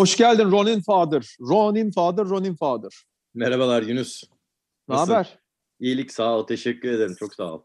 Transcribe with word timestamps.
Hoş 0.00 0.16
geldin 0.16 0.50
Ronin 0.50 0.80
Father. 0.80 1.36
Ronin 1.40 1.90
Father, 1.90 2.24
Ronin 2.24 2.56
Father. 2.56 2.90
Merhabalar 3.34 3.82
Yunus. 3.82 4.22
Ne 4.88 4.94
haber? 4.94 5.38
İyilik 5.80 6.12
sağ 6.12 6.38
ol. 6.38 6.46
Teşekkür 6.46 6.88
ederim. 6.88 7.14
Çok 7.18 7.34
sağ 7.34 7.54
ol. 7.54 7.62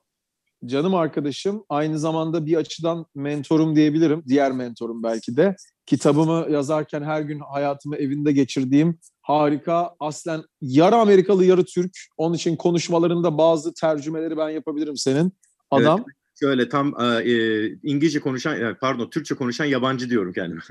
Canım 0.65 0.95
arkadaşım. 0.95 1.63
Aynı 1.69 1.99
zamanda 1.99 2.45
bir 2.45 2.55
açıdan 2.55 3.05
mentorum 3.15 3.75
diyebilirim. 3.75 4.23
Diğer 4.27 4.51
mentorum 4.51 5.03
belki 5.03 5.37
de. 5.37 5.55
Kitabımı 5.85 6.47
yazarken 6.49 7.03
her 7.03 7.21
gün 7.21 7.39
hayatımı 7.39 7.95
evinde 7.95 8.31
geçirdiğim 8.31 8.99
harika, 9.21 9.95
aslen 9.99 10.43
yarı 10.61 10.95
Amerikalı 10.95 11.45
yarı 11.45 11.65
Türk. 11.65 11.91
Onun 12.17 12.35
için 12.35 12.55
konuşmalarında 12.55 13.37
bazı 13.37 13.73
tercümeleri 13.73 14.37
ben 14.37 14.49
yapabilirim 14.49 14.97
senin. 14.97 15.33
Adam. 15.71 16.05
Şöyle 16.39 16.69
tam 16.69 17.01
e, 17.01 17.05
e, 17.05 17.67
İngilizce 17.83 18.19
konuşan, 18.19 18.61
e, 18.61 18.73
pardon 18.73 19.09
Türkçe 19.09 19.35
konuşan 19.35 19.65
yabancı 19.65 20.09
diyorum 20.09 20.33
kendime. 20.33 20.61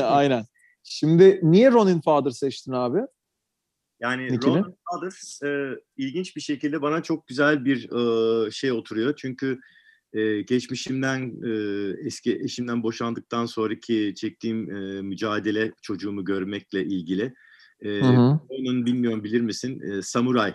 Aynen. 0.04 0.44
Şimdi 0.82 1.40
niye 1.42 1.70
Ronin 1.70 2.00
Father 2.00 2.30
seçtin 2.30 2.72
abi? 2.72 3.00
Yani 4.00 4.32
Nickini? 4.32 4.54
Ronan 4.54 4.76
Father 4.90 5.46
e, 5.48 5.80
ilginç 5.96 6.36
bir 6.36 6.40
şekilde 6.40 6.82
bana 6.82 7.02
çok 7.02 7.26
güzel 7.26 7.64
bir 7.64 7.90
e, 7.92 8.50
şey 8.50 8.72
oturuyor. 8.72 9.14
Çünkü 9.16 9.60
e, 10.12 10.42
geçmişimden, 10.42 11.32
e, 11.44 12.06
eski 12.06 12.40
eşimden 12.40 12.82
boşandıktan 12.82 13.46
sonraki 13.46 14.14
çektiğim 14.16 14.70
e, 14.70 15.02
mücadele 15.02 15.72
çocuğumu 15.82 16.24
görmekle 16.24 16.84
ilgili. 16.84 17.34
E, 17.80 17.88
Hı 17.88 18.08
hı. 18.08 18.40
Onun 18.48 18.86
bilmiyorum 18.86 19.24
bilir 19.24 19.40
misin? 19.40 19.80
E, 19.80 20.02
samuray 20.02 20.54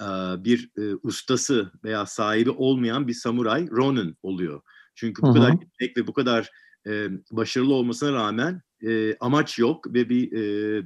e, 0.00 0.06
bir 0.44 0.70
e, 0.78 0.94
ustası 1.02 1.72
veya 1.84 2.06
sahibi 2.06 2.50
olmayan 2.50 3.08
bir 3.08 3.14
samuray 3.14 3.70
Ronin 3.70 4.16
oluyor. 4.22 4.60
Çünkü 4.94 5.22
bu 5.22 5.26
Hı 5.26 5.30
hı. 5.30 5.34
kadar 5.34 5.50
yetenek 5.50 5.96
ve 5.96 6.06
bu 6.06 6.12
kadar 6.12 6.50
e, 6.86 7.08
başarılı 7.30 7.74
olmasına 7.74 8.12
rağmen 8.12 8.62
e, 8.86 9.16
amaç 9.20 9.58
yok 9.58 9.94
ve 9.94 10.08
bir 10.08 10.32
e, 10.32 10.82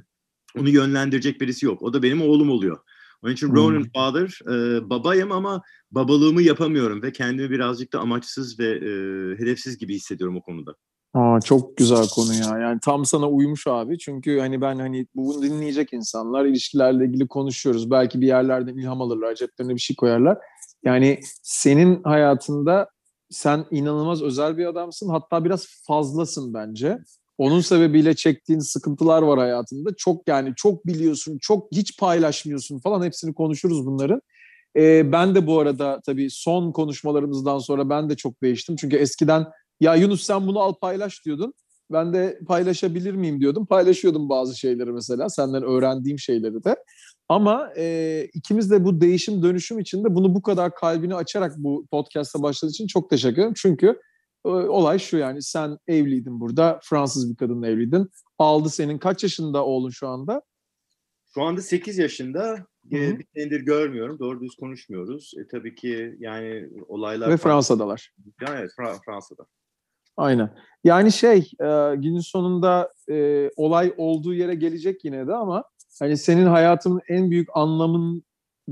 onu 0.59 0.69
yönlendirecek 0.69 1.41
birisi 1.41 1.65
yok. 1.65 1.81
O 1.81 1.93
da 1.93 2.03
benim 2.03 2.21
oğlum 2.21 2.49
oluyor. 2.49 2.77
Onun 3.23 3.33
için 3.33 3.49
Hmm. 3.49 3.83
Father 3.93 4.39
e, 4.51 4.89
babayım 4.89 5.31
ama 5.31 5.61
babalığımı 5.91 6.41
yapamıyorum 6.41 7.01
ve 7.01 7.11
kendimi 7.11 7.49
birazcık 7.49 7.93
da 7.93 7.99
amaçsız 7.99 8.59
ve 8.59 8.69
e, 8.69 8.89
hedefsiz 9.39 9.77
gibi 9.77 9.95
hissediyorum 9.95 10.37
o 10.37 10.41
konuda. 10.41 10.75
Aa, 11.13 11.41
çok 11.41 11.77
güzel 11.77 12.07
konu 12.15 12.33
ya. 12.33 12.59
Yani 12.59 12.79
tam 12.83 13.05
sana 13.05 13.29
uymuş 13.29 13.67
abi. 13.67 13.97
Çünkü 13.97 14.39
hani 14.39 14.61
ben 14.61 14.79
hani 14.79 15.07
bunu 15.15 15.41
dinleyecek 15.41 15.93
insanlar 15.93 16.45
ilişkilerle 16.45 17.05
ilgili 17.05 17.27
konuşuyoruz. 17.27 17.91
Belki 17.91 18.21
bir 18.21 18.27
yerlerden 18.27 18.77
ilham 18.77 19.01
alırlar, 19.01 19.35
ceplerine 19.35 19.75
bir 19.75 19.79
şey 19.79 19.95
koyarlar. 19.95 20.37
Yani 20.83 21.19
senin 21.43 22.03
hayatında 22.03 22.89
sen 23.29 23.65
inanılmaz 23.71 24.21
özel 24.21 24.57
bir 24.57 24.65
adamsın. 24.65 25.09
Hatta 25.09 25.45
biraz 25.45 25.67
fazlasın 25.87 26.53
bence. 26.53 26.99
Onun 27.37 27.61
sebebiyle 27.61 28.15
çektiğin 28.15 28.59
sıkıntılar 28.59 29.21
var 29.21 29.39
hayatında. 29.39 29.89
Çok 29.97 30.27
yani 30.27 30.53
çok 30.55 30.87
biliyorsun, 30.87 31.37
çok 31.41 31.67
hiç 31.71 31.99
paylaşmıyorsun 31.99 32.79
falan. 32.79 33.05
Hepsini 33.05 33.33
konuşuruz 33.33 33.85
bunların. 33.85 34.21
Ee, 34.77 35.11
ben 35.11 35.35
de 35.35 35.47
bu 35.47 35.59
arada 35.59 36.01
tabii 36.05 36.29
son 36.29 36.71
konuşmalarımızdan 36.71 37.59
sonra 37.59 37.89
ben 37.89 38.09
de 38.09 38.15
çok 38.15 38.41
değiştim. 38.41 38.75
Çünkü 38.75 38.95
eskiden 38.95 39.45
ya 39.79 39.95
Yunus 39.95 40.23
sen 40.23 40.47
bunu 40.47 40.59
al 40.59 40.73
paylaş 40.81 41.25
diyordun. 41.25 41.53
Ben 41.91 42.13
de 42.13 42.39
paylaşabilir 42.47 43.13
miyim 43.13 43.39
diyordum. 43.39 43.65
Paylaşıyordum 43.65 44.29
bazı 44.29 44.59
şeyleri 44.59 44.91
mesela. 44.91 45.29
Senden 45.29 45.63
öğrendiğim 45.63 46.19
şeyleri 46.19 46.63
de. 46.63 46.75
Ama 47.29 47.69
e, 47.77 48.27
ikimiz 48.33 48.71
de 48.71 48.85
bu 48.85 49.01
değişim 49.01 49.43
dönüşüm 49.43 49.79
içinde 49.79 50.15
bunu 50.15 50.35
bu 50.35 50.41
kadar 50.41 50.75
kalbini 50.75 51.15
açarak 51.15 51.53
bu 51.57 51.85
podcast'a 51.91 52.41
başladığı 52.41 52.71
için 52.71 52.87
çok 52.87 53.09
teşekkür 53.09 53.37
ederim. 53.37 53.53
Çünkü 53.55 53.99
olay 54.43 54.99
şu 54.99 55.17
yani 55.17 55.41
sen 55.41 55.77
evliydin 55.87 56.39
burada. 56.39 56.79
Fransız 56.83 57.31
bir 57.31 57.35
kadınla 57.35 57.67
evliydin. 57.67 58.09
Aldı 58.39 58.69
senin 58.69 58.97
kaç 58.97 59.23
yaşında 59.23 59.65
oğlun 59.65 59.89
şu 59.89 60.07
anda? 60.07 60.41
Şu 61.33 61.41
anda 61.41 61.61
8 61.61 61.97
yaşında 61.97 62.41
Hı 62.91 62.97
hı. 62.97 62.97
e, 62.97 63.19
bir 63.19 63.25
senedir 63.35 63.61
görmüyorum. 63.61 64.19
Doğru 64.19 64.41
düz 64.41 64.55
konuşmuyoruz. 64.55 65.33
E, 65.39 65.47
tabii 65.47 65.75
ki 65.75 66.15
yani 66.19 66.69
olaylar... 66.87 67.29
Ve 67.29 67.37
Fransa'dalar. 67.37 68.11
Yani 68.41 68.59
evet 68.59 68.71
Fra- 68.79 68.99
Fransa'da. 69.05 69.45
Aynen. 70.17 70.55
Yani 70.83 71.11
şey 71.11 71.37
e, 71.37 71.95
günün 71.95 72.19
sonunda 72.19 72.93
e, 73.09 73.49
olay 73.55 73.93
olduğu 73.97 74.33
yere 74.33 74.55
gelecek 74.55 75.05
yine 75.05 75.27
de 75.27 75.33
ama 75.33 75.63
hani 75.99 76.17
senin 76.17 76.45
hayatının 76.45 77.01
en 77.07 77.31
büyük 77.31 77.49
anlamın 77.53 78.23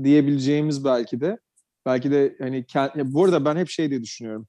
diyebileceğimiz 0.02 0.84
belki 0.84 1.20
de 1.20 1.38
belki 1.86 2.10
de 2.10 2.36
hani 2.38 2.64
bu 3.04 3.24
arada 3.24 3.44
ben 3.44 3.56
hep 3.56 3.68
şey 3.68 3.90
diye 3.90 4.02
düşünüyorum. 4.02 4.46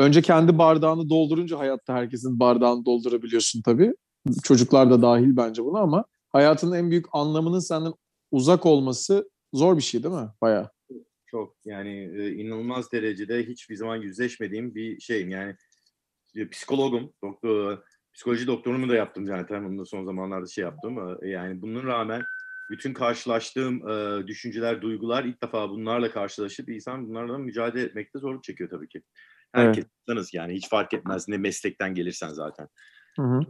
Önce 0.00 0.22
kendi 0.22 0.58
bardağını 0.58 1.08
doldurunca 1.08 1.58
hayatta 1.58 1.94
herkesin 1.94 2.40
bardağını 2.40 2.84
doldurabiliyorsun 2.84 3.62
tabii. 3.62 3.94
Çocuklar 4.42 4.90
da 4.90 5.02
dahil 5.02 5.36
bence 5.36 5.64
buna 5.64 5.78
ama 5.78 6.04
hayatının 6.28 6.76
en 6.76 6.90
büyük 6.90 7.06
anlamının 7.12 7.58
senden 7.58 7.92
uzak 8.30 8.66
olması 8.66 9.30
zor 9.52 9.76
bir 9.76 9.82
şey 9.82 10.02
değil 10.02 10.14
mi? 10.14 10.28
Bayağı. 10.42 10.70
Çok 11.26 11.56
yani 11.64 12.10
e, 12.18 12.32
inanılmaz 12.32 12.92
derecede 12.92 13.46
hiçbir 13.46 13.76
zaman 13.76 13.96
yüzleşmediğim 13.96 14.74
bir 14.74 15.00
şeyim. 15.00 15.30
Yani 15.30 15.54
e, 16.36 16.48
psikologum, 16.48 17.12
doktor, 17.24 17.78
psikoloji 18.14 18.46
doktorumu 18.46 18.88
da 18.88 18.94
yaptım 18.94 19.26
zaten. 19.26 19.68
Bunu 19.68 19.78
da 19.78 19.84
son 19.84 20.04
zamanlarda 20.04 20.46
şey 20.46 20.64
yaptım. 20.64 21.18
E, 21.22 21.28
Yani 21.28 21.62
bunun 21.62 21.86
rağmen 21.86 22.22
bütün 22.70 22.94
karşılaştığım 22.94 23.82
düşünceler, 24.26 24.82
duygular 24.82 25.24
ilk 25.24 25.42
defa 25.42 25.70
bunlarla 25.70 26.10
karşılaşıp 26.10 26.68
insan 26.68 27.08
bunlarla 27.08 27.38
mücadele 27.38 27.82
etmekte 27.82 28.18
zorluk 28.18 28.44
çekiyor 28.44 28.70
tabii 28.70 28.88
ki. 28.88 29.02
Herkes 29.52 29.84
insanız 30.02 30.34
yani 30.34 30.54
hiç 30.54 30.68
fark 30.68 30.94
etmez 30.94 31.28
ne 31.28 31.36
meslekten 31.36 31.94
gelirsen 31.94 32.28
zaten. 32.28 32.68
Hı 33.16 33.22
hı. 33.22 33.40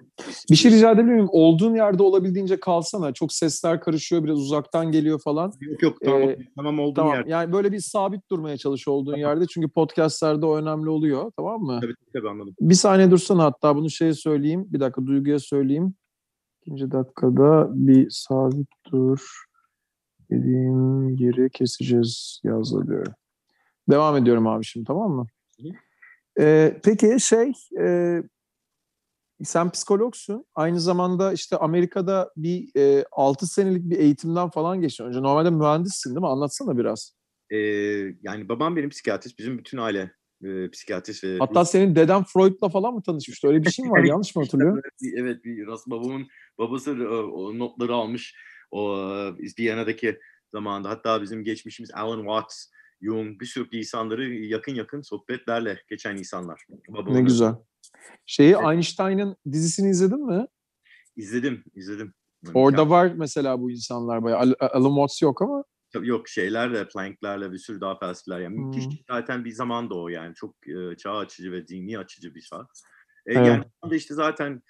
Bir 0.50 0.56
şey 0.56 0.70
rica 0.72 0.90
edebilir 0.90 1.12
miyim? 1.12 1.28
Olduğun 1.30 1.74
yerde 1.74 2.02
olabildiğince 2.02 2.60
kalsana. 2.60 3.12
Çok 3.12 3.32
sesler 3.32 3.80
karışıyor, 3.80 4.24
biraz 4.24 4.38
uzaktan 4.38 4.92
geliyor 4.92 5.20
falan. 5.24 5.52
Yok 5.60 5.82
yok 5.82 5.98
tamam, 6.04 6.22
Ee, 6.22 6.38
tamam 6.56 6.78
olduğum 6.80 6.94
Tamam. 6.94 7.14
yerde. 7.14 7.30
Yani 7.30 7.52
böyle 7.52 7.72
bir 7.72 7.78
sabit 7.80 8.30
durmaya 8.30 8.56
çalış 8.56 8.88
olduğun 8.88 9.16
yerde. 9.16 9.46
Çünkü 9.46 9.68
podcastlerde 9.68 10.46
o 10.46 10.56
önemli 10.56 10.88
oluyor. 10.88 11.32
Tamam 11.36 11.60
mı? 11.60 11.78
Tabii 11.82 11.94
tabii 12.14 12.28
anladım. 12.28 12.54
Bir 12.60 12.74
saniye 12.74 13.10
dursana 13.10 13.44
hatta 13.44 13.76
bunu 13.76 13.90
şeye 13.90 14.14
söyleyeyim. 14.14 14.66
Bir 14.70 14.80
dakika 14.80 15.06
Duygu'ya 15.06 15.38
söyleyeyim. 15.38 15.94
İkinci 16.62 16.90
dakikada 16.90 17.68
bir 17.74 18.06
sabit 18.10 18.68
dur. 18.92 19.44
Dediğim 20.30 21.08
yeri 21.08 21.50
keseceğiz 21.50 22.40
yazılıyor. 22.44 23.06
Devam 23.90 24.16
ediyorum 24.16 24.46
abi 24.46 24.64
şimdi 24.64 24.86
tamam 24.86 25.10
mı? 25.12 25.26
Ee, 26.40 26.80
peki 26.84 27.20
şey 27.20 27.52
e, 27.80 28.16
sen 29.44 29.70
psikologsun. 29.70 30.44
Aynı 30.54 30.80
zamanda 30.80 31.32
işte 31.32 31.56
Amerika'da 31.56 32.30
bir 32.36 32.70
e, 32.76 33.04
6 33.12 33.46
senelik 33.46 33.90
bir 33.90 33.98
eğitimden 33.98 34.50
falan 34.50 34.80
geçtin. 34.80 35.04
Önce 35.04 35.22
normalde 35.22 35.50
mühendissin 35.50 36.10
değil 36.10 36.20
mi? 36.20 36.28
Anlatsana 36.28 36.78
biraz. 36.78 37.16
Ee, 37.50 37.56
yani 38.22 38.48
babam 38.48 38.76
benim 38.76 38.90
psikiyatrist, 38.90 39.38
bizim 39.38 39.58
bütün 39.58 39.78
aile 39.78 40.12
e, 40.44 40.70
psikiyatrist 40.70 41.24
ve 41.24 41.38
Hatta 41.38 41.64
senin 41.64 41.96
deden 41.96 42.24
Freud'la 42.24 42.68
falan 42.68 42.94
mı 42.94 43.02
tanışmıştı? 43.02 43.48
Öyle 43.48 43.62
bir 43.62 43.70
şey 43.70 43.84
mi 43.84 43.90
var? 43.90 44.04
Yanlış 44.04 44.36
mı 44.36 44.42
hatırlıyorum? 44.42 44.80
Evet, 45.16 45.44
bir- 45.44 45.66
rast 45.66 45.86
babamın 45.86 46.26
babası 46.58 46.90
e, 46.90 47.08
o 47.08 47.58
notları 47.58 47.94
almış 47.94 48.34
o 48.70 48.98
e, 48.98 49.34
Viyana'daki 49.58 50.18
zamanda. 50.54 50.88
Hatta 50.90 51.22
bizim 51.22 51.44
geçmişimiz 51.44 51.90
Alan 51.94 52.18
Watts, 52.18 52.66
Jung, 53.02 53.40
bir 53.40 53.46
sürü 53.46 53.76
insanları 53.76 54.34
yakın 54.34 54.74
yakın 54.74 55.00
sohbetlerle 55.00 55.82
geçen 55.88 56.16
insanlar. 56.16 56.64
Babamın 56.88 57.18
Ne 57.18 57.22
güzel. 57.22 57.54
Şeyi 58.26 58.54
Evet. 58.54 58.64
Einstein'ın 58.72 59.36
dizisini 59.52 59.90
izledin 59.90 60.26
mi? 60.26 60.46
İzledim, 61.16 61.64
izledim. 61.74 62.14
Orada 62.54 62.90
var 62.90 63.12
mesela 63.16 63.60
bu 63.60 63.70
insanlar 63.70 64.22
bayağı. 64.22 64.38
Al- 64.40 64.54
Alan 64.60 64.90
Watts 64.90 65.22
yok 65.22 65.42
ama. 65.42 65.64
Yok 66.02 66.28
şeylerle, 66.28 66.88
Planck'lerle 66.88 67.52
bir 67.52 67.58
sürü 67.58 67.80
daha 67.80 67.98
felsefeler. 67.98 68.40
Yani 68.40 68.58
müthiş 68.58 68.84
Hmm. 68.84 68.92
zaten 69.08 69.44
bir 69.44 69.50
zaman 69.50 69.90
da 69.90 69.94
o 69.94 70.08
yani. 70.08 70.34
Çok 70.34 70.68
e, 70.68 70.96
çağ 70.96 71.16
açıcı 71.16 71.52
ve 71.52 71.68
dini 71.68 71.98
açıcı 71.98 72.34
bir 72.34 72.40
çağ. 72.40 72.66
E, 73.26 73.34
Evet. 73.34 73.46
Yani 73.46 73.64
işte 73.96 74.14
zaten 74.14 74.62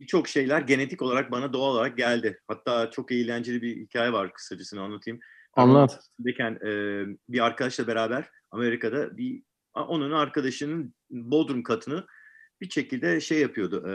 birçok 0.00 0.28
şeyler 0.28 0.60
genetik 0.60 1.02
olarak 1.02 1.30
bana 1.30 1.52
doğal 1.52 1.72
olarak 1.72 1.96
geldi. 1.96 2.40
Hatta 2.48 2.90
çok 2.90 3.12
eğlenceli 3.12 3.62
bir 3.62 3.76
hikaye 3.76 4.12
var 4.12 4.32
kısacasını 4.32 4.82
anlatayım. 4.82 5.20
Anlat. 5.54 6.00
Amerika'dayken, 6.18 6.68
e, 6.68 7.04
bir 7.28 7.44
arkadaşla 7.44 7.86
beraber 7.86 8.30
Amerika'da 8.50 9.16
bir 9.16 9.42
onun 9.74 10.10
arkadaşının 10.10 10.94
bodrum 11.10 11.62
katını 11.62 12.06
bir 12.60 12.70
şekilde 12.70 13.20
şey 13.20 13.40
yapıyordu, 13.40 13.88
e, 13.88 13.92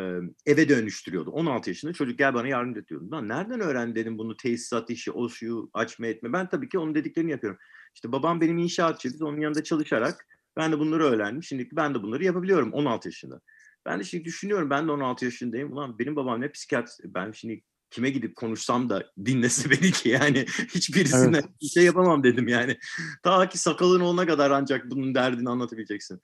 eve 0.51 0.69
dönüştürüyordu. 0.69 1.31
16 1.31 1.69
yaşında 1.69 1.93
çocuk 1.93 2.17
gel 2.17 2.33
bana 2.33 2.47
yardım 2.47 2.77
et 2.77 2.87
diyordu. 2.87 3.11
Lan 3.11 3.27
nereden 3.27 3.59
öğrendin 3.59 3.95
dedim 3.95 4.17
bunu 4.17 4.37
tesisat 4.37 4.89
işi, 4.89 5.11
o 5.11 5.27
suyu 5.27 5.69
açma 5.73 6.07
etme. 6.07 6.33
Ben 6.33 6.49
tabii 6.49 6.69
ki 6.69 6.79
onun 6.79 6.95
dediklerini 6.95 7.31
yapıyorum. 7.31 7.59
İşte 7.95 8.11
babam 8.11 8.41
benim 8.41 8.57
inşaatçıydı. 8.57 9.25
Onun 9.25 9.39
yanında 9.39 9.63
çalışarak 9.63 10.27
ben 10.57 10.71
de 10.71 10.79
bunları 10.79 11.03
öğrendim. 11.03 11.43
Şimdi 11.43 11.69
ben 11.71 11.95
de 11.95 12.03
bunları 12.03 12.23
yapabiliyorum 12.23 12.73
16 12.73 13.07
yaşında. 13.07 13.41
Ben 13.85 13.99
de 13.99 14.03
şimdi 14.03 14.25
düşünüyorum 14.25 14.69
ben 14.69 14.87
de 14.87 14.91
16 14.91 15.25
yaşındayım. 15.25 15.73
Ulan 15.73 15.99
benim 15.99 16.15
babam 16.15 16.41
ne 16.41 16.51
psikiyatr. 16.51 16.91
Ben 17.05 17.31
şimdi 17.31 17.63
kime 17.89 18.09
gidip 18.09 18.35
konuşsam 18.35 18.89
da 18.89 19.11
dinlese 19.25 19.69
beni 19.71 19.91
ki 19.91 20.09
yani 20.09 20.45
hiçbirisine 20.75 21.37
Evet. 21.37 21.61
bir 21.61 21.67
şey 21.67 21.83
yapamam 21.83 22.23
dedim 22.23 22.47
yani. 22.47 22.77
Ta 23.23 23.49
ki 23.49 23.57
sakalın 23.57 23.99
olana 23.99 24.25
kadar 24.25 24.51
ancak 24.51 24.91
bunun 24.91 25.15
derdini 25.15 25.49
anlatabileceksin. 25.49 26.21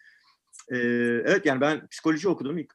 Ee, 0.72 0.78
evet 1.26 1.46
yani 1.46 1.62
ben 1.62 1.88
psikoloji 1.88 2.30
okudum. 2.30 2.58
İlk, 2.58 2.74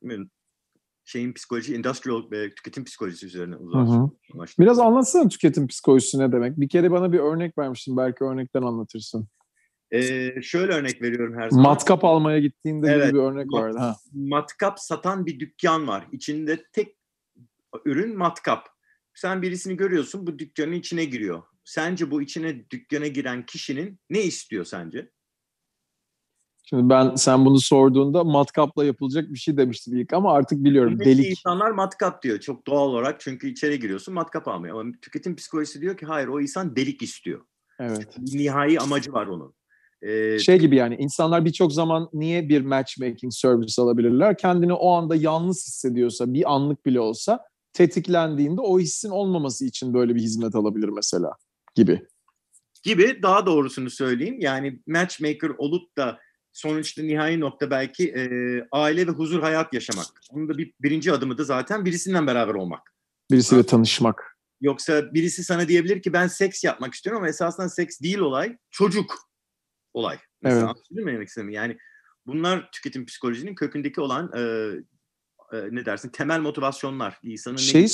şeyin 1.05 1.33
psikoloji, 1.33 1.75
industrial 1.75 2.31
ve 2.31 2.55
tüketim 2.55 2.85
psikolojisi 2.85 3.27
üzerine 3.27 3.55
hı. 3.79 4.11
Biraz 4.59 4.79
anlatsana 4.79 5.29
tüketim 5.29 5.67
psikolojisi 5.67 6.19
ne 6.19 6.33
demek? 6.33 6.61
Bir 6.61 6.69
kere 6.69 6.91
bana 6.91 7.13
bir 7.13 7.19
örnek 7.19 7.59
vermiştin. 7.59 7.97
Belki 7.97 8.25
örnekten 8.25 8.63
anlatırsın. 8.63 9.29
Ee, 9.95 10.43
şöyle 10.43 10.73
örnek 10.73 11.03
veriyorum 11.03 11.35
her 11.39 11.51
zaman. 11.51 11.63
Matkap 11.67 12.05
almaya 12.05 12.39
gittiğinde 12.39 12.91
Evet. 12.93 13.07
gibi 13.11 13.19
bir 13.19 13.23
örnek 13.25 13.47
Mat- 13.47 13.63
vardı. 13.63 13.79
Ha. 13.79 13.97
matkap 14.13 14.81
satan 14.81 15.27
bir 15.27 15.41
dükkan 15.41 15.89
var. 15.89 16.07
İçinde 16.13 16.65
tek 16.73 16.97
ürün 17.85 18.19
matkap. 18.19 18.69
Sen 19.15 19.43
birisini 19.43 19.77
görüyorsun 19.77 20.27
bu 20.27 20.39
dükkanın 20.39 20.73
içine 20.73 21.05
giriyor. 21.05 21.43
Sence 21.65 22.11
bu 22.11 22.23
içine 22.23 22.71
dükkana 22.71 23.07
giren 23.07 23.47
kişinin 23.47 23.99
ne 24.11 24.23
istiyor 24.23 24.65
sence? 24.65 25.11
Şimdi 26.67 26.89
ben 26.89 27.15
sen 27.15 27.45
bunu 27.45 27.61
sorduğunda 27.61 28.25
matkapla 28.25 28.85
yapılacak 28.85 29.33
bir 29.33 29.39
şey 29.39 29.57
demiştim 29.57 29.97
ilk 29.97 30.13
ama 30.13 30.33
artık 30.33 30.65
biliyorum. 30.65 30.93
Buradaki 30.93 31.11
Delik. 31.11 31.31
insanlar 31.31 31.71
matkap 31.71 32.23
diyor 32.23 32.41
çok 32.41 32.67
doğal 32.67 32.89
olarak 32.89 33.21
çünkü 33.21 33.49
içeri 33.49 33.81
giriyorsun 33.81 34.15
matkap 34.15 34.49
almıyor. 34.49 34.81
Ama 34.81 34.93
tüketim 35.03 35.37
psikolojisi 35.37 35.81
diyor 35.81 35.97
ki 35.97 36.07
hayır 36.07 36.29
o 36.29 36.41
insan 36.41 36.77
delik 36.77 37.03
istiyor. 37.03 37.41
Evet. 37.81 38.19
Nihai 38.19 38.79
amacı 38.81 39.13
var 39.13 39.27
onun. 39.27 39.55
Ee, 40.05 40.39
Şey 40.39 40.59
gibi 40.59 40.77
yani 40.77 40.97
insanlar 40.99 41.45
birçok 41.45 41.73
zaman 41.73 42.09
niye 42.13 42.49
bir 42.49 42.61
matchmaking 42.61 43.33
service 43.33 43.83
alabilirler? 43.83 44.39
Kendini 44.39 44.73
o 44.73 44.93
anda 44.93 45.17
yalnız 45.17 45.67
hissediyorsa 45.67 46.35
bir 46.35 46.55
anlık 46.55 46.87
bile 46.87 47.01
olsa 47.01 47.41
tetiklendiğinde 47.73 48.61
o 48.61 48.79
hissin 48.79 49.11
olmaması 49.11 49.65
için 49.65 49.95
böyle 49.95 50.15
bir 50.15 50.21
hizmet 50.21 50.55
alabilir 50.55 50.89
mesela 50.89 51.31
gibi. 51.75 52.03
gibi 52.83 53.23
daha 53.23 53.47
doğrusunu 53.47 53.91
söyleyeyim. 53.91 54.37
Yani 54.41 54.81
matchmaker 54.87 55.51
olup 55.59 55.97
da 55.97 56.19
sonuçta 56.53 57.03
nihai 57.03 57.41
nokta 57.41 57.71
belki 57.71 58.09
e, 58.09 58.27
aile 58.73 59.07
ve 59.07 59.11
huzur 59.11 59.41
hayat 59.41 59.75
yaşamak. 59.75 60.07
Onun 60.31 60.49
da 60.49 60.59
bir 60.59 60.73
birinci 60.81 61.13
adımı 61.13 61.39
da 61.39 61.45
zaten 61.45 61.85
birisinden 61.85 62.27
beraber 62.27 62.55
olmak. 62.55 62.95
Birisiyle 63.31 63.63
tanışmak. 63.67 64.39
Yoksa 64.61 65.15
birisi 65.15 65.45
sana 65.45 65.69
diyebilir 65.69 66.03
ki 66.03 66.13
ben 66.13 66.27
seks 66.27 66.65
yapmak 66.65 66.95
istiyorum 66.95 67.23
ama 67.23 67.29
esasında 67.29 67.69
seks 67.69 68.01
değil 68.01 68.19
olay, 68.19 68.57
çocuk 68.71 69.34
olay. 69.95 70.19
Mesela 70.43 70.73
Evet. 70.77 71.07
demek? 71.37 71.55
Yani 71.55 71.79
bunlar 72.27 72.69
tüketim 72.73 73.07
psikolojinin 73.07 73.55
kökündeki 73.55 74.01
olan 74.01 74.31
e, 74.37 74.41
e, 75.57 75.69
ne 75.71 75.85
dersin 75.87 76.09
temel 76.09 76.41
motivasyonlar. 76.41 77.19
İnsanın 77.23 77.57
Şey 77.57 77.87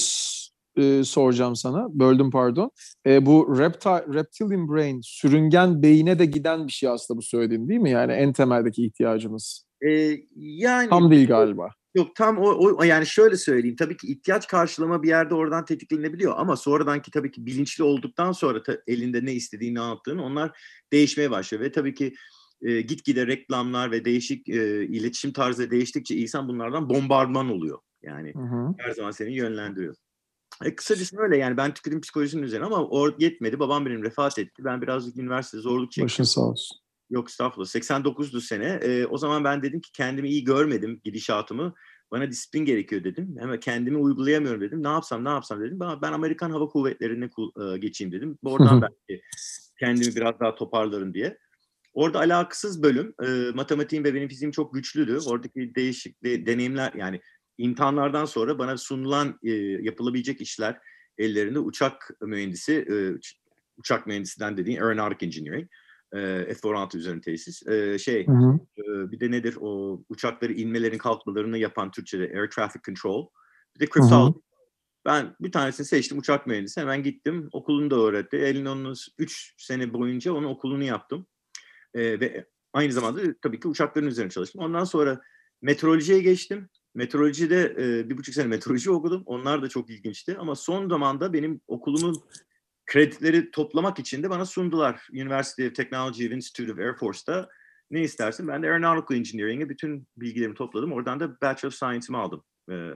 e, 0.77 1.05
soracağım 1.05 1.57
sana. 1.57 1.87
Böldüm 1.91 2.31
pardon. 2.31 2.71
E, 3.07 3.27
bu 3.27 3.47
repti- 3.59 4.15
reptilian 4.15 4.69
brain, 4.69 5.01
sürüngen 5.05 5.83
beyine 5.83 6.19
de 6.19 6.27
giden 6.27 6.67
bir 6.67 6.73
şey 6.73 6.89
aslında 6.89 7.19
bu 7.19 7.23
söylediğin 7.23 7.69
değil 7.69 7.81
mi? 7.81 7.91
Yani 7.91 8.13
en 8.13 8.33
temeldeki 8.33 8.87
ihtiyacımız. 8.87 9.65
E, 9.87 10.17
yani 10.37 10.89
Tam 10.89 11.11
değil 11.11 11.29
galiba. 11.29 11.69
Yok 11.95 12.17
tam 12.17 12.39
o, 12.39 12.77
o 12.79 12.83
yani 12.83 13.07
şöyle 13.07 13.37
söyleyeyim 13.37 13.77
tabii 13.77 13.97
ki 13.97 14.07
ihtiyaç 14.07 14.47
karşılama 14.47 15.03
bir 15.03 15.09
yerde 15.09 15.35
oradan 15.35 15.65
tetiklenebiliyor 15.65 16.35
ama 16.37 16.57
sonradan 16.57 17.03
ki 17.03 17.11
tabii 17.11 17.31
ki 17.31 17.47
bilinçli 17.47 17.85
olduktan 17.85 18.33
sonra 18.33 18.63
ta- 18.63 18.83
elinde 18.87 19.25
ne 19.25 19.33
istediğini 19.33 19.75
ne 19.75 19.83
yaptığını 19.83 20.25
onlar 20.25 20.59
değişmeye 20.93 21.31
başlıyor 21.31 21.65
ve 21.65 21.73
tabii 21.73 21.95
ki 21.95 22.15
e, 22.63 22.81
gitgide 22.81 23.27
reklamlar 23.27 23.91
ve 23.91 24.05
değişik 24.05 24.49
e, 24.49 24.87
iletişim 24.87 25.33
tarzı 25.33 25.71
değiştikçe 25.71 26.17
insan 26.17 26.49
bunlardan 26.49 26.89
bombardıman 26.89 27.51
oluyor. 27.51 27.79
Yani 28.03 28.35
Hı 28.35 28.43
hı. 28.43 28.75
her 28.79 28.91
zaman 28.91 29.11
seni 29.11 29.37
yönlendiriyor. 29.37 29.95
E, 30.65 30.75
kısacası 30.75 31.21
öyle 31.21 31.37
yani 31.37 31.57
ben 31.57 31.75
tüketim 31.75 32.01
psikolojisinin 32.01 32.43
üzerine 32.43 32.67
ama 32.67 32.85
o 32.85 33.11
yetmedi. 33.19 33.59
Babam 33.59 33.87
benim 33.87 34.03
vefat 34.03 34.39
etti. 34.39 34.65
Ben 34.65 34.83
birazcık 34.83 35.17
üniversitede 35.17 35.61
zorluk 35.63 35.93
çektim. 35.93 36.05
Başın 36.05 36.25
sağ 36.25 36.41
olsun. 36.41 36.79
Yok 37.11 37.29
estağfurullah. 37.29 37.69
89'du 37.69 38.41
sene. 38.41 38.81
Ee, 38.83 39.07
o 39.07 39.19
zaman 39.19 39.45
ben 39.45 39.63
dedim 39.63 39.81
ki 39.81 39.93
kendimi 39.93 40.29
iyi 40.29 40.45
görmedim 40.45 41.01
gidişatımı. 41.05 41.75
Bana 42.11 42.31
disiplin 42.31 42.65
gerekiyor 42.65 43.05
dedim. 43.05 43.37
Hemen 43.39 43.61
kendimi 43.61 43.97
uygulayamıyorum 43.97 44.61
dedim. 44.61 44.83
Ne 44.83 44.89
yapsam 44.89 45.25
ne 45.25 45.29
yapsam 45.29 45.61
dedim. 45.61 45.81
Ben, 45.81 46.13
Amerikan 46.13 46.51
Hava 46.51 46.69
Kuvvetleri'ne 46.69 47.25
e, 47.25 47.79
geçeyim 47.79 48.13
dedim. 48.13 48.39
Oradan 48.45 48.83
belki 48.83 49.23
kendimi 49.79 50.17
biraz 50.17 50.41
daha 50.41 50.55
toparlarım 50.55 51.15
diye. 51.15 51.39
Orada 51.95 52.19
alakasız 52.19 52.83
bölüm. 52.83 53.15
E, 53.23 53.51
matematiğim 53.55 54.05
ve 54.05 54.15
benim 54.15 54.29
fiziğim 54.29 54.53
çok 54.53 54.75
güçlüydü. 54.75 55.19
Oradaki 55.27 55.75
değişik 55.75 56.25
de- 56.25 56.47
deneyimler 56.47 56.93
yani 56.95 57.21
imtihanlardan 57.59 58.25
sonra 58.25 58.59
bana 58.59 58.77
sunulan 58.77 59.39
e, 59.43 59.51
yapılabilecek 59.83 60.41
işler 60.41 60.79
ellerinde 61.19 61.59
uçak 61.59 62.11
mühendisi, 62.21 62.73
e, 62.89 63.11
uç- 63.11 63.37
uçak 63.77 64.07
mühendisinden 64.07 64.57
dediğin 64.57 64.81
aeronautic 64.81 65.27
engineering 65.27 65.65
e, 65.65 65.80
F-16 66.13 66.97
üzerine 66.97 67.21
tesis. 67.21 67.67
E, 67.67 67.99
şey 67.99 68.27
Hı 68.27 68.33
hı. 68.33 68.59
e, 68.79 69.11
bir 69.11 69.21
de 69.21 69.31
nedir 69.31 69.57
o 69.61 70.01
uçakları 70.09 70.53
inmelerin 70.53 70.99
kalkmalarını 70.99 71.59
yapan 71.59 71.91
Türkçe'de 71.91 72.23
air 72.23 72.51
traffic 72.51 72.81
control. 72.87 73.27
Bir 73.75 73.81
de 73.81 73.87
cryptology. 73.87 74.39
Ben 75.05 75.37
bir 75.41 75.53
tanesini 75.53 75.87
seçtim 75.87 76.19
uçak 76.19 76.47
mühendisi. 76.47 76.81
Hemen 76.81 77.03
gittim. 77.03 77.49
Okulunu 77.53 77.91
da 77.91 77.97
öğretti. 77.97 78.37
Elin 78.37 78.67
onun 78.67 78.95
3 79.19 79.55
sene 79.59 79.93
boyunca 79.93 80.33
onun 80.33 80.49
okulunu 80.49 80.85
yaptım. 80.85 81.27
E, 81.95 82.21
ve 82.21 82.47
aynı 82.73 82.93
zamanda 82.93 83.21
tabii 83.43 83.61
ki 83.61 83.69
uçakların 83.69 84.07
üzerine 84.07 84.31
çalıştım. 84.31 84.63
Ondan 84.63 84.85
sonra 84.85 85.21
meteorolojiye 85.63 86.19
geçtim. 86.21 86.69
Meteorolojide 86.95 87.77
e, 87.79 88.11
bir 88.11 88.19
buçuk 88.19 88.35
sene 88.35 88.47
meteoroloji 88.47 88.91
okudum. 88.91 89.23
Onlar 89.27 89.63
da 89.63 89.69
çok 89.69 89.91
ilginçti. 89.91 90.37
Ama 90.39 90.55
son 90.55 90.89
zamanda 90.89 91.33
benim 91.33 91.61
okulumun 91.69 92.23
kredileri 92.91 93.51
toplamak 93.51 93.99
için 93.99 94.23
de 94.23 94.31
bana 94.31 94.47
sundular. 94.47 95.09
University 95.13 95.67
of 95.67 95.75
Technology 95.75 96.27
of 96.27 96.33
Institute 96.33 96.73
of 96.73 96.79
Air 96.79 96.97
Force'ta 96.97 97.49
ne 97.91 98.03
istersin? 98.03 98.49
Ben 98.49 98.63
de 98.63 98.67
Aeronautical 98.67 99.19
Engineering'e 99.19 99.69
bütün 99.69 100.09
bilgilerimi 100.17 100.55
topladım. 100.55 100.93
Oradan 100.93 101.21
da 101.21 101.41
Bachelor 101.41 101.69
of 101.69 101.75
Science'ımı 101.75 102.19
aldım. 102.19 102.45
Ee, 102.71 102.91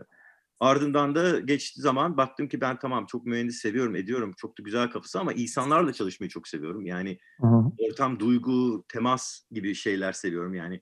ardından 0.61 1.15
da 1.15 1.41
geçti 1.41 1.81
zaman 1.81 2.17
baktım 2.17 2.49
ki 2.49 2.61
ben 2.61 2.79
tamam 2.79 3.07
çok 3.07 3.27
mühendis 3.27 3.61
seviyorum, 3.61 3.97
ediyorum. 3.97 4.33
Çok 4.37 4.59
da 4.59 4.63
güzel 4.63 4.91
kafası 4.91 5.21
ama 5.21 5.33
insanlarla 5.33 5.93
çalışmayı 5.93 6.31
çok 6.31 6.49
seviyorum. 6.49 6.87
Yani 6.87 7.19
Hı 7.41 7.47
hı. 7.47 7.71
ortam, 7.79 8.21
duygu, 8.21 8.85
temas 8.89 9.41
gibi 9.51 9.75
şeyler 9.75 10.13
seviyorum. 10.13 10.55
Yani 10.55 10.81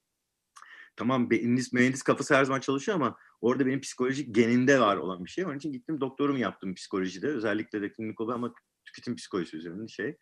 tamam 0.96 1.28
mühendis, 1.30 1.72
mühendis 1.72 2.02
kafası 2.02 2.34
her 2.34 2.44
zaman 2.44 2.60
çalışıyor 2.60 2.96
ama 2.96 3.16
orada 3.40 3.66
benim 3.66 3.80
psikolojik 3.80 4.34
geninde 4.34 4.80
var 4.80 4.96
olan 4.96 5.24
bir 5.24 5.30
şey. 5.30 5.44
Onun 5.44 5.56
için 5.56 5.72
gittim 5.72 6.00
doktorumu 6.00 6.38
yaptım 6.38 6.74
psikolojide. 6.74 7.26
Özellikle 7.26 7.82
de 7.82 7.92
klinik 7.92 8.20
olarak 8.20 8.36
ama 8.36 8.54
tüketim 8.92 9.16
psikolojisi 9.16 9.56
üzerinde 9.56 9.88
şey. 9.88 10.16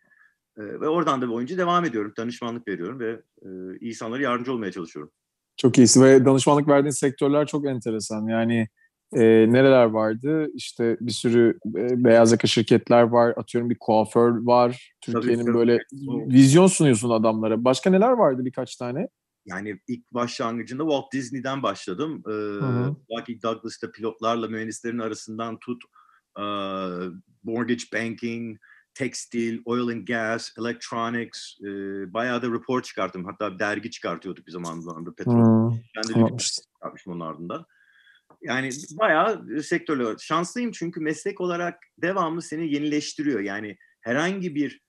Ee, 0.57 0.63
ve 0.63 0.87
oradan 0.87 1.21
da 1.21 1.29
boyunca 1.29 1.57
devam 1.57 1.85
ediyorum. 1.85 2.13
Danışmanlık 2.17 2.67
veriyorum 2.67 2.99
ve 2.99 3.21
e, 3.41 3.49
insanlara 3.81 4.21
yardımcı 4.21 4.53
olmaya 4.53 4.71
çalışıyorum. 4.71 5.11
Çok 5.57 5.77
iyisi 5.77 6.01
ve 6.01 6.25
danışmanlık 6.25 6.67
verdiğin 6.67 6.91
sektörler 6.91 7.47
çok 7.47 7.67
enteresan. 7.67 8.27
Yani 8.27 8.67
e, 9.13 9.21
nereler 9.51 9.85
vardı? 9.85 10.47
İşte 10.53 10.97
bir 11.01 11.11
sürü 11.11 11.59
e, 11.75 12.03
beyaz 12.03 12.31
yaka 12.31 12.47
şirketler 12.47 13.03
var. 13.03 13.33
Atıyorum 13.37 13.69
bir 13.69 13.77
kuaför 13.79 14.45
var. 14.45 14.93
Türkiye'nin 15.01 15.53
böyle 15.53 15.79
vizyon 16.27 16.67
sunuyorsun 16.67 17.09
adamlara. 17.09 17.63
Başka 17.63 17.89
neler 17.89 18.11
vardı 18.11 18.45
birkaç 18.45 18.75
tane? 18.75 19.07
Yani 19.45 19.79
ilk 19.87 20.13
başlangıcında 20.13 20.83
Walt 20.83 21.13
Disney'den 21.13 21.63
başladım. 21.63 22.23
Ee. 22.27 22.31
Lucky 23.15 23.41
Douglas'ta 23.43 23.91
pilotlarla 23.91 24.47
mühendislerin 24.47 24.99
arasından 24.99 25.59
tut 25.59 25.83
e, 26.39 26.43
mortgage 27.43 27.83
banking, 27.93 28.57
tekstil, 28.93 29.61
oil 29.65 29.87
and 29.87 30.07
gas, 30.07 30.51
electronics, 30.59 31.55
e, 31.61 31.67
bayağı 32.13 32.41
da 32.41 32.47
report 32.51 32.85
çıkarttım. 32.85 33.25
Hatta 33.25 33.59
dergi 33.59 33.91
çıkartıyorduk 33.91 34.47
bir 34.47 34.51
zaman 34.51 34.79
zamanında 34.79 35.13
petrol. 35.13 35.71
Hı, 35.71 35.77
Ben 35.97 36.13
de 36.13 36.17
anlatmıştın. 36.17 36.63
çıkartmışım 36.73 37.13
onun 37.13 37.19
ardından. 37.19 37.65
Yani 38.41 38.69
bayağı 38.91 39.61
sektörler. 39.63 40.15
Şanslıyım 40.19 40.71
çünkü 40.71 40.99
meslek 40.99 41.41
olarak 41.41 41.79
devamlı 41.97 42.41
seni 42.41 42.73
yenileştiriyor. 42.73 43.39
Yani 43.39 43.77
herhangi 44.01 44.55
bir 44.55 44.81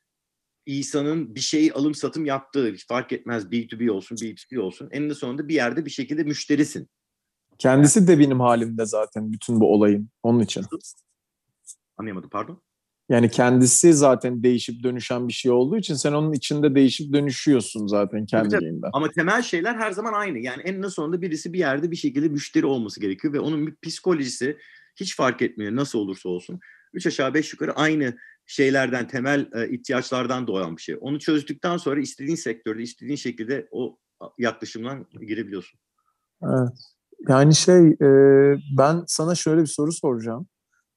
insanın 0.67 1.35
bir 1.35 1.41
şeyi 1.41 1.73
alım 1.73 1.95
satım 1.95 2.25
yaptığı 2.25 2.75
fark 2.89 3.13
etmez 3.13 3.45
B2B 3.45 3.91
olsun 3.91 4.17
B2C 4.17 4.59
olsun 4.59 4.89
eninde 4.91 5.15
sonunda 5.15 5.49
bir 5.49 5.55
yerde 5.55 5.85
bir 5.85 5.91
şekilde 5.91 6.23
müşterisin. 6.25 6.89
Kendisi 7.59 8.09
de 8.09 8.19
benim 8.19 8.41
halimde 8.41 8.87
zaten 8.87 9.33
bütün 9.33 9.61
bu 9.61 9.75
olayın. 9.75 10.11
Onun 10.23 10.41
için. 10.41 10.65
Anlayamadım 12.03 12.31
pardon. 12.31 12.63
Yani 13.09 13.31
kendisi 13.31 13.95
zaten 13.95 14.43
değişip 14.43 14.83
dönüşen 14.83 15.29
bir 15.29 15.33
şey 15.33 15.51
olduğu 15.51 15.77
için 15.77 15.95
sen 15.95 16.13
onun 16.13 16.33
içinde 16.33 16.75
değişip 16.75 17.13
dönüşüyorsun 17.13 17.87
zaten 17.87 18.27
kendiliğinden. 18.27 18.91
Ama 18.93 19.11
temel 19.11 19.43
şeyler 19.43 19.75
her 19.75 19.91
zaman 19.91 20.13
aynı. 20.13 20.39
Yani 20.39 20.63
en 20.63 20.83
sonunda 20.83 21.23
birisi 21.23 21.53
bir 21.53 21.59
yerde 21.59 21.91
bir 21.91 21.97
şekilde 21.97 22.29
müşteri 22.29 22.67
olması 22.67 23.01
gerekiyor 23.01 23.35
ve 23.35 23.41
onun 23.41 23.67
bir 23.67 23.75
psikolojisi 23.83 24.59
hiç 24.97 25.17
fark 25.17 25.43
etmiyor 25.43 25.77
nasıl 25.77 25.99
olursa 25.99 26.29
olsun. 26.29 26.61
Üç 26.93 27.07
aşağı 27.07 27.35
beş 27.35 27.53
yukarı 27.53 27.73
aynı 27.73 28.17
şeylerden, 28.47 29.09
temel 29.09 29.51
e, 29.55 29.69
ihtiyaçlardan 29.71 30.47
doğan 30.47 30.77
bir 30.77 30.83
şey. 30.83 30.97
Onu 31.01 31.19
çözdükten 31.19 31.77
sonra 31.77 32.01
istediğin 32.01 32.37
sektörde, 32.37 32.83
istediğin 32.83 33.17
şekilde 33.17 33.69
o 33.71 33.99
yaklaşımdan 34.39 35.07
girebiliyorsun. 35.27 35.81
Evet. 36.43 36.93
Yani 37.29 37.55
şey 37.55 37.89
e, 37.89 38.09
ben 38.79 39.05
sana 39.07 39.35
şöyle 39.35 39.61
bir 39.61 39.67
soru 39.67 39.93
soracağım. 39.93 40.47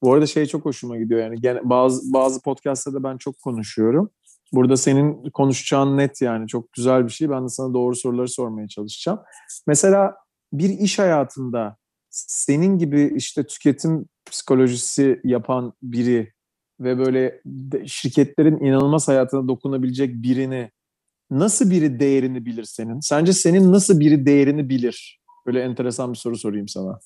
Bu 0.04 0.14
arada 0.14 0.26
şey 0.26 0.46
çok 0.46 0.66
hoşuma 0.66 0.98
gidiyor 0.98 1.20
yani 1.22 1.42
gene 1.42 1.60
bazı 1.64 2.14
bazı 2.14 2.42
podcast'ta 2.42 3.04
ben 3.04 3.18
çok 3.18 3.40
konuşuyorum. 3.40 4.10
Burada 4.54 4.78
senin 4.78 5.30
konuşacağın 5.30 5.98
net 5.98 6.22
yani 6.22 6.48
çok 6.48 6.74
güzel 6.74 7.06
bir 7.06 7.12
şey. 7.12 7.30
Ben 7.30 7.44
de 7.44 7.50
sana 7.50 7.74
doğru 7.74 7.96
soruları 7.96 8.28
sormaya 8.28 8.68
çalışacağım. 8.68 9.20
Mesela 9.68 10.16
bir 10.54 10.70
iş 10.70 11.00
hayatında 11.00 11.78
senin 12.10 12.78
gibi 12.78 13.14
işte 13.16 13.44
tüketim 13.48 14.06
psikolojisi 14.26 15.22
yapan 15.24 15.74
biri 15.84 16.34
ve 16.80 16.98
böyle 16.98 17.42
şirketlerin 17.88 18.66
inanılmaz 18.66 19.08
hayatına 19.08 19.48
dokunabilecek 19.48 20.14
birini 20.24 20.72
nasıl 21.32 21.72
biri 21.72 22.00
değerini 22.00 22.46
bilir 22.46 22.64
senin? 22.64 23.00
Sence 23.00 23.34
senin 23.34 23.72
nasıl 23.72 24.00
biri 24.00 24.26
değerini 24.26 24.70
bilir? 24.70 25.22
Böyle 25.46 25.62
enteresan 25.62 26.14
bir 26.14 26.18
soru 26.18 26.38
sorayım 26.38 26.68
sana. 26.68 27.00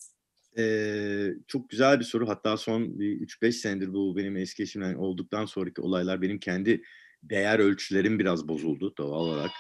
Ee, 0.58 1.30
çok 1.48 1.70
güzel 1.70 2.00
bir 2.00 2.06
soru. 2.06 2.30
Hatta 2.30 2.58
son 2.58 3.00
bir 3.00 3.22
3-5 3.22 3.56
senedir 3.56 3.94
bu 3.94 4.18
benim 4.18 4.38
eski 4.38 4.64
eşimden 4.64 4.96
olduktan 4.96 5.46
sonraki 5.46 5.82
olaylar 5.82 6.22
benim 6.22 6.40
kendi 6.40 6.82
değer 7.24 7.60
ölçülerim 7.60 8.20
biraz 8.20 8.48
bozuldu 8.48 8.94
doğal 8.98 9.26
olarak. 9.26 9.52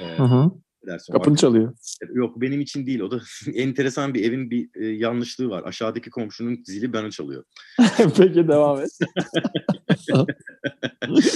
Ee, 0.00 0.04
hı 0.04 0.22
hı. 0.22 0.50
Dersin, 0.86 1.12
Kapını 1.12 1.36
çalıyor. 1.36 1.74
Yok 2.14 2.40
benim 2.40 2.60
için 2.60 2.86
değil. 2.86 3.00
O 3.00 3.10
da 3.10 3.20
enteresan 3.54 4.14
bir 4.14 4.24
evin 4.24 4.50
bir 4.50 4.68
e, 4.74 4.86
yanlışlığı 4.86 5.50
var. 5.50 5.62
Aşağıdaki 5.64 6.10
komşunun 6.10 6.62
zili 6.64 6.92
bana 6.92 7.10
çalıyor. 7.10 7.44
Peki 8.16 8.48
devam 8.48 8.80
et. 8.80 8.90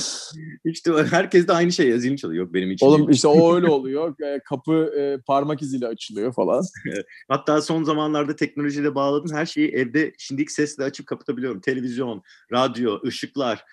işte 0.65 0.93
herkes 1.11 1.49
de 1.49 1.53
aynı 1.53 1.73
şey 1.73 1.99
zil 1.99 2.17
çalıyor. 2.17 2.45
Yok 2.45 2.55
benim 2.55 2.71
için 2.71 2.87
Oğlum 2.87 2.99
değil. 2.99 3.15
işte 3.15 3.29
o 3.29 3.55
öyle 3.55 3.67
oluyor. 3.69 4.15
Kapı 4.45 4.93
e, 4.99 5.19
parmak 5.27 5.63
iziyle 5.63 5.87
açılıyor 5.87 6.33
falan. 6.33 6.65
Hatta 7.29 7.63
son 7.63 7.83
zamanlarda 7.83 8.37
teknolojiyle 8.37 8.95
bağladım. 8.95 9.37
Her 9.37 9.47
şeyi 9.47 9.69
evde 9.69 10.13
şimdiki 10.19 10.53
sesle 10.53 10.85
açıp 10.85 11.07
kapatabiliyorum. 11.07 11.61
Televizyon, 11.61 12.23
radyo, 12.53 13.01
ışıklar 13.07 13.65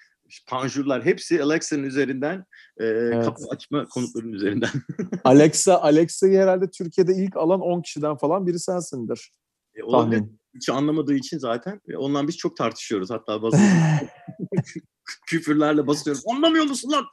panjurlar 0.47 1.05
hepsi 1.05 1.43
Alexa'nın 1.43 1.83
üzerinden 1.83 2.45
e, 2.79 2.85
evet. 2.85 3.25
kapı 3.25 3.43
açma 3.51 3.87
konutlarının 3.87 4.33
üzerinden. 4.33 4.69
Alexa 5.23 5.81
Alexa'yı 5.81 6.39
herhalde 6.39 6.69
Türkiye'de 6.69 7.13
ilk 7.15 7.37
alan 7.37 7.61
10 7.61 7.81
kişiden 7.81 8.17
falan 8.17 8.47
biri 8.47 8.59
sensindir. 8.59 9.31
E, 9.75 9.91
Tahmin. 9.91 10.41
Hiç 10.55 10.69
anlamadığı 10.69 11.13
için 11.13 11.37
zaten 11.37 11.81
ondan 11.97 12.27
biz 12.27 12.37
çok 12.37 12.57
tartışıyoruz. 12.57 13.09
Hatta 13.09 13.41
bazı 13.41 13.57
küfürlerle 15.27 15.87
basıyoruz. 15.87 16.23
Anlamıyor 16.27 16.65
musun 16.65 16.91
lan? 16.91 17.05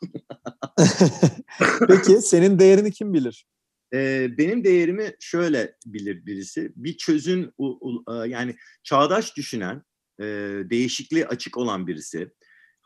Peki 1.88 2.22
senin 2.22 2.58
değerini 2.58 2.92
kim 2.92 3.14
bilir? 3.14 3.46
Ee, 3.94 4.28
benim 4.38 4.64
değerimi 4.64 5.12
şöyle 5.20 5.76
bilir 5.86 6.26
birisi. 6.26 6.72
Bir 6.76 6.96
çözüm 6.96 7.52
yani 8.26 8.56
çağdaş 8.82 9.36
düşünen, 9.36 9.82
e, 10.20 10.24
değişikliğe 10.70 11.26
açık 11.26 11.56
olan 11.56 11.86
birisi 11.86 12.30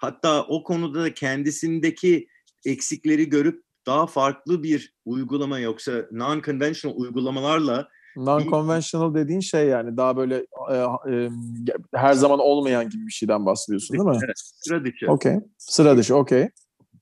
Hatta 0.03 0.43
o 0.43 0.65
konuda 0.65 1.03
da 1.03 1.15
kendisindeki 1.15 2.29
eksikleri 2.67 3.29
görüp 3.29 3.63
daha 3.87 4.07
farklı 4.07 4.63
bir 4.63 4.95
uygulama 5.05 5.59
yoksa 5.59 5.93
non-conventional 5.93 6.95
uygulamalarla 6.95 7.89
Non-conventional 8.17 9.15
dediğin 9.15 9.41
şey 9.41 9.67
yani 9.67 9.97
daha 9.97 10.17
böyle 10.17 10.47
e, 10.71 10.77
e, 11.13 11.31
her 11.95 12.13
zaman 12.13 12.39
olmayan 12.39 12.91
gibi 12.91 13.07
bir 13.07 13.13
şeyden 13.13 13.47
bahsediyorsun 13.47 13.97
değil 13.97 14.09
mi? 14.09 14.19
Evet, 14.25 14.37
sıra 14.37 14.85
dışı. 14.85 15.07
Okey. 15.09 15.37
Sıra 15.59 15.97
dışı, 15.97 16.17
okey. 16.17 16.49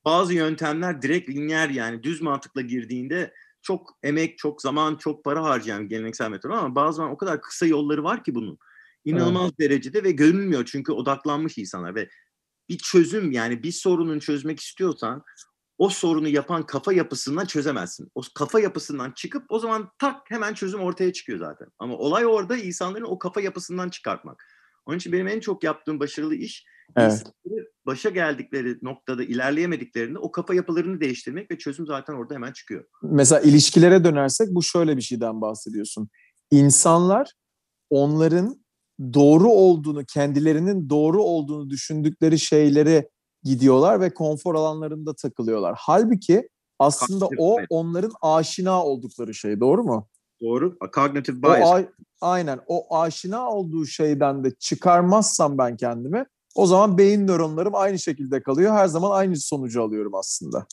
Bazı 0.04 0.35
yöntemler 0.35 1.02
direkt 1.02 1.28
lineer 1.28 1.69
yani 1.69 2.02
düz 2.02 2.23
mantıkla 2.23 2.61
girdiğinde 2.61 3.33
çok 3.62 3.99
emek, 4.02 4.38
çok 4.38 4.62
zaman, 4.62 4.97
çok 4.97 5.25
para 5.25 5.45
harcayan 5.45 5.88
geleneksel 5.88 6.30
metot 6.30 6.52
ama 6.52 6.75
bazen 6.75 7.04
o 7.04 7.16
kadar 7.16 7.40
kısa 7.40 7.66
yolları 7.66 8.04
var 8.04 8.25
ki 8.25 8.35
bunun. 8.35 8.59
İnanılmaz 9.04 9.45
evet. 9.45 9.59
derecede 9.59 10.04
ve 10.04 10.11
görünmüyor 10.11 10.64
çünkü 10.64 10.92
odaklanmış 10.92 11.59
insanlar 11.59 11.95
ve 11.95 12.09
bir 12.71 12.79
çözüm 12.79 13.33
yani 13.33 13.62
bir 13.62 13.73
sorunun 13.73 14.19
çözmek 14.19 14.61
istiyorsan 14.61 15.23
o 15.79 15.89
sorunu 15.89 16.29
yapan 16.29 16.67
kafa 16.67 16.93
yapısından 16.93 17.45
çözemezsin. 17.45 18.09
O 18.15 18.21
kafa 18.35 18.61
yapısından 18.61 19.12
çıkıp 19.12 19.45
o 19.49 19.59
zaman 19.59 19.89
tak 19.99 20.17
hemen 20.29 20.55
çözüm 20.55 20.81
ortaya 20.81 21.12
çıkıyor 21.12 21.39
zaten. 21.39 21.69
Ama 21.79 21.95
olay 21.95 22.27
orada 22.27 22.57
insanların 22.57 23.05
o 23.05 23.19
kafa 23.19 23.41
yapısından 23.41 23.89
çıkartmak. 23.89 24.45
Onun 24.87 24.97
için 24.97 25.12
benim 25.12 25.29
en 25.29 25.41
çok 25.41 25.65
yaptığım 25.65 26.00
başarılı 26.00 26.35
iş 26.35 26.65
evet. 26.97 27.25
başa 27.87 28.11
geldikleri 28.11 28.79
noktada 28.83 29.25
ilerleyemediklerinde 29.25 30.19
o 30.19 30.33
kafa 30.33 30.55
yapılarını 30.55 31.00
değiştirmek 31.00 31.50
ve 31.50 31.59
çözüm 31.59 31.87
zaten 31.87 32.15
orada 32.15 32.35
hemen 32.35 32.53
çıkıyor. 32.53 32.85
Mesela 33.03 33.41
ilişkilere 33.41 34.05
dönersek 34.05 34.49
bu 34.50 34.62
şöyle 34.62 34.97
bir 34.97 35.03
şeyden 35.03 35.41
bahsediyorsun. 35.41 36.09
İnsanlar 36.50 37.33
onların 37.91 38.60
doğru 39.14 39.49
olduğunu, 39.49 40.04
kendilerinin 40.04 40.90
doğru 40.90 41.23
olduğunu 41.23 41.71
düşündükleri 41.71 42.38
şeyleri 42.38 43.09
gidiyorlar 43.42 44.00
ve 44.00 44.14
konfor 44.14 44.54
alanlarında 44.54 45.14
takılıyorlar. 45.14 45.75
Halbuki 45.78 46.49
aslında 46.78 47.28
o 47.38 47.57
onların 47.71 48.12
aşina 48.23 48.85
oldukları 48.85 49.35
şey. 49.35 49.61
Doğru 49.61 49.85
mu? 49.85 50.09
Doğru. 50.42 50.76
A 50.80 50.90
cognitive 50.90 51.42
bias. 51.42 51.71
O, 51.71 51.80
aynen. 52.21 52.61
O 52.66 52.97
aşina 52.97 53.50
olduğu 53.50 53.87
şeyden 53.87 54.45
de 54.45 54.50
çıkarmazsam 54.59 55.59
ben 55.59 55.76
kendimi 55.76 56.26
o 56.54 56.66
zaman 56.66 56.99
beyin 56.99 57.26
nöronlarım 57.26 57.75
aynı 57.75 57.99
şekilde 57.99 58.42
kalıyor. 58.42 58.73
Her 58.73 58.87
zaman 58.87 59.11
aynı 59.11 59.37
sonucu 59.37 59.83
alıyorum 59.83 60.14
aslında. 60.14 60.66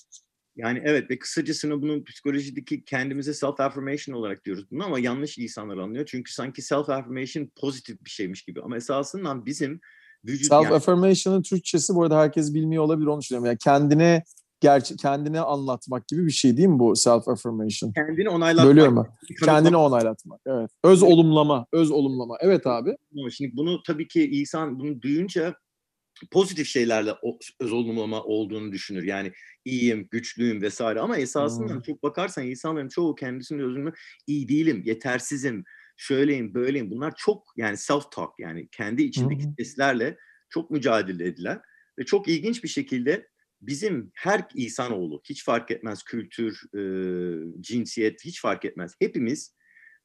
Yani 0.57 0.81
evet 0.85 1.09
ve 1.09 1.19
kısacasını 1.19 1.81
bunun 1.81 2.03
psikolojideki 2.03 2.85
kendimize 2.85 3.33
self 3.33 3.59
affirmation 3.59 4.15
olarak 4.15 4.45
diyoruz 4.45 4.71
bunu 4.71 4.85
ama 4.85 4.99
yanlış 4.99 5.37
insanlar 5.37 5.77
anlıyor. 5.77 6.05
Çünkü 6.05 6.33
sanki 6.33 6.61
self 6.61 6.89
affirmation 6.89 7.49
pozitif 7.61 8.05
bir 8.05 8.09
şeymiş 8.09 8.43
gibi 8.43 8.61
ama 8.61 8.77
esasında 8.77 9.45
bizim 9.45 9.79
vücut 10.25 10.47
self 10.47 10.63
yani... 10.63 10.73
affirmation'ın 10.73 11.41
Türkçesi 11.41 11.95
bu 11.95 12.03
arada 12.03 12.19
herkes 12.19 12.53
bilmiyor 12.53 12.83
olabilir 12.83 13.07
onu 13.07 13.21
düşünüyorum. 13.21 13.45
Yani 13.45 13.57
kendine 13.57 14.23
gerçi 14.59 14.95
kendine 14.95 15.39
anlatmak 15.39 16.07
gibi 16.07 16.25
bir 16.25 16.31
şey 16.31 16.57
değil 16.57 16.67
mi 16.67 16.79
bu 16.79 16.95
self 16.95 17.27
affirmation? 17.27 17.91
Kendini 17.91 18.29
onaylatmak. 18.29 18.71
Bölüyorum 18.71 18.97
ben. 18.97 19.35
Kendini 19.45 19.75
onaylatmak. 19.75 20.41
Evet. 20.45 20.71
Öz 20.83 21.03
olumlama, 21.03 21.65
öz 21.71 21.91
olumlama. 21.91 22.37
Evet 22.41 22.67
abi. 22.67 22.95
Şimdi 23.31 23.57
bunu 23.57 23.83
tabii 23.83 24.07
ki 24.07 24.29
insan 24.29 24.79
bunu 24.79 25.01
duyunca 25.01 25.55
pozitif 26.31 26.67
şeylerle 26.67 27.13
öz 27.59 27.71
olumlama 27.71 28.24
olduğunu 28.24 28.71
düşünür. 28.71 29.03
Yani 29.03 29.31
iyiyim, 29.65 30.07
güçlüyüm 30.12 30.62
vesaire 30.62 31.00
ama 31.00 31.17
esasında 31.17 31.74
hmm. 31.74 31.81
çok 31.81 32.03
bakarsan 32.03 32.47
insanların 32.47 32.89
çoğu 32.89 33.15
kendisinin 33.15 33.59
özünü 33.59 33.93
iyi 34.27 34.50
değilim, 34.50 34.81
yetersizim, 34.86 35.63
şöyleyim, 35.97 36.53
böyleyim. 36.53 36.91
Bunlar 36.91 37.13
çok 37.17 37.43
yani 37.57 37.77
self 37.77 38.12
talk 38.12 38.39
yani 38.39 38.67
kendi 38.71 39.03
içindeki 39.03 39.43
hmm. 39.45 39.53
seslerle 39.59 40.17
çok 40.50 40.71
mücadele 40.71 41.27
edilen 41.27 41.62
ve 42.00 42.05
çok 42.05 42.27
ilginç 42.27 42.63
bir 42.63 42.69
şekilde 42.69 43.27
bizim 43.62 44.12
her 44.15 44.47
insanoğlu 44.55 45.21
hiç 45.29 45.45
fark 45.45 45.71
etmez 45.71 46.03
kültür, 46.03 46.62
e, 46.75 46.81
cinsiyet 47.62 48.25
hiç 48.25 48.41
fark 48.41 48.65
etmez. 48.65 48.95
Hepimiz 49.00 49.55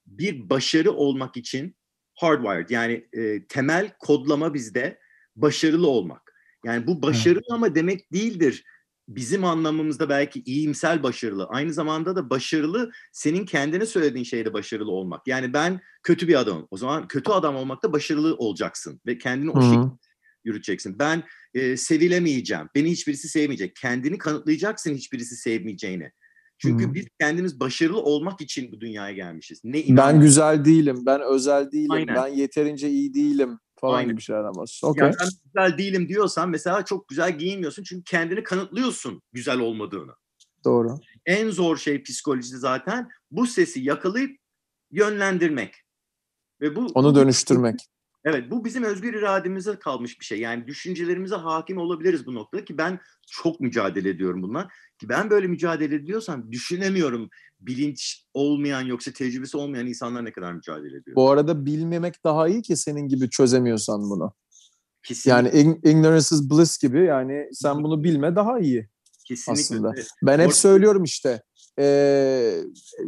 bir 0.07 0.51
başarı 0.51 0.93
olmak 0.93 1.37
için 1.37 1.77
hardwired 2.15 2.71
yani 2.71 3.09
e, 3.13 3.47
temel 3.47 3.93
kodlama 3.99 4.55
bizde 4.55 4.99
başarılı 5.37 5.89
olmak. 5.89 6.33
Yani 6.65 6.87
bu 6.87 7.03
başarılı 7.03 7.41
evet. 7.41 7.53
ama 7.53 7.75
demek 7.75 8.13
değildir. 8.13 8.65
Bizim 9.09 9.45
anlamımızda 9.45 10.09
belki 10.09 10.43
iyimsel 10.47 11.03
başarılı. 11.03 11.47
Aynı 11.47 11.73
zamanda 11.73 12.17
da 12.17 12.31
başarılı 12.31 12.91
senin 13.13 13.45
kendine 13.45 13.87
söylediğin 13.87 14.25
şeyde 14.25 14.53
başarılı 14.53 14.91
olmak. 14.91 15.27
Yani 15.27 15.53
ben 15.53 15.81
kötü 16.03 16.29
bir 16.29 16.41
adamım. 16.41 16.69
O 16.71 16.77
zaman 16.77 17.09
kötü 17.09 17.31
adam 17.31 17.57
olmakta 17.57 17.93
başarılı 17.93 18.35
olacaksın 18.37 19.01
ve 19.07 19.19
kendini 19.19 19.51
o 19.51 19.63
şekilde 19.63 19.99
yürüteceksin. 20.45 20.99
Ben 20.99 21.23
e, 21.55 21.77
sevilemeyeceğim. 21.77 22.69
Beni 22.75 22.91
hiçbirisi 22.91 23.29
sevmeyecek. 23.29 23.77
Kendini 23.77 24.19
kanıtlayacaksın 24.19 24.95
hiçbirisi 24.95 25.37
sevmeyeceğini. 25.37 26.13
Çünkü 26.59 26.85
hmm. 26.85 26.95
biz 26.95 27.07
kendimiz 27.21 27.61
başarılı 27.61 28.03
olmak 28.03 28.41
için 28.41 28.73
bu 28.73 28.81
dünyaya 28.81 29.15
gelmişiz. 29.15 29.61
Ne 29.65 29.85
ben 29.89 30.21
güzel 30.21 30.65
değilim, 30.65 31.03
ben 31.07 31.21
özel 31.21 31.73
değilim, 31.73 31.91
Aynen. 31.91 32.15
ben 32.15 32.27
yeterince 32.27 32.91
iyi 32.91 33.15
değilim 33.15 33.59
falan 33.83 33.97
Aynen. 33.97 34.11
gibi 34.11 34.21
şeylerden 34.21 34.55
bahsediyorsun. 34.55 34.89
Okay. 34.89 35.07
Yani 35.07 35.17
ben 35.21 35.29
güzel 35.45 35.79
değilim 35.79 36.09
diyorsan 36.09 36.51
mesela 36.51 36.85
çok 36.85 37.09
güzel 37.09 37.39
giyinmiyorsun 37.39 37.83
çünkü 37.83 38.05
kendini 38.05 38.43
kanıtlıyorsun 38.43 39.23
güzel 39.33 39.59
olmadığını. 39.59 40.13
Doğru. 40.65 40.99
En 41.27 41.51
zor 41.51 41.77
şey 41.77 42.03
psikolojide 42.03 42.59
zaten 42.59 43.09
bu 43.31 43.47
sesi 43.47 43.81
yakalayıp 43.81 44.39
yönlendirmek. 44.91 45.75
Ve 46.61 46.77
bu 46.77 46.87
onu 46.95 47.15
dönüştürmek. 47.15 47.81
Evet 48.25 48.51
bu 48.51 48.65
bizim 48.65 48.83
özgür 48.83 49.15
irademize 49.15 49.79
kalmış 49.79 50.21
bir 50.21 50.25
şey. 50.25 50.41
Yani 50.41 50.67
düşüncelerimize 50.67 51.35
hakim 51.35 51.79
olabiliriz 51.79 52.27
bu 52.27 52.35
noktada 52.35 52.65
ki 52.65 52.79
ben 52.79 53.01
çok 53.31 53.61
mücadele 53.61 54.09
ediyorum 54.09 54.43
bunlar. 54.43 54.73
Ki 54.99 55.09
ben 55.09 55.31
böyle 55.31 55.47
mücadele 55.47 55.95
ediyorsam 55.95 56.53
düşünemiyorum 56.53 57.31
bilinç 57.61 58.27
olmayan 58.35 58.83
yoksa 58.83 59.13
tecrübesi 59.13 59.57
olmayan 59.57 59.87
insanlar 59.87 60.25
ne 60.25 60.33
kadar 60.33 60.53
mücadele 60.53 60.97
ediyor. 60.97 61.17
Bu 61.17 61.31
arada 61.31 61.67
bilmemek 61.67 62.25
daha 62.25 62.49
iyi 62.49 62.63
ki 62.63 62.77
senin 62.77 63.09
gibi 63.09 63.31
çözemiyorsan 63.31 64.01
bunu. 64.11 64.35
Kesinlikle, 65.03 65.59
Yani 65.59 65.81
ignorance 65.85 66.19
is 66.19 66.51
bliss 66.51 66.79
gibi 66.79 67.05
yani 67.05 67.49
sen 67.53 67.85
bunu 67.85 68.05
bilme 68.05 68.37
daha 68.37 68.59
iyi. 68.59 68.89
kesinlikle. 69.25 69.63
aslında. 69.63 69.93
Evet. 69.97 70.09
Ben 70.23 70.39
hep 70.39 70.55
söylüyorum 70.55 71.05
işte. 71.05 71.43
Ee, 71.79 72.61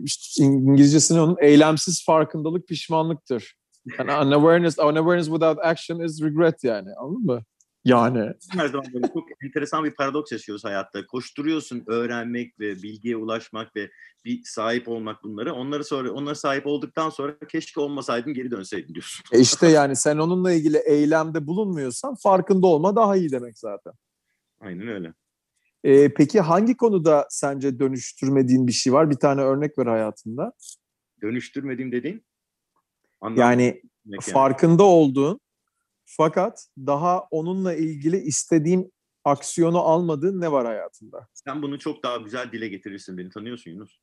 işte 0.04 0.44
İngilizcesini 0.44 1.21
onun 1.21 1.37
eylemsiz 1.40 2.04
farkındalık 2.04 2.68
pişmanlıktır. 2.68 3.56
Yani 3.99 4.26
unawareness, 4.26 4.79
unawareness 4.79 5.26
without 5.26 5.59
action 5.59 6.00
is 6.00 6.23
regret 6.23 6.64
yani. 6.64 6.88
Anladın 7.00 7.26
mı? 7.26 7.45
Yani. 7.85 8.33
Her 8.50 8.69
zaman 8.69 8.87
böyle 8.95 9.07
çok 9.12 9.25
enteresan 9.45 9.85
bir 9.85 9.95
paradoks 9.95 10.33
yaşıyoruz 10.33 10.64
hayatta. 10.64 11.07
Koşturuyorsun 11.07 11.85
öğrenmek 11.87 12.61
ve 12.61 12.75
bilgiye 12.75 13.17
ulaşmak 13.17 13.76
ve 13.76 13.91
bir 14.25 14.41
sahip 14.45 14.88
olmak 14.88 15.23
bunları. 15.25 15.55
Onları 15.55 15.85
sonra 15.85 16.12
onlara 16.12 16.35
sahip 16.35 16.67
olduktan 16.67 17.11
sonra 17.11 17.38
keşke 17.49 17.81
olmasaydım 17.81 18.35
geri 18.35 18.50
dönseydim 18.50 18.95
diyorsun. 18.95 19.25
E 19.33 19.41
işte 19.41 19.67
yani 19.69 19.97
sen 19.97 20.19
onunla 20.19 20.53
ilgili 20.53 20.79
eylemde 20.79 21.47
bulunmuyorsan 21.47 22.14
farkında 22.14 22.67
olma 22.67 22.97
daha 22.97 23.17
iyi 23.17 23.31
demek 23.31 23.59
zaten. 23.59 23.93
Aynen 24.61 24.88
öyle. 24.88 25.14
Ee, 25.85 26.14
peki 26.14 26.41
hangi 26.41 26.76
konuda 26.76 27.26
sence 27.31 27.79
dönüştürmediğin 27.79 28.67
bir 28.67 28.73
şey 28.73 28.93
var? 28.93 29.11
Bir 29.11 29.17
tane 29.17 29.41
örnek 29.41 29.79
ver 29.79 29.87
hayatında. 29.87 30.53
Dönüştürmediğim 31.23 31.93
dediğin? 31.93 32.25
Anlam 33.25 33.38
Yani 33.38 33.83
demek 34.07 34.28
yani. 34.28 34.33
farkında 34.33 34.83
olduğun 34.83 35.40
fakat 36.04 36.69
daha 36.78 37.21
onunla 37.31 37.75
ilgili 37.75 38.16
istediğin 38.16 38.93
aksiyonu 39.25 39.78
almadığın 39.78 40.40
ne 40.40 40.52
var 40.52 40.66
hayatında? 40.66 41.28
Sen 41.35 41.62
bunu 41.62 41.78
çok 41.78 42.02
daha 42.02 42.16
güzel 42.16 42.52
dile 42.52 42.69
getirirsin. 42.69 43.19
Beni 43.19 43.31
tanıyorsun 43.31 43.71
Yunus. 43.71 43.99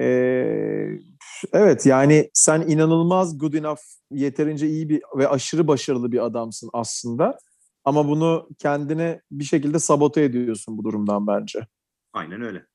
Ee, 0.00 0.88
evet 1.52 1.86
yani 1.86 2.30
sen 2.34 2.60
inanılmaz 2.60 3.38
good 3.38 3.54
enough, 3.54 3.80
yeterince 4.10 4.68
iyi 4.68 4.88
bir 4.88 5.02
ve 5.16 5.28
aşırı 5.28 5.68
başarılı 5.68 6.12
bir 6.12 6.24
adamsın 6.24 6.70
aslında. 6.72 7.38
Ama 7.84 8.08
bunu 8.08 8.48
kendine 8.58 9.20
bir 9.30 9.44
şekilde 9.44 9.78
sabote 9.78 10.22
ediyorsun 10.22 10.78
bu 10.78 10.84
durumdan 10.84 11.26
bence. 11.26 11.66
Aynen 12.12 12.42
öyle. 12.42 12.66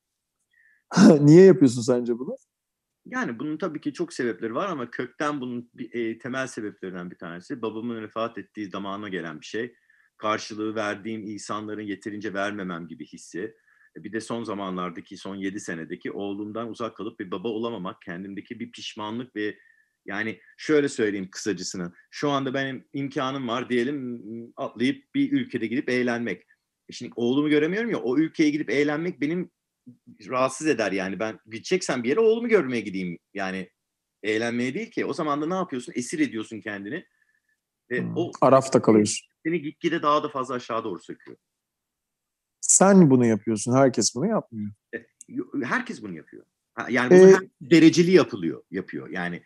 Niye 1.20 1.44
yapıyorsun 1.44 1.82
sence 1.82 2.18
bunu? 2.18 2.36
Yani 3.06 3.38
bunun 3.38 3.58
tabii 3.58 3.80
ki 3.80 3.92
çok 3.92 4.12
sebepleri 4.12 4.54
var 4.54 4.68
ama 4.68 4.90
kökten 4.90 5.40
bunun 5.40 5.70
bir, 5.74 5.94
e, 5.94 6.18
temel 6.18 6.46
sebeplerinden 6.46 7.10
bir 7.10 7.18
tanesi 7.18 7.62
babamın 7.62 8.02
vefat 8.02 8.38
ettiği 8.38 8.70
zamana 8.70 9.08
gelen 9.08 9.40
bir 9.40 9.46
şey. 9.46 9.74
Karşılığı 10.16 10.74
verdiğim 10.74 11.22
insanların 11.26 11.82
yeterince 11.82 12.34
vermemem 12.34 12.88
gibi 12.88 13.06
hissi. 13.06 13.56
E, 13.96 14.04
Bir 14.04 14.12
de 14.12 14.20
son 14.20 14.44
zamanlardaki, 14.44 15.16
son 15.16 15.36
7 15.36 15.60
senedeki 15.60 16.12
oğlumdan 16.12 16.68
uzak 16.70 16.96
kalıp 16.96 17.20
bir 17.20 17.30
baba 17.30 17.48
olamamak, 17.48 18.02
kendimdeki 18.02 18.60
bir 18.60 18.72
pişmanlık 18.72 19.36
ve 19.36 19.58
yani 20.06 20.40
şöyle 20.56 20.88
söyleyeyim 20.88 21.28
kısacısını. 21.32 21.92
Şu 22.10 22.30
anda 22.30 22.54
benim 22.54 22.84
imkanım 22.92 23.48
var 23.48 23.68
diyelim 23.68 24.22
atlayıp 24.56 25.14
bir 25.14 25.32
ülkede 25.32 25.66
gidip 25.66 25.88
eğlenmek. 25.90 26.42
E 26.88 26.92
Şimdi 26.92 27.12
oğlumu 27.16 27.48
göremiyorum 27.48 27.90
ya 27.90 27.98
o 28.00 28.18
ülkeye 28.18 28.50
gidip 28.50 28.70
eğlenmek 28.70 29.20
benim 29.20 29.50
rahatsız 30.28 30.66
eder 30.66 30.92
yani. 30.92 31.18
Ben 31.18 31.38
gideceksem 31.46 32.02
bir 32.02 32.08
yere 32.08 32.20
oğlumu 32.20 32.48
görmeye 32.48 32.80
gideyim. 32.80 33.18
Yani 33.34 33.70
eğlenmeye 34.22 34.74
değil 34.74 34.90
ki. 34.90 35.04
O 35.04 35.12
zaman 35.12 35.42
da 35.42 35.46
ne 35.46 35.54
yapıyorsun? 35.54 35.92
Esir 35.96 36.18
ediyorsun 36.18 36.60
kendini. 36.60 37.06
Ve 37.90 38.00
Hmm, 38.00 38.16
o 38.16 38.32
Arafta 38.40 38.82
kalıyorsun. 38.82 39.28
seni 39.46 39.62
gitgide 39.62 40.02
daha 40.02 40.22
da 40.22 40.28
fazla 40.28 40.54
aşağı 40.54 40.84
doğru 40.84 41.00
söküyor. 41.00 41.36
Sen 42.60 43.10
bunu 43.10 43.26
yapıyorsun. 43.26 43.72
Herkes 43.76 44.14
bunu 44.14 44.26
yapmıyor. 44.26 44.72
Herkes 45.62 46.02
bunu 46.02 46.16
yapıyor. 46.16 46.44
Yani 46.88 47.10
bunu 47.10 47.44
Ee, 47.44 47.50
dereceli 47.60 48.10
yapılıyor, 48.10 48.62
yapıyor. 48.70 49.08
Yani 49.08 49.42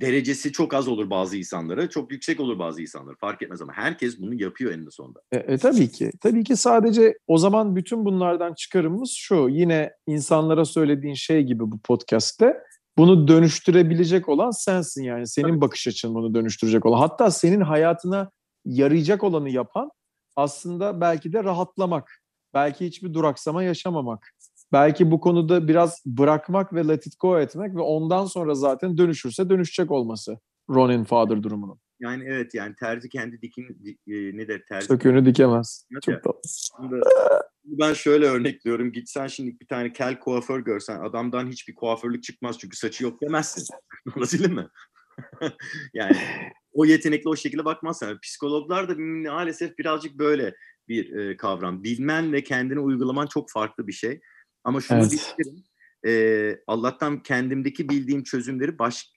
derecesi 0.00 0.52
çok 0.52 0.74
az 0.74 0.88
olur 0.88 1.10
bazı 1.10 1.36
insanlara, 1.36 1.88
çok 1.88 2.12
yüksek 2.12 2.40
olur 2.40 2.58
bazı 2.58 2.82
insanlara. 2.82 3.16
Fark 3.20 3.42
etmez 3.42 3.62
ama 3.62 3.72
herkes 3.72 4.20
bunu 4.20 4.34
yapıyor 4.34 4.72
eninde 4.72 4.90
sonunda. 4.90 5.20
E, 5.32 5.36
e, 5.36 5.58
tabii 5.58 5.90
ki. 5.90 6.10
Tabii 6.20 6.44
ki 6.44 6.56
sadece 6.56 7.14
o 7.26 7.38
zaman 7.38 7.76
bütün 7.76 8.04
bunlardan 8.04 8.54
çıkarımımız 8.54 9.10
şu. 9.10 9.48
Yine 9.50 9.92
insanlara 10.06 10.64
söylediğin 10.64 11.14
şey 11.14 11.42
gibi 11.42 11.60
bu 11.60 11.78
podcast'te 11.78 12.54
bunu 12.98 13.28
dönüştürebilecek 13.28 14.28
olan 14.28 14.50
sensin 14.50 15.02
yani. 15.02 15.26
Senin 15.26 15.60
bakış 15.60 15.88
açın 15.88 16.14
bunu 16.14 16.34
dönüştürecek 16.34 16.86
olan. 16.86 16.98
Hatta 16.98 17.30
senin 17.30 17.60
hayatına 17.60 18.30
yarayacak 18.64 19.24
olanı 19.24 19.50
yapan 19.50 19.90
aslında 20.36 21.00
belki 21.00 21.32
de 21.32 21.44
rahatlamak. 21.44 22.22
Belki 22.54 22.86
hiçbir 22.86 23.14
duraksama 23.14 23.62
yaşamamak. 23.62 24.34
Belki 24.72 25.10
bu 25.10 25.20
konuda 25.20 25.68
biraz 25.68 26.02
bırakmak 26.06 26.72
ve 26.74 26.88
let 26.88 27.06
it 27.06 27.20
go 27.20 27.40
etmek 27.40 27.74
ve 27.74 27.80
ondan 27.80 28.24
sonra 28.24 28.54
zaten 28.54 28.98
dönüşürse 28.98 29.50
dönüşecek 29.50 29.90
olması. 29.90 30.38
Ronin 30.70 31.04
Father 31.04 31.42
durumunun. 31.42 31.80
Yani 32.00 32.24
evet 32.26 32.54
yani 32.54 32.74
terzi 32.74 33.08
kendi 33.08 33.42
dikin 33.42 33.78
di- 33.84 33.98
e, 34.14 34.36
ne 34.36 34.48
der 34.48 34.62
terzi. 34.68 34.86
Söküğünü 34.86 35.26
dikemez. 35.26 35.86
Evet 35.92 36.02
Çok 36.02 36.22
tatlı. 36.22 37.00
Ben 37.64 37.92
şöyle 37.92 38.26
örnekliyorum. 38.26 38.92
Gitsen 38.92 39.26
şimdi 39.26 39.60
bir 39.60 39.66
tane 39.66 39.92
kel 39.92 40.20
kuaför 40.20 40.60
görsen 40.60 41.00
adamdan 41.00 41.46
hiçbir 41.46 41.74
kuaförlük 41.74 42.22
çıkmaz 42.22 42.58
çünkü 42.58 42.76
saçı 42.76 43.04
yok 43.04 43.22
demezsin. 43.22 43.64
Anladın 44.16 44.54
mı? 44.54 44.70
yani 45.94 46.16
o 46.72 46.84
yetenekli 46.84 47.28
o 47.28 47.36
şekilde 47.36 47.64
bakmazsan. 47.64 48.20
Psikologlar 48.20 48.88
da 48.88 48.94
maalesef 49.30 49.78
birazcık 49.78 50.18
böyle 50.18 50.54
bir 50.88 51.16
e, 51.16 51.36
kavram. 51.36 51.84
Bilmen 51.84 52.32
ve 52.32 52.42
kendini 52.42 52.80
uygulaman 52.80 53.26
çok 53.26 53.50
farklı 53.50 53.86
bir 53.86 53.92
şey. 53.92 54.20
Ama 54.64 54.80
şunu 54.80 54.98
Evet. 54.98 55.12
bilirim. 55.38 55.64
e, 56.06 56.62
Allah'tan 56.66 57.22
kendimdeki 57.22 57.88
bildiğim 57.88 58.22
çözümleri 58.22 58.78
baş 58.78 59.12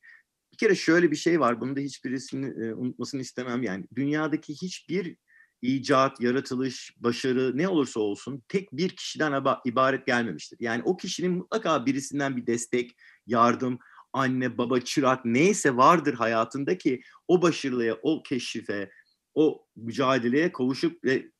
bir 0.53 0.57
kere 0.57 0.75
şöyle 0.75 1.11
bir 1.11 1.15
şey 1.15 1.39
var. 1.39 1.61
Bunu 1.61 1.75
da 1.75 1.79
hiçbirisini 1.79 2.65
e, 2.65 2.73
unutmasını 2.73 3.21
istemem. 3.21 3.63
Yani 3.63 3.85
dünyadaki 3.95 4.53
hiçbir 4.53 5.15
icat, 5.61 6.21
yaratılış, 6.21 6.95
başarı 6.97 7.57
ne 7.57 7.67
olursa 7.67 7.99
olsun 7.99 8.43
tek 8.47 8.71
bir 8.71 8.89
kişiden 8.89 9.43
ibaret 9.65 10.05
gelmemiştir. 10.05 10.57
Yani 10.61 10.83
o 10.83 10.97
kişinin 10.97 11.31
mutlaka 11.31 11.85
birisinden 11.85 12.37
bir 12.37 12.47
destek, 12.47 12.91
yardım, 13.27 13.79
anne, 14.13 14.57
baba, 14.57 14.79
çırak 14.79 15.25
neyse 15.25 15.77
vardır 15.77 16.13
hayatında 16.13 16.77
ki 16.77 17.01
o 17.27 17.41
başarıya, 17.41 17.97
o 18.01 18.23
keşife, 18.23 18.91
o 19.33 19.65
mücadeleye 19.75 20.51
kavuşup 20.51 21.03
ve 21.03 21.31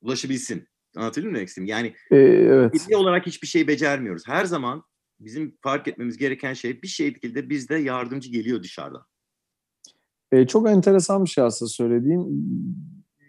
ulaşabilsin. 0.00 0.68
Anlatabiliyor 0.96 1.32
muyum 1.32 1.48
demek? 1.56 1.68
Yani 1.68 1.94
Ee, 2.10 2.16
evet. 2.16 2.86
Olarak 2.94 3.26
hiçbir 3.26 3.46
şey 3.46 3.68
becermiyoruz. 3.68 4.22
Her 4.26 4.44
zaman 4.44 4.82
bizim 5.20 5.56
fark 5.62 5.88
etmemiz 5.88 6.16
gereken 6.16 6.54
şey 6.54 6.82
bir 6.82 6.88
şekilde 6.88 7.50
bizde 7.50 7.74
yardımcı 7.74 8.30
geliyor 8.30 8.62
dışarıdan. 8.62 9.02
E, 10.32 10.46
çok 10.46 10.68
enteresan 10.68 11.24
bir 11.24 11.30
şey 11.30 11.44
aslında 11.44 11.68
söylediğin. 11.68 12.46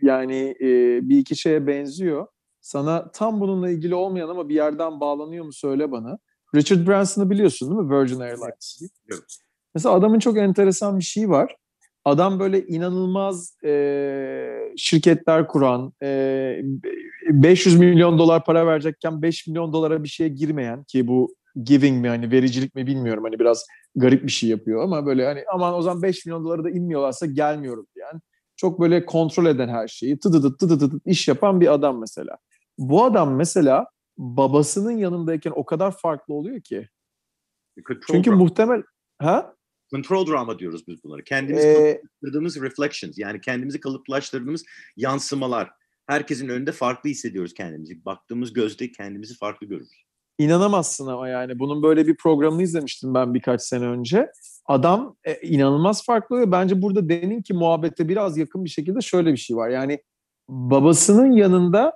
Yani 0.02 0.56
e, 0.62 1.00
bir 1.10 1.18
iki 1.18 1.36
şeye 1.36 1.68
benziyor. 1.68 2.28
Sana 2.62 3.12
tam 3.12 3.40
bununla 3.40 3.70
ilgili 3.70 3.96
olmayan 3.96 4.30
ama 4.30 4.50
bir 4.50 4.56
yerden 4.56 5.00
bağlanıyor 5.00 5.46
mu 5.46 5.54
söyle 5.54 5.92
bana. 5.92 6.18
Richard 6.56 6.88
Branson'ı 6.88 7.30
biliyorsun 7.30 7.70
değil 7.70 7.82
mi? 7.82 7.96
Virgin 7.96 8.20
Airlines. 8.20 8.82
Evet. 9.12 9.38
Mesela 9.76 9.96
adamın 9.96 10.20
çok 10.20 10.38
enteresan 10.38 11.00
bir 11.00 11.04
şeyi 11.04 11.30
var. 11.30 11.56
Adam 12.06 12.40
böyle 12.40 12.68
inanılmaz 12.68 13.58
e, 13.64 14.74
şirketler 14.78 15.48
kuran, 15.48 15.94
e, 16.04 16.62
500 17.30 17.80
milyon 17.80 18.20
dolar 18.20 18.46
para 18.46 18.68
verecekken 18.68 19.22
5 19.22 19.48
milyon 19.48 19.74
dolara 19.74 20.04
bir 20.04 20.08
şeye 20.08 20.30
girmeyen 20.30 20.84
ki 20.84 21.08
bu 21.08 21.36
giving 21.64 22.02
mi 22.02 22.10
hani 22.10 22.32
vericilik 22.32 22.76
mi 22.76 22.88
bilmiyorum 22.88 23.24
hani 23.24 23.40
biraz 23.40 23.66
garip 23.96 24.24
bir 24.24 24.32
şey 24.32 24.50
yapıyor 24.50 24.84
ama 24.84 25.06
böyle 25.06 25.26
hani 25.26 25.44
aman 25.54 25.74
o 25.74 25.82
zaman 25.82 26.02
5 26.02 26.26
milyon 26.26 26.46
dolara 26.46 26.64
da 26.64 26.70
inmiyorlarsa 26.70 27.26
gelmiyorum 27.26 27.88
diyen 27.96 28.22
çok 28.56 28.80
böyle 28.80 29.06
kontrol 29.06 29.46
eden 29.46 29.70
her 29.70 29.88
şeyi 29.88 30.20
tıdıdıt 30.20 30.60
tıdıdıt 30.60 31.02
iş 31.06 31.28
yapan 31.28 31.62
bir 31.62 31.74
adam 31.74 32.00
mesela. 32.00 32.38
Bu 32.78 33.04
adam 33.04 33.36
mesela 33.36 33.88
babasının 34.18 34.92
yanındayken 34.92 35.54
o 35.56 35.66
kadar 35.66 35.98
farklı 35.98 36.34
oluyor 36.34 36.62
ki. 36.62 36.90
Control, 37.88 38.02
Çünkü 38.08 38.32
muhtemel 38.32 38.84
ha 39.20 39.56
control 39.96 40.28
drama 40.28 40.60
diyoruz 40.60 40.88
biz 40.88 41.04
bunları. 41.04 41.24
Kendimizi 41.24 41.68
Ee, 41.68 41.74
kalıplaştırdığımız 41.74 42.62
reflections 42.62 43.18
yani 43.18 43.42
kendimizi 43.42 43.80
kalıplaştırdığımız 43.80 44.64
yansımalar. 44.98 45.70
Herkesin 46.08 46.50
önünde 46.50 46.72
farklı 46.72 47.10
hissediyoruz 47.10 47.54
kendimizi. 47.54 48.06
Baktığımız 48.06 48.54
gözde 48.54 48.92
kendimizi 48.92 49.38
farklı 49.38 49.68
görürüz. 49.68 50.06
inanamazsın 50.38 51.08
ama 51.08 51.30
yani 51.30 51.60
bunun 51.60 51.84
böyle 51.84 52.08
bir 52.08 52.18
programını 52.18 52.64
izlemiştim 52.64 53.14
ben 53.14 53.34
birkaç 53.34 53.62
sene 53.62 53.86
önce. 53.86 54.32
Adam 54.66 55.16
e, 55.24 55.36
inanılmaz 55.48 56.06
farklı 56.06 56.36
oluyor. 56.36 56.52
Bence 56.52 56.82
burada 56.82 57.10
denin 57.10 57.42
ki 57.42 57.54
muhabbete 57.54 58.10
biraz 58.10 58.38
yakın 58.38 58.66
bir 58.66 58.70
şekilde 58.70 59.02
şöyle 59.02 59.32
bir 59.32 59.38
şey 59.38 59.56
var. 59.56 59.70
Yani 59.70 60.00
babasının 60.50 61.32
yanında 61.32 61.96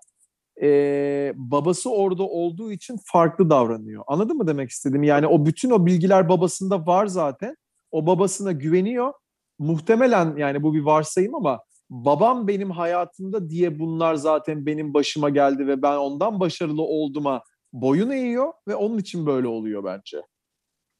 e, 0.62 1.34
babası 1.36 1.92
orada 1.92 2.24
olduğu 2.24 2.72
için 2.72 2.98
farklı 3.06 3.50
davranıyor. 3.50 4.04
Anladın 4.08 4.38
mı 4.38 4.48
demek 4.48 4.70
istediğimi? 4.70 5.08
Yani 5.08 5.28
o 5.28 5.46
bütün 5.46 5.70
o 5.70 5.86
bilgiler 5.86 6.30
babasında 6.30 6.86
var 6.86 7.08
zaten. 7.08 7.56
O 7.92 8.06
babasına 8.06 8.52
güveniyor 8.52 9.14
muhtemelen 9.60 10.38
yani 10.38 10.64
bu 10.64 10.74
bir 10.74 10.82
varsayım 10.82 11.36
ama 11.36 11.60
babam 11.90 12.48
benim 12.48 12.72
hayatımda 12.72 13.50
diye 13.50 13.80
bunlar 13.80 14.16
zaten 14.16 14.66
benim 14.66 14.94
başıma 14.94 15.30
geldi 15.30 15.68
ve 15.68 15.82
ben 15.82 15.98
ondan 15.98 16.40
başarılı 16.40 16.82
olduğuma 16.82 17.42
boyun 17.74 18.10
eğiyor 18.10 18.54
ve 18.68 18.76
onun 18.76 18.98
için 18.98 19.26
böyle 19.26 19.48
oluyor 19.48 19.84
bence. 19.84 20.22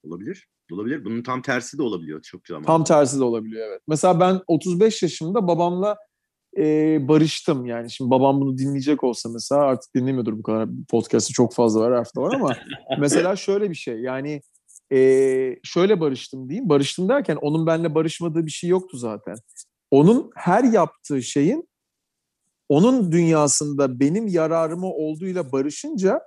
Olabilir. 0.04 0.48
Olabilir. 0.72 1.06
Bunun 1.06 1.24
tam 1.24 1.42
tersi 1.42 1.78
de 1.78 1.84
olabiliyor 1.84 2.22
çok 2.22 2.48
zaman. 2.48 2.64
Tam 2.64 2.84
tersi 2.84 3.20
de 3.20 3.24
olabiliyor 3.24 3.68
evet. 3.68 3.82
Mesela 3.88 4.20
ben 4.20 4.42
35 4.48 5.04
yaşımda 5.04 5.48
babamla 5.48 5.98
e, 6.58 6.98
barıştım 7.08 7.66
yani. 7.66 7.92
Şimdi 7.92 8.12
babam 8.12 8.42
bunu 8.42 8.58
dinleyecek 8.58 9.04
olsa 9.04 9.30
mesela 9.30 9.62
artık 9.62 9.96
dinlemiyordur 9.96 10.38
bu 10.38 10.44
kadar. 10.44 10.70
Podcast'ı 10.90 11.34
çok 11.34 11.54
fazla 11.54 11.82
var, 11.82 11.94
hafta 11.94 12.22
var 12.22 12.36
ama 12.36 12.56
mesela 13.00 13.36
şöyle 13.36 13.70
bir 13.70 13.76
şey 13.76 14.02
yani 14.02 14.42
e, 14.94 15.60
şöyle 15.64 16.00
barıştım 16.00 16.50
diyeyim. 16.50 16.70
Barıştım 16.70 17.10
derken 17.10 17.36
onun 17.36 17.68
benimle 17.68 17.96
barışmadığı 17.96 18.46
bir 18.46 18.52
şey 18.52 18.70
yoktu 18.70 18.98
zaten. 18.98 19.36
Onun 19.92 20.32
her 20.36 20.64
yaptığı 20.64 21.24
şeyin 21.24 21.70
onun 22.70 23.12
dünyasında 23.12 24.00
benim 24.00 24.28
yararıma 24.28 24.88
olduğuyla 24.88 25.52
barışınca 25.52 26.22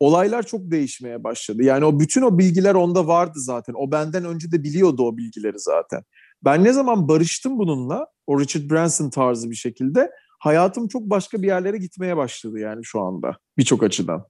olaylar 0.00 0.42
çok 0.42 0.70
değişmeye 0.70 1.24
başladı. 1.24 1.62
Yani 1.62 1.84
o 1.84 2.00
bütün 2.00 2.22
o 2.22 2.38
bilgiler 2.38 2.74
onda 2.74 3.06
vardı 3.06 3.40
zaten. 3.40 3.74
O 3.76 3.90
benden 3.92 4.24
önce 4.24 4.52
de 4.52 4.62
biliyordu 4.62 5.02
o 5.02 5.16
bilgileri 5.16 5.58
zaten. 5.58 6.02
Ben 6.44 6.64
ne 6.64 6.72
zaman 6.72 7.08
barıştım 7.08 7.58
bununla, 7.58 8.06
o 8.26 8.40
Richard 8.40 8.70
Branson 8.70 9.10
tarzı 9.10 9.50
bir 9.50 9.54
şekilde 9.56 10.10
hayatım 10.40 10.88
çok 10.88 11.02
başka 11.02 11.42
bir 11.42 11.46
yerlere 11.46 11.78
gitmeye 11.78 12.16
başladı 12.16 12.58
yani 12.58 12.80
şu 12.84 13.00
anda 13.00 13.38
birçok 13.58 13.82
açıdan. 13.82 14.24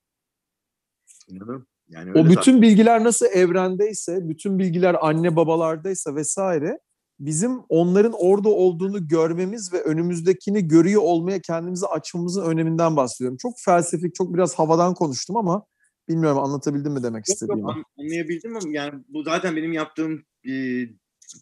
Anladım. 1.30 1.66
Yani 1.92 2.10
O 2.18 2.28
bütün 2.30 2.62
bilgiler 2.62 3.04
nasıl 3.04 3.26
evrendeyse, 3.26 4.28
bütün 4.28 4.58
bilgiler 4.58 4.96
anne 5.00 5.36
babalardaysa 5.36 6.14
vesaire 6.14 6.78
bizim 7.20 7.60
onların 7.68 8.12
orada 8.12 8.48
olduğunu 8.48 9.08
görmemiz 9.08 9.72
ve 9.72 9.82
önümüzdekini 9.82 10.68
görüyor 10.68 11.02
olmaya 11.02 11.40
kendimizi 11.40 11.86
açmamızın 11.86 12.44
öneminden 12.44 12.96
bahsediyorum. 12.96 13.36
Çok 13.42 13.54
felsefik, 13.64 14.14
çok 14.14 14.34
biraz 14.34 14.54
havadan 14.54 14.94
konuştum 14.94 15.36
ama 15.36 15.64
bilmiyorum 16.08 16.38
anlatabildim 16.38 16.92
mi 16.92 17.02
demek 17.02 17.28
Yok, 17.28 17.28
yok, 17.28 17.34
istediğimi. 17.34 17.70
an- 17.72 17.84
anlayabildim 17.98 18.56
ama 18.56 18.68
yani 18.70 19.02
bu 19.08 19.22
zaten 19.22 19.56
benim 19.56 19.72
yaptığım 19.72 20.24
e, 20.48 20.52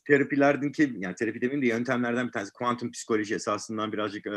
terapilerdeki 0.06 0.92
yani 0.98 1.14
terapi 1.14 1.40
demeyeyim 1.40 1.62
de 1.62 1.66
yöntemlerden 1.66 2.26
bir 2.26 2.32
tanesi 2.32 2.52
kuantum 2.52 2.90
psikoloji 2.90 3.34
esasından 3.34 3.92
birazcık 3.92 4.26
e, 4.26 4.32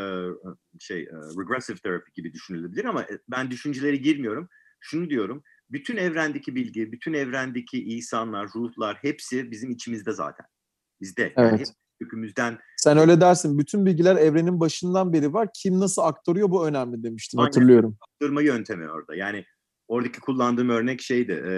şey 0.78 1.00
e, 1.02 1.16
regressive 1.40 1.76
therapy 1.76 2.10
gibi 2.14 2.32
düşünülebilir 2.32 2.84
ama 2.84 3.06
ben 3.28 3.50
düşüncelere 3.50 3.96
girmiyorum. 3.96 4.48
Şunu 4.80 5.10
diyorum. 5.10 5.42
Bütün 5.74 5.96
evrendeki 5.96 6.54
bilgi, 6.54 6.92
bütün 6.92 7.12
evrendeki 7.12 7.84
insanlar, 7.84 8.48
ruhlar 8.54 8.98
hepsi 9.02 9.50
bizim 9.50 9.70
içimizde 9.70 10.12
zaten. 10.12 10.46
Bizde. 11.00 11.32
Yani 11.36 11.48
Evet. 11.48 11.60
hep 11.60 11.66
kökümüzden 12.00 12.58
Sen 12.76 12.98
öyle 12.98 13.20
dersin. 13.20 13.58
Bütün 13.58 13.86
bilgiler 13.86 14.16
evrenin 14.16 14.60
başından 14.60 15.12
beri 15.12 15.32
var. 15.32 15.48
Kim 15.54 15.80
nasıl 15.80 16.02
aktarıyor 16.02 16.50
bu 16.50 16.66
önemli 16.66 17.02
demiştin. 17.02 17.38
Aynen. 17.38 17.46
Hatırlıyorum. 17.46 17.96
aktarma 18.00 18.42
yöntemi 18.42 18.90
orada. 18.90 19.14
Yani 19.14 19.44
oradaki 19.88 20.20
kullandığım 20.20 20.68
örnek 20.68 21.02
şeydi. 21.02 21.32
e, 21.32 21.52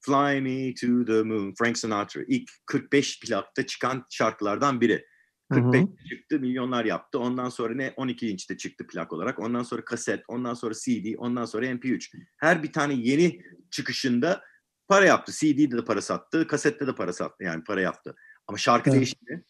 Fly 0.00 0.40
Me 0.40 0.74
to 0.74 1.04
the 1.04 1.22
Moon, 1.22 1.54
Frank 1.58 1.78
Sinatra. 1.78 2.22
İlk 2.28 2.50
45 2.66 3.20
plakta 3.20 3.66
çıkan 3.66 4.04
şarkılardan 4.10 4.80
biri. 4.80 5.06
Hı 5.52 5.60
hı. 5.60 5.70
45 5.72 6.08
çıktı, 6.08 6.40
milyonlar 6.40 6.84
yaptı. 6.84 7.18
Ondan 7.18 7.48
sonra 7.48 7.74
ne 7.74 7.94
12 7.96 8.28
inçte 8.28 8.56
çıktı 8.56 8.86
plak 8.86 9.12
olarak. 9.12 9.38
Ondan 9.38 9.62
sonra 9.62 9.84
kaset, 9.84 10.24
ondan 10.28 10.54
sonra 10.54 10.74
CD, 10.74 11.14
ondan 11.18 11.44
sonra 11.44 11.66
MP3. 11.66 12.08
Her 12.36 12.62
bir 12.62 12.72
tane 12.72 12.94
yeni 12.94 13.40
çıkışında 13.70 14.42
para 14.88 15.04
yaptı. 15.04 15.32
CD'de 15.32 15.76
de 15.76 15.84
para 15.84 16.02
sattı, 16.02 16.46
kasette 16.46 16.86
de 16.86 16.94
para 16.94 17.12
sattı. 17.12 17.44
Yani 17.44 17.64
para 17.64 17.80
yaptı. 17.80 18.14
Ama 18.46 18.58
şarkı 18.58 18.90
Evet. 18.90 18.96
değişti 18.96 19.24
mi? 19.24 19.42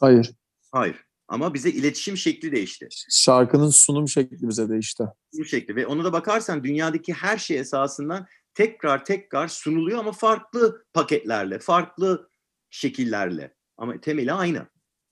Hayır. 0.00 0.30
Hayır. 0.72 0.96
Ama 1.28 1.54
bize 1.54 1.70
iletişim 1.70 2.16
şekli 2.16 2.52
değişti. 2.52 2.88
Şarkının 3.10 3.70
sunum 3.70 4.08
şekli 4.08 4.48
bize 4.48 4.68
değişti. 4.68 5.04
bu 5.38 5.44
şekli 5.44 5.76
ve 5.76 5.86
ona 5.86 6.04
da 6.04 6.12
bakarsan 6.12 6.64
dünyadaki 6.64 7.12
her 7.12 7.38
şey 7.38 7.58
esasından 7.58 8.26
tekrar 8.54 9.04
tekrar 9.04 9.48
sunuluyor 9.48 9.98
ama 9.98 10.12
farklı 10.12 10.84
paketlerle, 10.92 11.58
farklı 11.58 12.30
şekillerle. 12.70 13.54
Ama 13.76 14.00
temeli 14.00 14.32
aynı. 14.32 14.66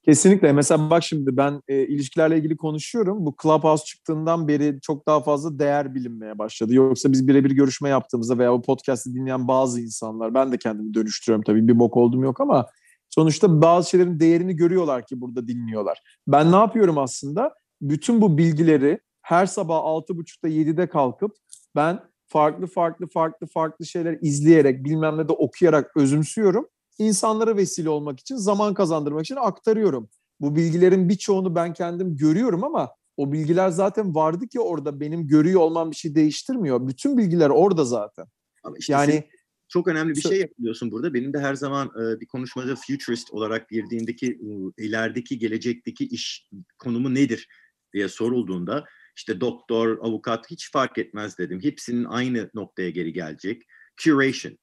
Kesinlikle. 0.07 0.53
Mesela 0.53 0.90
bak 0.90 1.03
şimdi 1.03 1.37
ben 1.37 1.62
e, 1.69 1.87
ilişkilerle 1.87 2.38
ilgili 2.38 2.57
konuşuyorum. 2.57 3.27
Bu 3.27 3.35
Clubhouse 3.42 3.85
çıktığından 3.85 4.49
beri 4.49 4.79
çok 4.83 5.07
daha 5.09 5.21
fazla 5.21 5.59
değer 5.59 5.95
bilinmeye 5.95 6.38
başladı. 6.38 6.75
Yoksa 6.75 7.12
biz 7.12 7.29
birebir 7.29 7.51
görüşme 7.51 7.88
yaptığımızda 7.88 8.38
veya 8.38 8.53
bu 8.53 8.62
podcast'i 8.62 9.14
dinleyen 9.14 9.49
bazı 9.49 9.81
insanlar, 9.81 10.35
ben 10.35 10.53
de 10.53 10.59
kendimi 10.59 10.95
dönüştürüyorum 10.95 11.45
tabii 11.45 11.69
bir 11.69 11.79
bok 11.79 11.97
oldum 11.97 12.23
yok 12.23 12.40
ama 12.40 12.66
sonuçta 13.09 13.62
bazı 13.62 13.90
şeylerin 13.90 14.21
değerini 14.21 14.57
görüyorlar 14.57 15.07
ki 15.07 15.21
burada 15.21 15.49
dinliyorlar. 15.49 16.03
Ben 16.27 16.53
ne 16.53 16.57
yapıyorum 16.57 16.99
aslında? 16.99 17.55
Bütün 17.81 18.21
bu 18.21 18.38
bilgileri 18.38 19.01
her 19.23 19.47
sabah 19.47 19.77
6.30'da 19.77 20.49
7'de 20.49 20.88
kalkıp 20.88 21.33
ben 21.77 22.01
farklı 22.29 22.66
farklı 22.66 23.07
farklı 23.07 23.47
farklı 23.47 23.87
şeyler 23.87 24.19
izleyerek 24.23 24.85
bilmem 24.85 25.19
ne 25.19 25.29
de 25.29 25.33
okuyarak 25.33 25.97
özümsüyorum 25.97 26.66
insanlara 26.98 27.56
vesile 27.56 27.88
olmak 27.88 28.20
için, 28.20 28.37
zaman 28.37 28.74
kazandırmak 28.74 29.24
için 29.24 29.37
aktarıyorum. 29.37 30.09
Bu 30.40 30.56
bilgilerin 30.56 31.09
birçoğunu 31.09 31.54
ben 31.54 31.72
kendim 31.72 32.16
görüyorum 32.16 32.64
ama 32.64 32.90
o 33.16 33.32
bilgiler 33.32 33.68
zaten 33.68 34.14
vardı 34.14 34.48
ki 34.48 34.61
orada 34.61 35.00
benim 35.00 35.26
görüyor 35.26 35.61
olmam 35.61 35.90
bir 35.90 35.96
şey 35.96 36.14
değiştirmiyor. 36.14 36.88
Bütün 36.88 37.18
bilgiler 37.18 37.50
orada 37.50 37.85
zaten. 37.85 38.26
Ama 38.62 38.76
işte 38.78 38.92
Yani 38.92 39.24
çok 39.68 39.88
önemli 39.88 40.14
bir 40.14 40.20
şey 40.20 40.40
yapıyorsun 40.40 40.90
burada. 40.90 41.14
Benim 41.14 41.32
de 41.32 41.38
her 41.38 41.54
zaman 41.54 41.87
e, 41.88 42.20
bir 42.20 42.26
konuşmada 42.26 42.76
futurist 42.76 43.30
olarak 43.30 43.68
girdiğindeki 43.68 44.26
e, 44.26 44.85
ilerideki 44.85 45.38
gelecekteki 45.38 46.04
iş 46.04 46.48
konumu 46.78 47.14
nedir 47.14 47.48
diye 47.92 48.09
sorulduğunda 48.09 48.85
işte 49.16 49.40
doktor, 49.40 49.98
avukat 50.00 50.50
hiç 50.50 50.72
fark 50.72 50.98
etmez 50.98 51.38
dedim. 51.38 51.61
Hepsinin 51.62 52.04
aynı 52.04 52.50
noktaya 52.54 52.90
geri 52.90 53.12
gelecek. 53.12 53.62
Curation. 53.96 54.59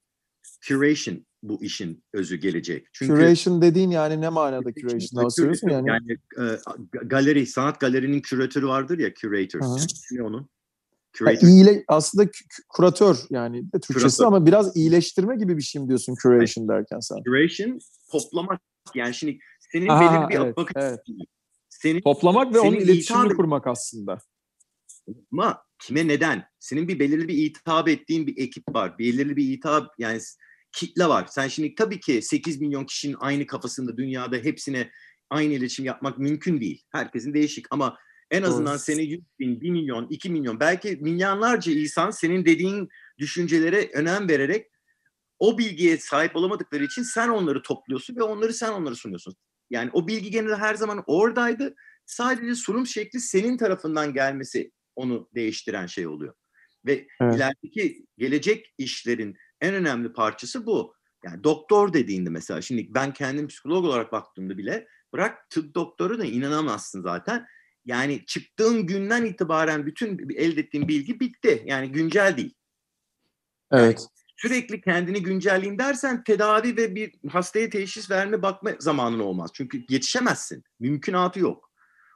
Curation 0.67 1.25
bu 1.43 1.63
işin 1.63 2.03
özü 2.13 2.35
gelecek. 2.35 2.87
Çünkü 2.93 3.13
curation 3.13 3.61
dediğin 3.61 3.91
yani 3.91 4.21
ne 4.21 4.29
manada 4.29 4.73
Curation, 4.73 4.89
curation'dan 4.89 5.25
bahsediyorsun 5.25 5.69
yani? 5.69 5.89
yani 5.89 6.17
e, 6.39 6.59
galeri, 7.05 7.47
sanat 7.47 7.79
galerinin 7.79 8.21
küratörü 8.21 8.67
vardır 8.67 8.99
ya, 8.99 9.13
curator. 9.13 9.59
Hı 9.59 10.23
onun? 10.23 10.49
Curator. 11.17 11.47
iyile, 11.47 11.83
aslında 11.87 12.29
kuratör 12.69 13.17
yani 13.29 13.63
Türkçesi 13.71 14.17
Kuratör. 14.17 14.25
ama 14.25 14.45
biraz 14.45 14.77
iyileştirme 14.77 15.35
gibi 15.35 15.57
bir 15.57 15.61
şey 15.61 15.81
mi 15.81 15.87
diyorsun 15.87 16.15
curation 16.21 16.67
derken 16.67 16.99
sen? 16.99 17.17
Curation 17.25 17.79
toplamak. 18.11 18.61
Yani 18.95 19.13
şimdi 19.13 19.39
senin 19.59 19.87
Aha, 19.87 20.01
belirli 20.01 20.29
bir 20.29 20.45
evet, 20.45 20.57
bakış 20.57 20.73
evet. 20.75 20.99
senin 21.69 22.01
Toplamak 22.01 22.53
ve 22.53 22.59
Senin 22.59 22.71
onun 22.71 22.79
iletişimini 22.79 23.27
ithal- 23.27 23.35
kurmak 23.35 23.67
aslında. 23.67 24.17
ama 25.31 25.63
kime 25.79 26.07
neden? 26.07 26.43
Senin 26.59 26.87
bir 26.87 26.99
belirli 26.99 27.27
bir 27.27 27.37
hitap 27.37 27.89
ettiğin 27.89 28.27
bir 28.27 28.37
ekip 28.37 28.75
var. 28.75 28.99
Belirli 28.99 29.35
bir 29.35 29.43
hitap 29.43 29.87
yani 29.97 30.19
kitle 30.73 31.07
var. 31.07 31.27
Sen 31.29 31.47
şimdi 31.47 31.75
tabii 31.75 31.99
ki 31.99 32.21
8 32.21 32.61
milyon 32.61 32.85
kişinin 32.85 33.15
aynı 33.19 33.47
kafasında 33.47 33.97
dünyada 33.97 34.37
hepsine 34.37 34.91
aynı 35.29 35.53
iletişim 35.53 35.85
yapmak 35.85 36.17
mümkün 36.17 36.61
değil. 36.61 36.83
Herkesin 36.91 37.33
değişik 37.33 37.65
ama 37.71 37.97
en 38.31 38.43
azından 38.43 38.77
seni 38.77 39.03
100 39.03 39.21
bin, 39.39 39.61
1 39.61 39.69
milyon, 39.69 40.07
2 40.09 40.29
milyon 40.29 40.59
belki 40.59 40.97
milyonlarca 41.01 41.71
insan 41.71 42.11
senin 42.11 42.45
dediğin 42.45 42.89
düşüncelere 43.17 43.89
önem 43.93 44.29
vererek 44.29 44.67
o 45.39 45.57
bilgiye 45.57 45.97
sahip 45.97 46.35
olamadıkları 46.35 46.83
için 46.83 47.03
sen 47.03 47.29
onları 47.29 47.61
topluyorsun 47.61 48.15
ve 48.15 48.23
onları 48.23 48.53
sen 48.53 48.71
onlara 48.71 48.95
sunuyorsun. 48.95 49.35
Yani 49.69 49.89
o 49.93 50.07
bilgi 50.07 50.31
genelde 50.31 50.55
her 50.55 50.75
zaman 50.75 51.03
oradaydı. 51.07 51.75
Sadece 52.05 52.55
sunum 52.55 52.87
şekli 52.87 53.19
senin 53.19 53.57
tarafından 53.57 54.13
gelmesi 54.13 54.71
onu 54.95 55.29
değiştiren 55.35 55.85
şey 55.85 56.07
oluyor. 56.07 56.33
Ve 56.85 57.07
Evet. 57.21 57.35
ilerideki 57.35 58.05
gelecek 58.17 58.73
işlerin 58.77 59.35
en 59.63 59.73
önemli 59.73 60.13
parçası 60.13 60.65
bu. 60.65 60.95
Yani 61.25 61.43
doktor 61.43 61.93
dediğinde 61.93 62.29
mesela 62.29 62.61
şimdi 62.61 62.93
ben 62.93 63.13
kendim 63.13 63.47
psikolog 63.47 63.85
olarak 63.85 64.11
baktığımda 64.11 64.57
bile 64.57 64.87
bırak 65.13 65.49
tıp 65.49 65.75
doktoru 65.75 66.19
da 66.19 66.25
inanamazsın 66.25 67.01
zaten. 67.01 67.45
Yani 67.85 68.25
çıktığın 68.25 68.87
günden 68.87 69.25
itibaren 69.25 69.85
bütün 69.85 70.29
elde 70.35 70.61
ettiğin 70.61 70.87
bilgi 70.87 71.19
bitti. 71.19 71.63
Yani 71.65 71.91
güncel 71.91 72.37
değil 72.37 72.55
Evet. 73.71 74.07
sürekli 74.35 74.81
kendini 74.81 75.23
güncelleyeyim 75.23 75.79
dersen 75.79 76.23
tedavi 76.23 76.77
ve 76.77 76.95
bir 76.95 77.13
hastaya 77.29 77.69
teşhis 77.69 78.11
verme 78.11 78.41
bakma 78.41 78.71
zamanın 78.79 79.19
olmaz. 79.19 79.51
Çünkü 79.53 79.83
yetişemezsin. 79.89 80.63
Mümkünatı 80.79 81.39
yok. 81.39 81.71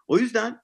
O 0.08 0.18
yüzden 0.18 0.60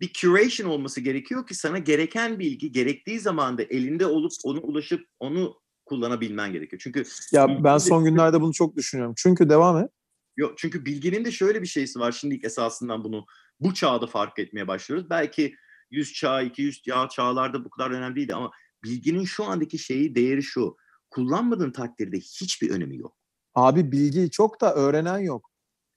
bir 0.00 0.12
curation 0.12 0.68
olması 0.68 1.00
gerekiyor 1.00 1.46
ki 1.46 1.54
sana 1.54 1.78
gereken 1.78 2.38
bilgi 2.38 2.72
gerektiği 2.72 3.20
zamanda 3.20 3.62
elinde 3.62 4.06
olup 4.06 4.32
onu 4.44 4.60
ulaşıp 4.60 5.08
onu 5.20 5.60
kullanabilmen 5.86 6.52
gerekiyor. 6.52 6.80
Çünkü 6.84 7.04
Ya 7.32 7.64
ben 7.64 7.78
son 7.78 8.04
günlerde 8.04 8.40
bunu 8.40 8.52
çok 8.52 8.76
düşünüyorum. 8.76 9.14
Çünkü 9.16 9.48
devam 9.48 9.78
et. 9.78 9.90
Yok 10.36 10.58
çünkü 10.58 10.84
bilginin 10.84 11.24
de 11.24 11.30
şöyle 11.30 11.62
bir 11.62 11.66
şeysi 11.66 12.00
var. 12.00 12.12
Şimdi 12.12 12.40
esasından 12.42 13.04
bunu 13.04 13.26
bu 13.60 13.74
çağda 13.74 14.06
fark 14.06 14.38
etmeye 14.38 14.68
başlıyoruz. 14.68 15.10
Belki 15.10 15.54
100 15.90 16.12
çağ, 16.12 16.42
200 16.42 16.82
çağ 16.82 17.08
çağlarda 17.08 17.64
bu 17.64 17.70
kadar 17.70 17.90
önemli 17.90 18.16
değildi 18.16 18.34
ama 18.34 18.50
bilginin 18.84 19.24
şu 19.24 19.44
andaki 19.44 19.78
şeyi 19.78 20.14
değeri 20.14 20.42
şu. 20.42 20.76
Kullanmadığın 21.10 21.70
takdirde 21.70 22.16
hiçbir 22.16 22.70
önemi 22.70 22.96
yok. 22.96 23.16
Abi 23.54 23.92
bilgi 23.92 24.30
çok 24.30 24.60
da 24.60 24.74
öğrenen 24.74 25.18
yok. 25.18 25.50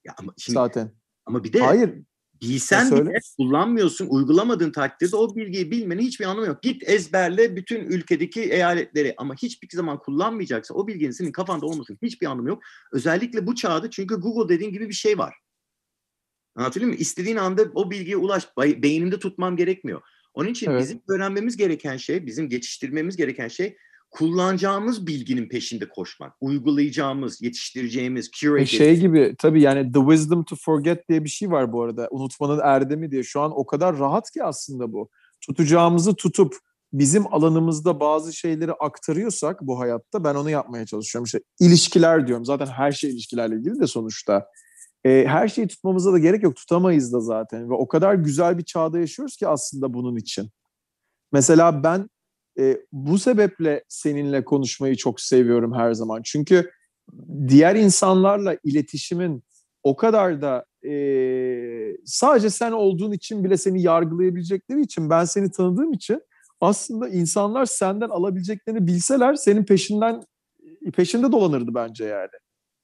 Ya 0.03 0.13
ama 0.17 0.33
şimdi 0.37 0.53
zaten. 0.53 0.91
ama 1.25 1.43
bir 1.43 1.53
de 1.53 1.59
Hayır. 1.59 2.03
Bilsen 2.41 2.85
söyle. 2.85 3.09
bile 3.09 3.19
kullanmıyorsun, 3.37 4.07
uygulamadığın 4.09 4.71
takdirde 4.71 5.15
o 5.15 5.35
bilgiyi 5.35 5.71
bilmenin 5.71 6.01
hiçbir 6.01 6.25
anlamı 6.25 6.47
yok. 6.47 6.61
Git 6.61 6.89
ezberle 6.89 7.55
bütün 7.55 7.79
ülkedeki 7.79 8.41
eyaletleri 8.41 9.13
ama 9.17 9.35
hiçbir 9.35 9.69
zaman 9.73 9.99
kullanmayacaksa 9.99 10.73
o 10.73 10.87
bilginin 10.87 11.11
senin 11.11 11.31
kafanda 11.31 11.65
olmasın 11.65 11.97
hiçbir 12.01 12.27
anlamı 12.27 12.49
yok. 12.49 12.63
Özellikle 12.91 13.47
bu 13.47 13.55
çağda 13.55 13.89
çünkü 13.89 14.15
Google 14.15 14.55
dediğin 14.55 14.71
gibi 14.71 14.89
bir 14.89 14.93
şey 14.93 15.17
var. 15.17 15.35
Anlatabiliyor 16.55 16.87
muyum? 16.87 17.01
İstediğin 17.01 17.37
anda 17.37 17.65
o 17.73 17.91
bilgiye 17.91 18.17
ulaş. 18.17 18.47
Beynimde 18.57 19.19
tutmam 19.19 19.57
gerekmiyor. 19.57 20.01
Onun 20.33 20.49
için 20.49 20.71
Evet. 20.71 20.81
bizim 20.81 21.01
öğrenmemiz 21.09 21.57
gereken 21.57 21.97
şey, 21.97 22.25
bizim 22.25 22.49
geçiştirmemiz 22.49 23.17
gereken 23.17 23.47
şey 23.47 23.77
kullanacağımız 24.11 25.07
bilginin 25.07 25.49
peşinde 25.49 25.89
koşmak. 25.89 26.33
Uygulayacağımız, 26.41 27.41
yetiştireceğimiz, 27.41 28.27
E 28.27 28.31
curate 28.31 28.65
şey 28.65 28.99
gibi 28.99 29.35
tabii 29.37 29.61
yani 29.61 29.91
the 29.91 29.99
wisdom 29.99 30.43
to 30.43 30.55
forget 30.55 31.09
diye 31.09 31.23
bir 31.23 31.29
şey 31.29 31.51
var 31.51 31.73
bu 31.73 31.83
arada. 31.83 32.07
Unutmanın 32.11 32.59
erdemi 32.63 33.11
diye. 33.11 33.23
Şu 33.23 33.41
an 33.41 33.51
o 33.55 33.65
kadar 33.65 33.99
rahat 33.99 34.31
ki 34.31 34.43
aslında 34.43 34.93
bu. 34.93 35.09
Tutacağımızı 35.41 36.15
tutup 36.15 36.55
bizim 36.93 37.33
alanımızda 37.33 37.99
bazı 37.99 38.33
şeyleri 38.33 38.73
aktarıyorsak 38.73 39.61
bu 39.61 39.79
hayatta 39.79 40.23
ben 40.23 40.35
onu 40.35 40.49
yapmaya 40.49 40.85
çalışıyorum. 40.85 41.25
İşte 41.25 41.39
ilişkiler 41.59 42.27
diyorum. 42.27 42.45
Zaten 42.45 42.65
her 42.65 42.91
şey 42.91 43.09
ilişkilerle 43.09 43.55
ilgili 43.55 43.79
de 43.79 43.87
sonuçta. 43.87 44.47
E, 45.05 45.25
her 45.27 45.47
şeyi 45.47 45.67
tutmamıza 45.67 46.13
da 46.13 46.19
gerek 46.19 46.43
yok. 46.43 46.55
Tutamayız 46.55 47.13
da 47.13 47.19
zaten. 47.19 47.69
Ve 47.69 47.73
o 47.73 47.87
kadar 47.87 48.13
güzel 48.13 48.57
bir 48.57 48.63
çağda 48.63 48.99
yaşıyoruz 48.99 49.37
ki 49.37 49.47
aslında 49.47 49.93
bunun 49.93 50.15
için. 50.15 50.49
Mesela 51.31 51.83
ben 51.83 52.09
e, 52.59 52.77
bu 52.91 53.19
sebeple 53.19 53.83
seninle 53.87 54.45
konuşmayı 54.45 54.95
çok 54.95 55.21
seviyorum 55.21 55.73
her 55.73 55.93
zaman. 55.93 56.21
Çünkü 56.25 56.71
diğer 57.47 57.75
insanlarla 57.75 58.57
iletişimin 58.63 59.43
o 59.83 59.95
kadar 59.95 60.41
da 60.41 60.65
e, 60.89 60.93
sadece 62.05 62.49
sen 62.49 62.71
olduğun 62.71 63.11
için 63.11 63.43
bile 63.43 63.57
seni 63.57 63.81
yargılayabilecekleri 63.81 64.81
için 64.81 65.09
ben 65.09 65.25
seni 65.25 65.51
tanıdığım 65.51 65.93
için 65.93 66.21
aslında 66.61 67.09
insanlar 67.09 67.65
senden 67.65 68.09
alabileceklerini 68.09 68.87
bilseler 68.87 69.35
senin 69.35 69.65
peşinden 69.65 70.21
peşinde 70.93 71.31
dolanırdı 71.31 71.75
bence 71.75 72.05
yani. 72.05 72.29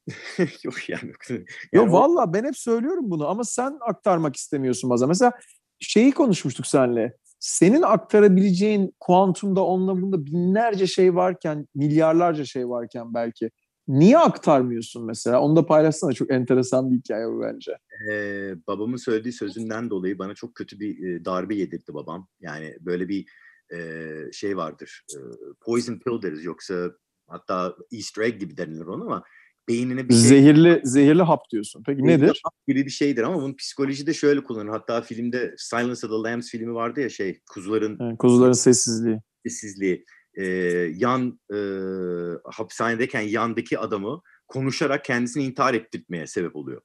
yok 0.63 0.89
yani. 0.89 1.11
Yo 1.29 1.38
Yani 1.73 1.89
o- 1.89 1.93
valla 1.93 2.33
ben 2.33 2.43
hep 2.45 2.57
söylüyorum 2.57 3.11
bunu 3.11 3.27
ama 3.27 3.43
sen 3.43 3.77
aktarmak 3.81 4.35
istemiyorsun 4.35 4.89
bazen. 4.89 5.07
Mesela 5.07 5.31
şeyi 5.79 6.11
konuşmuştuk 6.11 6.67
seninle. 6.67 7.17
Senin 7.45 7.81
aktarabileceğin 7.81 8.95
kuantumda 8.99 9.65
onunla 9.65 10.25
binlerce 10.25 10.88
şey 10.88 11.15
varken, 11.15 11.67
milyarlarca 11.75 12.45
şey 12.45 12.69
varken 12.69 13.13
belki. 13.13 13.51
Niye 13.88 14.17
aktarmıyorsun 14.17 15.05
mesela? 15.05 15.41
Onu 15.41 15.55
da 15.55 15.65
paylaşsana. 15.65 16.13
Çok 16.13 16.31
enteresan 16.31 16.91
bir 16.91 16.97
hikaye 16.97 17.27
bu 17.27 17.41
bence. 17.41 17.77
Ee, 18.12 18.53
babamın 18.67 18.97
söylediği 18.97 19.34
sözünden 19.34 19.89
dolayı 19.89 20.19
bana 20.19 20.34
çok 20.34 20.55
kötü 20.55 20.79
bir 20.79 21.08
e, 21.08 21.25
darbe 21.25 21.55
yedirdi 21.55 21.93
babam. 21.93 22.27
Yani 22.39 22.77
böyle 22.81 23.10
bir 23.10 23.25
e, 23.73 23.99
şey 24.31 24.58
vardır. 24.58 25.01
E, 25.13 25.17
poison 25.62 25.99
pill 25.99 26.21
deriz 26.21 26.43
yoksa 26.43 26.91
hatta 27.27 27.75
Easter 27.91 28.23
egg 28.23 28.39
gibi 28.39 28.58
denilir 28.58 28.86
ona 28.86 29.03
ama 29.03 29.23
beynine 29.69 30.10
bir 30.10 30.13
şey 30.13 30.23
Zehirli 30.23 30.82
zehirli 30.84 31.21
hap 31.23 31.49
diyorsun. 31.51 31.84
Peki 31.86 32.04
nedir? 32.04 32.41
gibi 32.67 32.86
bir 32.86 32.91
şeydir 32.91 33.23
ama 33.23 33.36
bunun 33.36 33.56
psikolojide 33.56 34.13
şöyle 34.13 34.43
kullanır. 34.43 34.69
Hatta 34.69 35.01
filmde 35.01 35.56
Silence 35.58 35.91
of 35.91 36.01
the 36.01 36.30
Lambs 36.30 36.49
filmi 36.49 36.73
vardı 36.73 37.01
ya 37.01 37.10
şey 37.10 37.41
kuzuların 37.51 37.97
Yani 37.99 38.17
kuzuların 38.17 38.54
sessizliği. 38.54 39.19
sessizliği. 39.43 40.06
Ee, 40.38 40.45
yan 40.95 41.39
e, 41.54 41.58
hapishanedeyken 42.51 43.21
yandaki 43.21 43.80
adamı 43.80 44.21
konuşarak 44.47 45.06
kendisini 45.06 45.43
intihar 45.43 45.73
ettirtmeye 45.73 46.28
sebep 46.28 46.56
oluyor. 46.56 46.82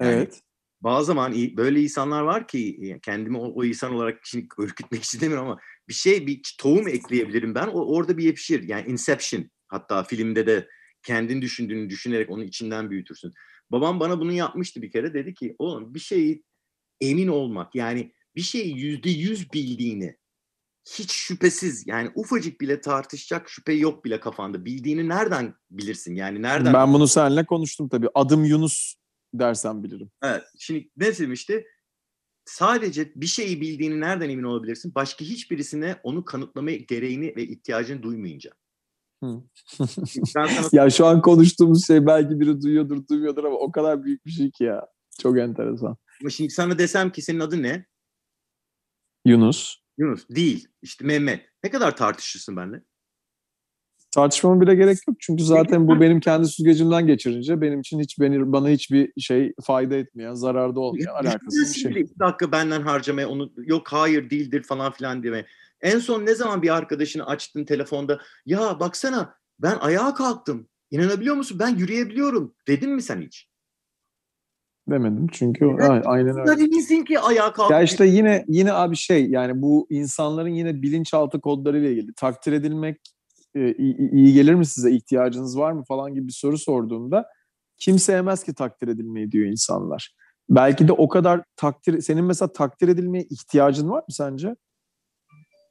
Yani 0.00 0.12
Evet. 0.12 0.40
bazı 0.80 1.06
zaman 1.06 1.34
böyle 1.56 1.80
insanlar 1.82 2.22
var 2.22 2.48
ki 2.48 2.78
e, 2.82 3.00
kendimi 3.00 3.38
o, 3.38 3.52
o 3.54 3.64
insan 3.64 3.94
olarak 3.94 4.20
şimdi 4.24 4.46
ürkütmek 4.58 5.02
istemiyorum 5.02 5.46
ama 5.46 5.58
bir 5.88 5.94
şey 5.94 6.26
bir 6.26 6.56
tohum 6.58 6.88
ekleyebilirim 6.88 7.54
ben 7.54 7.66
o 7.66 7.94
orada 7.94 8.18
bir 8.18 8.24
yetişir. 8.24 8.68
Yani 8.68 8.86
Inception 8.90 9.50
hatta 9.68 10.04
filmde 10.04 10.46
de 10.46 10.68
kendin 11.08 11.42
düşündüğünü 11.42 11.90
düşünerek 11.90 12.30
onu 12.30 12.44
içinden 12.44 12.90
büyütürsün. 12.90 13.32
Babam 13.70 14.00
bana 14.00 14.20
bunu 14.20 14.32
yapmıştı 14.32 14.82
bir 14.82 14.90
kere 14.90 15.14
dedi 15.14 15.34
ki 15.34 15.56
oğlum 15.58 15.94
bir 15.94 16.00
şeyi 16.00 16.44
emin 17.00 17.28
olmak 17.28 17.74
yani 17.74 18.12
bir 18.36 18.40
şeyi 18.40 18.78
yüzde 18.78 19.10
yüz 19.10 19.52
bildiğini 19.52 20.16
hiç 20.98 21.12
şüphesiz 21.12 21.86
yani 21.86 22.10
ufacık 22.14 22.60
bile 22.60 22.80
tartışacak 22.80 23.50
şüphe 23.50 23.72
yok 23.72 24.04
bile 24.04 24.20
kafanda 24.20 24.64
bildiğini 24.64 25.08
nereden 25.08 25.54
bilirsin 25.70 26.14
yani 26.14 26.42
nereden 26.42 26.72
Ben 26.72 26.92
bunu 26.92 27.08
seninle 27.08 27.46
konuştum 27.46 27.88
tabii. 27.88 28.08
Adım 28.14 28.44
Yunus 28.44 28.94
dersen 29.34 29.82
bilirim. 29.82 30.10
Evet. 30.22 30.42
Şimdi 30.58 30.90
ne 30.96 31.18
demişti? 31.18 31.66
Sadece 32.44 33.12
bir 33.14 33.26
şeyi 33.26 33.60
bildiğini 33.60 34.00
nereden 34.00 34.28
emin 34.28 34.42
olabilirsin? 34.42 34.94
Başka 34.94 35.24
hiçbirisine 35.24 35.96
onu 36.02 36.24
kanıtlama 36.24 36.70
gereğini 36.70 37.36
ve 37.36 37.42
ihtiyacını 37.42 38.02
duymayınca. 38.02 38.50
Sana 40.26 40.48
Ya 40.72 40.90
şu 40.90 41.06
an 41.06 41.20
konuştuğumuz 41.20 41.86
şey 41.86 42.06
belki 42.06 42.40
biri 42.40 42.62
duyuyordur, 42.62 43.08
duymuyordur 43.08 43.44
ama 43.44 43.56
o 43.56 43.72
kadar 43.72 44.04
büyük 44.04 44.26
bir 44.26 44.30
şey 44.30 44.50
ki 44.50 44.64
ya. 44.64 44.86
Çok 45.20 45.38
enteresan. 45.38 45.96
ama 46.20 46.30
şimdi 46.30 46.50
sana 46.50 46.78
desem 46.78 47.12
ki 47.12 47.22
senin 47.22 47.40
adın 47.40 47.62
ne? 47.62 47.86
Yunus. 49.24 49.76
Yunus. 49.98 50.28
Değil. 50.30 50.68
İşte 50.82 51.04
Mehmet. 51.04 51.48
Ne 51.64 51.70
kadar 51.70 51.96
tartışırsın 51.96 52.56
benimle? 52.56 52.82
Tartışmama 54.10 54.60
bile 54.60 54.74
gerek 54.74 54.98
yok. 55.08 55.16
Çünkü 55.20 55.44
zaten 55.44 55.88
bu 55.88 56.00
benim 56.00 56.20
kendi 56.20 56.48
süzgecimden 56.48 57.06
geçirince 57.06 57.60
benim 57.60 57.80
için 57.80 58.00
hiç 58.00 58.20
beni, 58.20 58.52
bana 58.52 58.68
hiçbir 58.68 59.12
şey 59.20 59.52
fayda 59.62 59.96
etmeyen, 59.96 60.34
zararda 60.34 60.80
olmayan, 60.80 61.14
alakasız 61.14 61.74
bir 61.74 61.80
şey. 61.80 61.90
bile 61.90 62.00
iki 62.00 62.18
dakika 62.18 62.52
benden 62.52 62.82
harcamaya 62.82 63.28
onu 63.28 63.52
yok 63.56 63.88
hayır 63.88 64.30
değildir 64.30 64.62
falan 64.62 64.92
filan 64.92 65.22
diye. 65.22 65.46
En 65.80 65.98
son 65.98 66.26
ne 66.26 66.34
zaman 66.34 66.62
bir 66.62 66.76
arkadaşını 66.76 67.26
açtın 67.26 67.64
telefonda 67.64 68.20
ya 68.46 68.80
baksana 68.80 69.34
ben 69.58 69.76
ayağa 69.80 70.14
kalktım. 70.14 70.68
İnanabiliyor 70.90 71.34
musun? 71.36 71.58
Ben 71.60 71.76
yürüyebiliyorum. 71.76 72.54
Dedin 72.68 72.90
mi 72.90 73.02
sen 73.02 73.20
hiç? 73.22 73.48
Demedim 74.90 75.26
çünkü 75.32 75.66
o- 75.66 75.82
a- 75.82 76.02
aynen 76.04 76.38
öyle. 76.38 76.46
Sen 76.46 76.64
eminsin 76.64 77.04
ki 77.04 77.20
ayağa 77.20 77.52
kalktın. 77.52 77.74
Ya 77.74 77.82
işte 77.82 78.06
yine 78.06 78.44
yine 78.48 78.72
abi 78.72 78.96
şey 78.96 79.30
yani 79.30 79.62
bu 79.62 79.86
insanların 79.90 80.48
yine 80.48 80.82
bilinçaltı 80.82 81.40
kodlarıyla 81.40 81.88
ilgili 81.90 82.14
takdir 82.14 82.52
edilmek 82.52 83.00
e, 83.54 83.72
iyi, 83.74 84.10
iyi 84.12 84.34
gelir 84.34 84.54
mi 84.54 84.66
size 84.66 84.90
ihtiyacınız 84.90 85.58
var 85.58 85.72
mı 85.72 85.84
falan 85.88 86.14
gibi 86.14 86.26
bir 86.26 86.32
soru 86.32 86.58
sorduğumda 86.58 87.26
kim 87.78 87.98
sevmez 87.98 88.44
ki 88.44 88.54
takdir 88.54 88.88
edilmeyi 88.88 89.32
diyor 89.32 89.46
insanlar. 89.46 90.14
Belki 90.50 90.88
de 90.88 90.92
o 90.92 91.08
kadar 91.08 91.42
takdir 91.56 92.00
senin 92.00 92.24
mesela 92.24 92.52
takdir 92.52 92.88
edilmeye 92.88 93.24
ihtiyacın 93.24 93.90
var 93.90 93.98
mı 93.98 94.14
sence? 94.14 94.56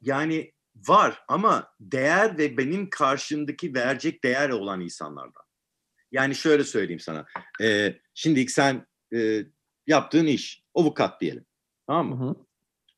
Yani 0.01 0.51
var 0.75 1.21
ama 1.27 1.73
değer 1.79 2.38
ve 2.38 2.57
benim 2.57 2.89
karşımdaki 2.89 3.73
verecek 3.73 4.23
değer 4.23 4.49
olan 4.49 4.81
insanlardan. 4.81 5.43
Yani 6.12 6.36
şöyle 6.36 6.63
söyleyeyim 6.63 6.99
sana. 6.99 7.25
Ee, 7.62 7.93
şimdi 8.13 8.47
sen 8.49 8.88
e, 9.15 9.43
yaptığın 9.88 10.25
iş 10.25 10.63
avukat 10.75 11.21
diyelim. 11.21 11.45
Tamam 11.88 12.07
mı? 12.07 12.25
Hı 12.25 12.29
hı. 12.29 12.36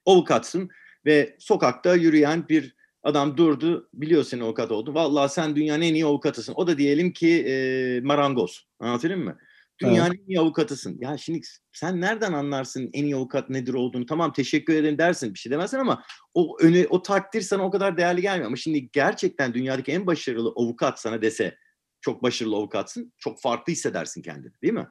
Avukatsın 0.05 0.69
ve 1.05 1.35
sokakta 1.39 1.95
yürüyen 1.95 2.49
bir 2.49 2.75
adam 3.03 3.37
durdu. 3.37 3.89
Biliyor 3.93 4.23
senin 4.23 4.41
avukat 4.41 4.71
olduğunu. 4.71 4.95
Vallahi 4.95 5.31
sen 5.31 5.55
dünyanın 5.55 5.81
en 5.81 5.93
iyi 5.93 6.05
avukatısın. 6.05 6.53
O 6.55 6.67
da 6.67 6.77
diyelim 6.77 7.13
ki 7.13 7.45
e, 7.47 8.01
marangoz. 8.01 8.67
Anlatayım 8.79 9.23
mı? 9.23 9.37
Dünyanın 9.81 10.13
en 10.13 10.29
iyi 10.29 10.39
avukatısın. 10.39 10.97
Ya 11.01 11.17
şimdi 11.17 11.41
sen 11.71 12.01
nereden 12.01 12.33
anlarsın 12.33 12.89
en 12.93 13.03
iyi 13.03 13.15
avukat 13.15 13.49
nedir 13.49 13.73
olduğunu? 13.73 14.05
Tamam 14.05 14.33
teşekkür 14.33 14.73
ederim 14.73 14.97
dersin 14.97 15.33
bir 15.33 15.39
şey 15.39 15.51
demezsin 15.51 15.77
ama 15.77 16.03
o 16.33 16.57
öne, 16.61 16.87
o 16.89 17.01
takdir 17.01 17.41
sana 17.41 17.63
o 17.63 17.71
kadar 17.71 17.97
değerli 17.97 18.21
gelmiyor. 18.21 18.47
Ama 18.47 18.55
şimdi 18.55 18.91
gerçekten 18.91 19.53
dünyadaki 19.53 19.91
en 19.91 20.07
başarılı 20.07 20.53
avukat 20.55 20.99
sana 20.99 21.21
dese 21.21 21.57
çok 22.01 22.23
başarılı 22.23 22.55
avukatsın. 22.55 23.13
Çok 23.17 23.41
farklı 23.41 23.71
hissedersin 23.73 24.21
kendini 24.21 24.53
değil 24.61 24.73
mi? 24.73 24.87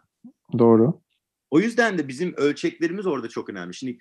Doğru. 0.59 1.03
O 1.51 1.61
yüzden 1.61 1.99
de 1.99 2.09
bizim 2.09 2.35
ölçeklerimiz 2.37 3.07
orada 3.07 3.29
çok 3.29 3.51
önemli. 3.51 3.75
Şimdi 3.75 3.99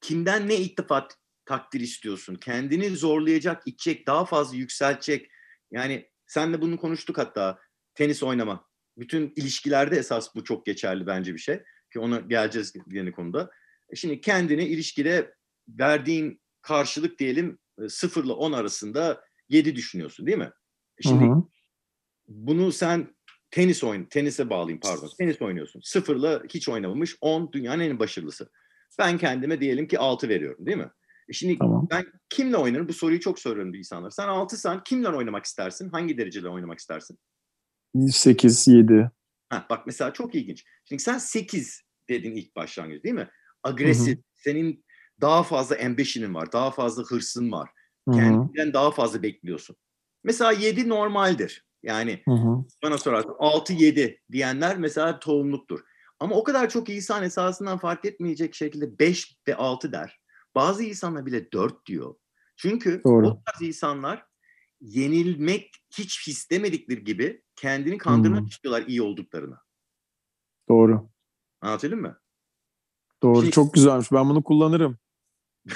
kimden 0.00 0.48
ne 0.48 0.56
iltifat 0.56 1.16
takdir 1.44 1.80
istiyorsun? 1.80 2.34
Kendini 2.34 2.90
zorlayacak, 2.90 3.62
itecek, 3.66 4.06
daha 4.06 4.24
fazla 4.24 4.56
yükseltecek. 4.56 5.30
Yani 5.70 6.10
senle 6.26 6.60
bunu 6.60 6.76
konuştuk 6.76 7.18
hatta. 7.18 7.58
Tenis 7.94 8.22
oynama. 8.22 8.71
Bütün 8.98 9.32
ilişkilerde 9.36 9.96
esas 9.96 10.34
bu 10.34 10.44
çok 10.44 10.66
geçerli 10.66 11.06
bence 11.06 11.34
bir 11.34 11.38
şey. 11.38 11.62
Ki 11.92 11.98
ona 11.98 12.20
geleceğiz 12.20 12.72
yeni 12.86 13.12
konuda. 13.12 13.50
E 13.90 13.96
Şimdi 13.96 14.20
kendini 14.20 14.64
ilişkide 14.64 15.34
verdiğin 15.68 16.40
karşılık 16.62 17.18
diyelim 17.18 17.58
e, 17.82 17.88
sıfırla 17.88 18.32
10 18.32 18.52
arasında 18.52 19.24
7 19.48 19.76
düşünüyorsun 19.76 20.26
değil 20.26 20.38
mi? 20.38 20.50
E 20.98 21.02
Şimdi 21.02 21.24
Hı 21.24 21.28
hı. 21.28 21.42
bunu 22.28 22.72
sen 22.72 23.14
tenis 23.50 23.84
oyun, 23.84 24.04
tenise 24.04 24.50
bağlayayım 24.50 24.80
pardon. 24.80 25.10
Tenis 25.18 25.42
oynuyorsun. 25.42 25.80
Sıfırla 25.84 26.42
hiç 26.54 26.68
oynamamış 26.68 27.16
10 27.20 27.52
dünyanın 27.52 27.82
en 27.82 27.98
başarılısı. 27.98 28.50
Ben 28.98 29.18
kendime 29.18 29.60
diyelim 29.60 29.88
ki 29.88 29.98
6 29.98 30.28
veriyorum 30.28 30.66
değil 30.66 30.78
mi? 30.78 30.90
Şimdi 31.32 31.58
Tamam. 31.58 31.86
ben 31.90 32.04
kimle 32.28 32.56
oynarım? 32.56 32.88
Bu 32.88 32.92
soruyu 32.92 33.20
çok 33.20 33.38
soruyorum 33.38 33.74
insanlar. 33.74 34.10
Sen 34.10 34.28
6'san 34.28 34.84
kimle 34.84 35.08
oynamak 35.08 35.44
istersin? 35.44 35.88
Hangi 35.88 36.18
derecede 36.18 36.48
oynamak 36.48 36.78
istersin? 36.78 37.18
8, 38.10 38.68
7. 38.68 39.10
Ha, 39.48 39.66
bak 39.70 39.86
mesela 39.86 40.12
çok 40.12 40.34
ilginç. 40.34 40.64
Şimdi 40.84 41.02
sen 41.02 41.18
8 41.18 41.82
dedin 42.08 42.36
ilk 42.36 42.56
başlangıç 42.56 43.04
değil 43.04 43.14
mi? 43.14 43.28
Agresif, 43.62 44.18
senin 44.34 44.84
daha 45.20 45.42
fazla 45.42 45.76
ambition'ın 45.84 46.34
var, 46.34 46.52
daha 46.52 46.70
fazla 46.70 47.02
hırsın 47.02 47.52
var. 47.52 47.70
Hı 48.08 48.12
hı. 48.12 48.16
Kendinden 48.16 48.72
daha 48.72 48.90
fazla 48.90 49.22
bekliyorsun. 49.22 49.76
Mesela 50.24 50.52
7 50.52 50.88
normaldir. 50.88 51.66
Yani 51.82 52.22
Hı 52.24 52.34
hı. 52.34 52.64
bana 52.82 52.98
sorarsan 52.98 53.32
6-7 53.32 54.18
diyenler 54.32 54.78
mesela 54.78 55.18
tohumluktur. 55.18 55.80
Ama 56.20 56.36
o 56.36 56.44
kadar 56.44 56.70
çok 56.70 56.88
insan 56.88 57.22
esasından 57.22 57.78
fark 57.78 58.04
etmeyecek 58.04 58.54
şekilde 58.54 58.98
5 58.98 59.36
ve 59.48 59.54
6 59.56 59.92
der. 59.92 60.20
Bazı 60.54 60.84
insanlar 60.84 61.26
bile 61.26 61.52
4 61.52 61.86
diyor. 61.86 62.14
Çünkü 62.56 63.00
Doğru. 63.04 63.28
o 63.28 63.42
tarz 63.44 63.62
insanlar 63.62 64.26
yenilmek 64.80 65.70
hiç 65.98 66.28
istemedikleri 66.28 67.04
gibi 67.04 67.42
kendini 67.56 67.98
kandırmak 67.98 68.40
Hmm. 68.40 68.46
istiyorlar 68.46 68.84
iyi 68.86 69.02
olduklarına. 69.02 69.62
Doğru. 70.68 71.08
Anlatabildim 71.60 72.00
mi? 72.02 72.14
Doğru. 73.22 73.40
Şimdi- 73.40 73.50
Çok 73.50 73.74
güzelmiş. 73.74 74.12
Ben 74.12 74.28
bunu 74.28 74.42
kullanırım. 74.42 74.98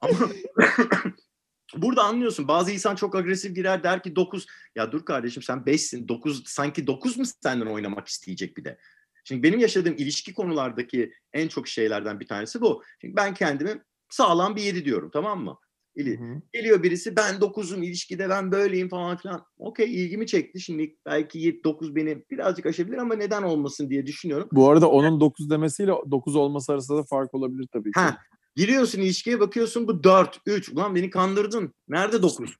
Ama 0.00 0.12
burada 1.76 2.02
anlıyorsun. 2.04 2.48
Bazı 2.48 2.72
insan 2.72 2.96
çok 2.96 3.14
agresif 3.14 3.54
girer 3.56 3.82
der 3.82 4.02
ki 4.02 4.16
9. 4.16 4.46
Ya 4.74 4.92
dur 4.92 5.04
kardeşim 5.04 5.42
sen 5.42 5.58
5'sin. 5.58 6.08
9 6.08 6.42
sanki 6.46 6.86
9 6.86 7.18
mu 7.18 7.24
senden 7.42 7.66
oynamak 7.66 8.08
isteyecek 8.08 8.56
bir 8.56 8.64
de? 8.64 8.78
Şimdi 9.24 9.42
benim 9.42 9.58
yaşadığım 9.60 9.94
ilişki 9.94 10.34
konulardaki 10.34 11.12
en 11.32 11.48
çok 11.48 11.68
şeylerden 11.68 12.20
bir 12.20 12.26
tanesi 12.26 12.60
bu. 12.60 12.82
Şimdi 13.00 13.16
ben 13.16 13.34
kendimi 13.34 13.82
sağlam 14.10 14.56
bir 14.56 14.62
7 14.62 14.84
diyorum 14.84 15.10
tamam 15.12 15.44
mı? 15.44 15.58
İli- 15.96 16.20
Hı 16.20 16.24
hı. 16.24 16.42
Geliyor 16.52 16.82
birisi 16.82 17.16
ben 17.16 17.34
9'um 17.34 17.82
ilişkide 17.82 18.28
ben 18.28 18.52
böyleyim 18.52 18.88
falan 18.88 19.16
filan. 19.16 19.44
Okey 19.58 20.04
ilgimi 20.04 20.26
çekti. 20.26 20.60
Şimdi 20.60 20.96
belki 21.06 21.38
7, 21.38 21.64
9 21.64 21.96
beni 21.96 22.24
birazcık 22.30 22.66
aşabilir 22.66 22.98
ama 22.98 23.14
neden 23.14 23.42
olmasın 23.42 23.90
diye 23.90 24.06
düşünüyorum. 24.06 24.48
Bu 24.52 24.70
arada 24.70 24.90
onun 24.90 25.20
9 25.20 25.50
demesiyle 25.50 25.92
9 26.10 26.36
olması 26.36 26.72
arasında 26.72 26.98
da 26.98 27.02
fark 27.02 27.34
olabilir 27.34 27.68
tabii 27.72 27.92
ki. 27.92 28.00
Ha, 28.00 28.18
giriyorsun 28.56 29.00
ilişkiye 29.00 29.40
bakıyorsun 29.40 29.88
bu 29.88 30.04
4, 30.04 30.40
3. 30.46 30.68
Ulan 30.68 30.94
beni 30.94 31.10
kandırdın. 31.10 31.74
Nerede 31.88 32.22
9? 32.22 32.50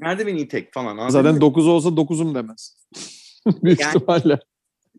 Nerede 0.00 0.26
beni 0.26 0.48
tek 0.48 0.72
falan. 0.74 0.86
anladın 0.96 1.08
Zaten 1.12 1.34
mı? 1.34 1.40
9 1.40 1.66
olsa 1.66 1.88
9'um 1.88 2.34
demez. 2.34 2.76
Büyük 3.62 3.80
Yani- 3.80 3.88
ihtimalle. 3.96 4.38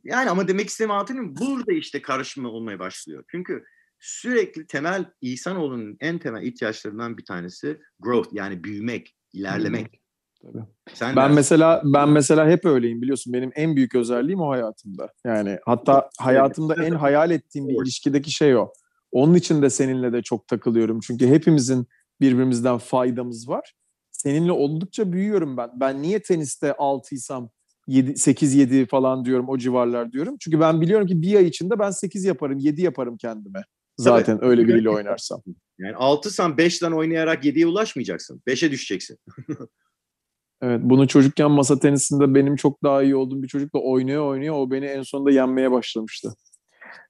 Yani 0.03 0.29
ama 0.29 0.47
demek 0.47 0.69
istediğimi 0.69 0.93
anlatayım 0.93 1.25
mı? 1.25 1.33
Burada 1.41 1.73
işte 1.73 2.01
karışma 2.01 2.49
olmaya 2.49 2.79
başlıyor. 2.79 3.23
Çünkü 3.31 3.63
sürekli 4.05 4.67
temel 4.67 5.05
insanoğlunun 5.21 5.97
en 5.99 6.19
temel 6.19 6.43
ihtiyaçlarından 6.43 7.17
bir 7.17 7.25
tanesi 7.25 7.79
growth 7.99 8.33
yani 8.33 8.63
büyümek, 8.63 9.15
ilerlemek. 9.33 10.01
Tabii. 10.41 10.63
Sen 10.93 11.15
Ben 11.15 11.29
de- 11.29 11.35
mesela 11.35 11.81
ben 11.85 12.09
mesela 12.09 12.49
hep 12.49 12.65
öyleyim 12.65 13.01
biliyorsun. 13.01 13.33
Benim 13.33 13.51
en 13.55 13.75
büyük 13.75 13.95
özelliğim 13.95 14.41
o 14.41 14.49
hayatımda. 14.49 15.09
Yani 15.25 15.57
hatta 15.65 16.09
hayatımda 16.19 16.85
en 16.85 16.91
hayal 16.91 17.31
ettiğim 17.31 17.67
bir 17.67 17.81
ilişkideki 17.81 18.31
şey 18.31 18.55
o. 18.55 18.73
Onun 19.11 19.33
için 19.33 19.61
de 19.61 19.69
seninle 19.69 20.13
de 20.13 20.21
çok 20.21 20.47
takılıyorum. 20.47 20.99
Çünkü 20.99 21.27
hepimizin 21.27 21.87
birbirimizden 22.21 22.77
faydamız 22.77 23.49
var. 23.49 23.73
Seninle 24.11 24.51
oldukça 24.51 25.11
büyüyorum 25.13 25.57
ben. 25.57 25.69
Ben 25.75 26.01
niye 26.01 26.21
teniste 26.21 26.67
6'ysam 26.69 27.49
8-7 27.87 28.87
falan 28.87 29.25
diyorum 29.25 29.49
o 29.49 29.57
civarlar 29.57 30.11
diyorum. 30.11 30.35
Çünkü 30.39 30.59
ben 30.59 30.81
biliyorum 30.81 31.07
ki 31.07 31.21
bir 31.21 31.35
ay 31.35 31.47
içinde 31.47 31.79
ben 31.79 31.91
8 31.91 32.25
yaparım 32.25 32.59
7 32.59 32.81
yaparım 32.81 33.17
kendime. 33.17 33.61
Zaten 33.97 34.43
öyle 34.43 34.67
biriyle 34.67 34.89
oynarsam. 34.89 35.41
yani 35.77 35.95
6'san 35.95 36.51
5'ten 36.51 36.91
oynayarak 36.91 37.45
7'ye 37.45 37.67
ulaşmayacaksın. 37.67 38.41
5'e 38.47 38.71
düşeceksin. 38.71 39.17
Evet 40.61 40.81
bunu 40.83 41.07
çocukken 41.07 41.51
masa 41.51 41.79
tenisinde 41.79 42.35
benim 42.35 42.55
çok 42.55 42.83
daha 42.83 43.03
iyi 43.03 43.15
olduğum 43.15 43.43
bir 43.43 43.47
çocukla 43.47 43.79
oynuyor 43.79 44.25
oynuyor 44.25 44.55
o 44.55 44.71
beni 44.71 44.85
en 44.85 45.01
sonunda 45.01 45.31
yenmeye 45.31 45.71
başlamıştı. 45.71 46.35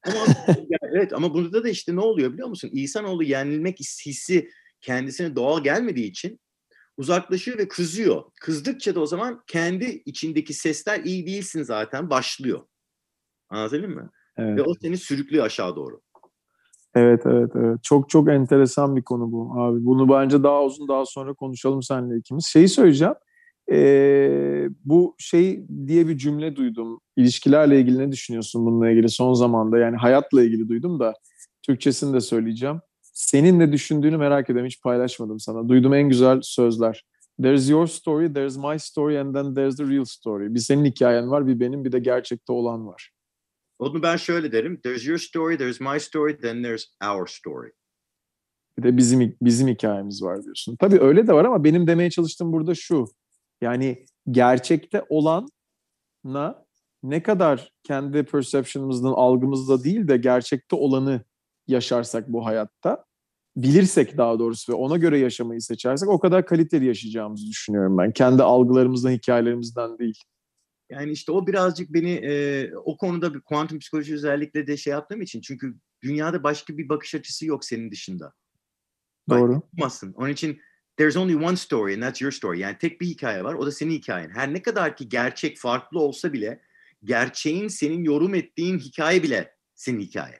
Ama 0.05 0.19
ya 0.47 0.77
evet 0.81 1.13
ama 1.13 1.33
burada 1.33 1.63
da 1.63 1.69
işte 1.69 1.95
ne 1.95 1.99
oluyor 1.99 2.33
biliyor 2.33 2.47
musun? 2.47 2.69
İnsanoğlu 2.73 3.23
yenilmek 3.23 3.79
hissi 3.79 4.49
kendisine 4.81 5.35
doğal 5.35 5.63
gelmediği 5.63 6.09
için 6.09 6.39
uzaklaşıyor 6.97 7.57
ve 7.57 7.67
kızıyor. 7.67 8.23
Kızdıkça 8.41 8.95
da 8.95 8.99
o 8.99 9.05
zaman 9.05 9.43
kendi 9.47 9.85
içindeki 10.05 10.53
sesler 10.53 11.03
iyi 11.03 11.27
değilsin 11.27 11.63
zaten 11.63 12.09
başlıyor. 12.09 12.61
Anlatabildim 13.49 13.95
mi? 13.95 14.09
Evet. 14.37 14.57
Ve 14.57 14.63
o 14.63 14.73
seni 14.81 14.97
sürüklüyor 14.97 15.45
aşağı 15.45 15.75
doğru. 15.75 16.01
Evet 16.95 17.21
evet 17.25 17.51
evet. 17.55 17.83
Çok 17.83 18.09
çok 18.09 18.29
enteresan 18.29 18.95
bir 18.95 19.01
konu 19.01 19.31
bu 19.31 19.61
abi. 19.61 19.85
Bunu 19.85 20.09
bence 20.09 20.43
daha 20.43 20.63
uzun 20.63 20.87
daha 20.87 21.05
sonra 21.05 21.33
konuşalım 21.33 21.83
seninle 21.83 22.17
ikimiz. 22.17 22.45
Şeyi 22.45 22.69
söyleyeceğim. 22.69 23.13
Ee, 23.71 24.69
bu 24.85 25.15
şey 25.17 25.65
diye 25.87 26.07
bir 26.07 26.17
cümle 26.17 26.55
duydum. 26.55 26.99
İlişkilerle 27.17 27.79
ilgili 27.79 27.99
ne 27.99 28.11
düşünüyorsun 28.11 28.65
bununla 28.65 28.89
ilgili 28.89 29.09
son 29.09 29.33
zamanda? 29.33 29.77
Yani 29.77 29.97
hayatla 29.97 30.43
ilgili 30.43 30.69
duydum 30.69 30.99
da 30.99 31.13
Türkçesini 31.63 32.13
de 32.13 32.21
söyleyeceğim. 32.21 32.81
Senin 33.01 33.59
ne 33.59 33.71
düşündüğünü 33.71 34.17
merak 34.17 34.49
ediyorum. 34.49 34.67
Hiç 34.67 34.81
paylaşmadım 34.81 35.39
sana. 35.39 35.69
Duyduğum 35.69 35.93
en 35.93 36.09
güzel 36.09 36.39
sözler. 36.41 37.05
There's 37.41 37.69
your 37.69 37.87
story, 37.87 38.33
there's 38.33 38.57
my 38.57 38.79
story 38.79 39.19
and 39.19 39.35
then 39.35 39.53
there's 39.53 39.75
the 39.75 39.83
real 39.83 40.05
story. 40.05 40.53
Bir 40.53 40.59
senin 40.59 40.85
hikayen 40.85 41.31
var, 41.31 41.47
bir 41.47 41.59
benim, 41.59 41.85
bir 41.85 41.91
de 41.91 41.99
gerçekte 41.99 42.53
olan 42.53 42.87
var. 42.87 43.11
Onu 43.79 44.03
ben 44.03 44.17
şöyle 44.17 44.51
derim. 44.51 44.79
There's 44.83 45.07
your 45.07 45.17
story, 45.17 45.57
there's 45.57 45.81
my 45.81 45.99
story, 45.99 46.37
then 46.37 46.63
there's 46.63 46.85
our 47.03 47.27
story. 47.27 47.71
Bir 48.77 48.83
de 48.83 48.97
bizim 48.97 49.37
bizim 49.41 49.67
hikayemiz 49.67 50.23
var 50.23 50.43
diyorsun. 50.43 50.75
Tabii 50.75 50.99
öyle 50.99 51.27
de 51.27 51.33
var 51.33 51.45
ama 51.45 51.63
benim 51.63 51.87
demeye 51.87 52.09
çalıştığım 52.09 52.53
burada 52.53 52.75
şu. 52.75 53.05
Yani 53.61 54.05
gerçekte 54.31 55.03
olanla 55.09 56.65
ne 57.03 57.23
kadar 57.23 57.71
kendi 57.83 58.23
perception'ımızdan, 58.23 59.13
algımızda 59.13 59.83
değil 59.83 60.07
de 60.07 60.17
gerçekte 60.17 60.75
olanı 60.75 61.21
yaşarsak 61.67 62.27
bu 62.27 62.45
hayatta, 62.45 63.05
bilirsek 63.55 64.17
daha 64.17 64.39
doğrusu 64.39 64.73
ve 64.73 64.75
ona 64.75 64.97
göre 64.97 65.19
yaşamayı 65.19 65.61
seçersek 65.61 66.09
o 66.09 66.19
kadar 66.19 66.45
kaliteli 66.45 66.85
yaşayacağımızı 66.85 67.47
düşünüyorum 67.47 67.97
ben. 67.97 68.11
Kendi 68.11 68.43
algılarımızdan, 68.43 69.11
hikayelerimizden 69.11 69.97
değil. 69.97 70.23
Yani 70.89 71.11
işte 71.11 71.31
o 71.31 71.47
birazcık 71.47 71.93
beni 71.93 72.11
e, 72.11 72.71
o 72.75 72.97
konuda 72.97 73.33
bir 73.33 73.41
kuantum 73.41 73.79
psikoloji 73.79 74.13
özellikle 74.13 74.67
de 74.67 74.77
şey 74.77 74.91
yaptığım 74.91 75.21
için 75.21 75.41
çünkü 75.41 75.75
dünyada 76.03 76.43
başka 76.43 76.77
bir 76.77 76.89
bakış 76.89 77.15
açısı 77.15 77.45
yok 77.45 77.65
senin 77.65 77.91
dışında. 77.91 78.33
Doğru. 79.29 79.53
yapamazsın. 79.53 80.13
Onun 80.13 80.29
için 80.29 80.59
there's 80.97 81.17
only 81.17 81.35
one 81.35 81.55
story 81.55 81.93
and 81.93 82.01
that's 82.01 82.21
your 82.21 82.31
story. 82.31 82.59
Yani 82.59 82.77
tek 82.77 83.01
bir 83.01 83.07
hikaye 83.07 83.43
var. 83.43 83.53
O 83.53 83.65
da 83.65 83.71
senin 83.71 83.91
hikayen. 83.91 84.29
Her 84.29 84.53
ne 84.53 84.61
kadar 84.61 84.95
ki 84.95 85.09
gerçek 85.09 85.57
farklı 85.57 85.99
olsa 85.99 86.33
bile 86.33 86.61
gerçeğin 87.03 87.67
senin 87.67 88.03
yorum 88.03 88.35
ettiğin 88.35 88.79
hikaye 88.79 89.23
bile 89.23 89.55
senin 89.75 89.99
hikaye. 89.99 90.39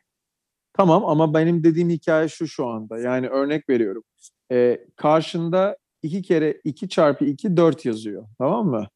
Tamam 0.73 1.05
ama 1.05 1.33
benim 1.33 1.63
dediğim 1.63 1.89
hikaye 1.89 2.27
şu 2.27 2.47
şu 2.47 2.67
anda. 2.67 2.99
Yani 2.99 3.27
örnek 3.27 3.69
veriyorum. 3.69 4.03
Ee, 4.51 4.85
karşında 4.95 5.77
iki 6.03 6.21
kere 6.21 6.61
iki 6.63 6.89
çarpı 6.89 7.25
iki 7.25 7.57
dört 7.57 7.85
yazıyor. 7.85 8.27
Tamam 8.37 8.67
mı? 8.67 8.87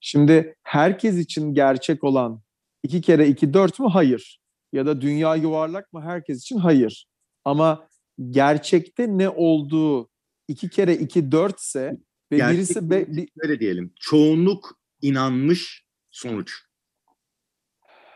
Şimdi 0.00 0.56
herkes 0.62 1.16
için 1.16 1.54
gerçek 1.54 2.04
olan 2.04 2.42
iki 2.82 3.00
kere 3.00 3.28
iki 3.28 3.54
dört 3.54 3.80
mü? 3.80 3.86
Hayır. 3.92 4.40
Ya 4.72 4.86
da 4.86 5.00
dünya 5.00 5.36
yuvarlak 5.36 5.92
mı? 5.92 6.02
Herkes 6.02 6.40
için 6.42 6.58
hayır. 6.58 7.06
Ama 7.44 7.88
gerçekte 8.30 9.18
ne 9.18 9.28
olduğu 9.28 10.08
iki 10.48 10.70
kere 10.70 10.94
iki 10.94 11.32
dörtse 11.32 11.96
ve 12.32 12.36
Gerçek 12.36 12.56
birisi 12.56 12.90
be, 12.90 13.06
bir- 13.16 13.28
Öyle 13.42 13.60
diyelim. 13.60 13.92
Çoğunluk 14.00 14.78
inanmış 15.02 15.84
sonuç. 16.10 16.52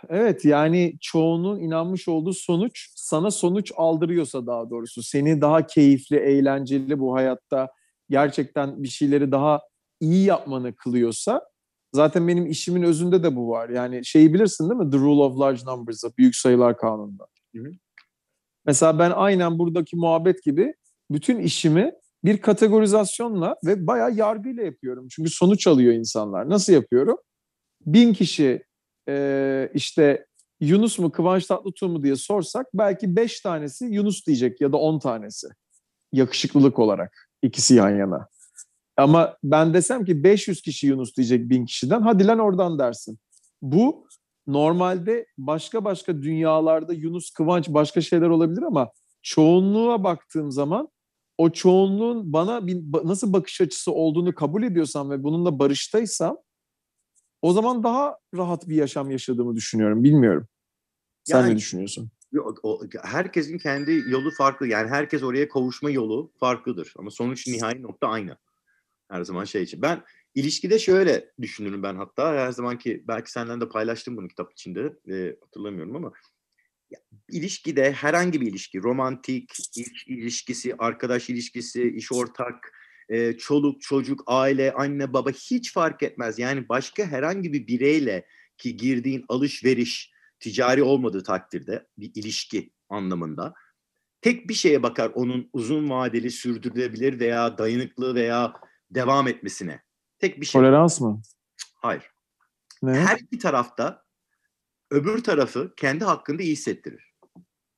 Evet 0.08 0.44
yani 0.44 0.96
çoğunun 1.00 1.60
inanmış 1.60 2.08
olduğu 2.08 2.32
sonuç 2.32 2.88
sana 2.96 3.30
sonuç 3.30 3.72
aldırıyorsa 3.76 4.46
daha 4.46 4.70
doğrusu 4.70 5.02
seni 5.02 5.40
daha 5.40 5.66
keyifli, 5.66 6.16
eğlenceli 6.16 6.98
bu 6.98 7.14
hayatta 7.14 7.68
gerçekten 8.10 8.82
bir 8.82 8.88
şeyleri 8.88 9.32
daha 9.32 9.60
iyi 10.00 10.24
yapmanı 10.24 10.74
kılıyorsa 10.74 11.42
zaten 11.92 12.28
benim 12.28 12.46
işimin 12.46 12.82
özünde 12.82 13.22
de 13.22 13.36
bu 13.36 13.48
var. 13.48 13.68
Yani 13.68 14.04
şeyi 14.04 14.34
bilirsin 14.34 14.70
değil 14.70 14.80
mi? 14.80 14.90
The 14.90 14.98
Rule 14.98 15.22
of 15.22 15.40
Large 15.40 15.62
Numbers'da, 15.66 16.10
büyük 16.18 16.36
sayılar 16.36 16.76
kanununda. 16.76 17.26
Hı 17.56 17.62
hı. 17.62 17.70
Mesela 18.66 18.98
ben 18.98 19.10
aynen 19.10 19.58
buradaki 19.58 19.96
muhabbet 19.96 20.42
gibi 20.42 20.74
bütün 21.10 21.38
işimi 21.38 21.92
bir 22.24 22.38
kategorizasyonla 22.38 23.56
ve 23.64 23.86
bayağı 23.86 24.14
yargıyla 24.14 24.62
yapıyorum. 24.62 25.06
Çünkü 25.10 25.30
sonuç 25.30 25.66
alıyor 25.66 25.94
insanlar. 25.94 26.50
Nasıl 26.50 26.72
yapıyorum? 26.72 27.16
Bin 27.86 28.12
kişi 28.12 28.62
e, 29.08 29.70
işte 29.74 30.26
Yunus 30.60 30.98
mu 30.98 31.12
Kıvanç 31.12 31.46
Tatlıtuğ 31.46 31.88
mu 31.88 32.02
diye 32.02 32.16
sorsak 32.16 32.66
belki 32.74 33.16
beş 33.16 33.40
tanesi 33.40 33.84
Yunus 33.84 34.26
diyecek 34.26 34.60
ya 34.60 34.72
da 34.72 34.76
on 34.76 34.98
tanesi. 34.98 35.46
Yakışıklılık 36.12 36.78
olarak 36.78 37.28
ikisi 37.42 37.74
yan 37.74 37.90
yana. 37.90 38.28
Ama 38.96 39.36
ben 39.44 39.74
desem 39.74 40.04
ki 40.04 40.24
500 40.24 40.62
kişi 40.62 40.86
Yunus 40.86 41.16
diyecek 41.16 41.50
bin 41.50 41.66
kişiden 41.66 42.02
hadi 42.02 42.26
lan 42.26 42.38
oradan 42.38 42.78
dersin. 42.78 43.18
Bu 43.62 44.06
normalde 44.46 45.26
başka 45.38 45.84
başka 45.84 46.22
dünyalarda 46.22 46.92
Yunus, 46.92 47.30
Kıvanç 47.30 47.68
başka 47.68 48.00
şeyler 48.00 48.28
olabilir 48.28 48.62
ama 48.62 48.90
çoğunluğa 49.22 50.04
baktığım 50.04 50.50
zaman 50.50 50.88
o 51.38 51.50
çoğunluğun 51.50 52.32
bana 52.32 52.66
bir, 52.66 52.82
nasıl 53.04 53.32
bakış 53.32 53.60
açısı 53.60 53.92
olduğunu 53.92 54.34
kabul 54.34 54.62
ediyorsam 54.62 55.10
ve 55.10 55.22
bununla 55.22 55.58
barıştaysam 55.58 56.36
o 57.42 57.52
zaman 57.52 57.84
daha 57.84 58.18
rahat 58.34 58.68
bir 58.68 58.76
yaşam 58.76 59.10
yaşadığımı 59.10 59.56
düşünüyorum. 59.56 60.04
Bilmiyorum. 60.04 60.46
Sen 61.24 61.40
Yani- 61.40 61.52
ne 61.52 61.56
düşünüyorsun? 61.56 62.10
Herkesin 63.02 63.58
kendi 63.58 64.02
yolu 64.08 64.30
farklı. 64.30 64.66
Yani 64.66 64.88
herkes 64.88 65.22
oraya 65.22 65.48
kavuşma 65.48 65.90
yolu 65.90 66.32
farklıdır. 66.40 66.94
Ama 66.98 67.10
sonuç 67.10 67.46
nihai 67.46 67.82
nokta 67.82 68.08
aynı. 68.08 68.36
Her 69.12 69.22
zaman 69.24 69.44
şey 69.44 69.62
için. 69.62 69.82
Ben 69.82 70.04
ilişkide 70.34 70.78
şöyle 70.78 71.30
düşünürüm 71.40 71.82
ben 71.82 71.96
hatta. 71.96 72.34
Her 72.34 72.52
zamanki 72.52 73.04
belki 73.08 73.30
senden 73.30 73.60
de 73.60 73.68
paylaştım 73.68 74.16
bunu 74.16 74.28
kitap 74.28 74.52
içinde. 74.52 74.92
e, 75.08 75.36
hatırlamıyorum 75.40 75.96
ama 75.96 76.12
ya, 76.90 77.00
ilişkide 77.30 77.92
herhangi 77.92 78.40
bir 78.40 78.46
ilişki, 78.46 78.82
romantik 78.82 79.52
iş 79.76 80.06
ilişkisi, 80.06 80.74
arkadaş 80.78 81.30
ilişkisi, 81.30 81.82
iş 81.82 82.12
ortak, 82.12 82.72
e, 83.08 83.32
çoluk, 83.32 83.80
çocuk, 83.82 84.22
aile, 84.26 84.72
anne, 84.72 85.12
baba 85.12 85.30
hiç 85.30 85.72
fark 85.72 86.02
etmez. 86.02 86.38
Yani 86.38 86.68
başka 86.68 87.06
herhangi 87.06 87.52
bir 87.52 87.66
bireyle 87.66 88.26
ki 88.58 88.76
girdiğin 88.76 89.24
alışveriş, 89.28 90.12
ticari 90.40 90.82
olmadığı 90.82 91.22
takdirde 91.22 91.86
bir 91.98 92.12
ilişki 92.14 92.70
anlamında 92.88 93.54
tek 94.22 94.48
bir 94.48 94.54
şeye 94.54 94.82
bakar 94.82 95.10
onun 95.14 95.50
uzun 95.52 95.90
vadeli 95.90 96.30
sürdürülebilir 96.30 97.20
veya 97.20 97.58
dayanıklı 97.58 98.14
veya 98.14 98.54
devam 98.94 99.28
etmesine. 99.28 99.82
Tek 100.18 100.40
bir 100.40 100.46
şey. 100.46 100.60
Tolerans 100.60 101.00
mı? 101.00 101.22
Hayır. 101.74 102.02
Ne? 102.82 102.92
Her 102.92 103.18
iki 103.18 103.38
tarafta 103.38 104.02
öbür 104.90 105.22
tarafı 105.22 105.72
kendi 105.76 106.04
hakkında 106.04 106.42
iyi 106.42 106.52
hissettirir. 106.52 107.14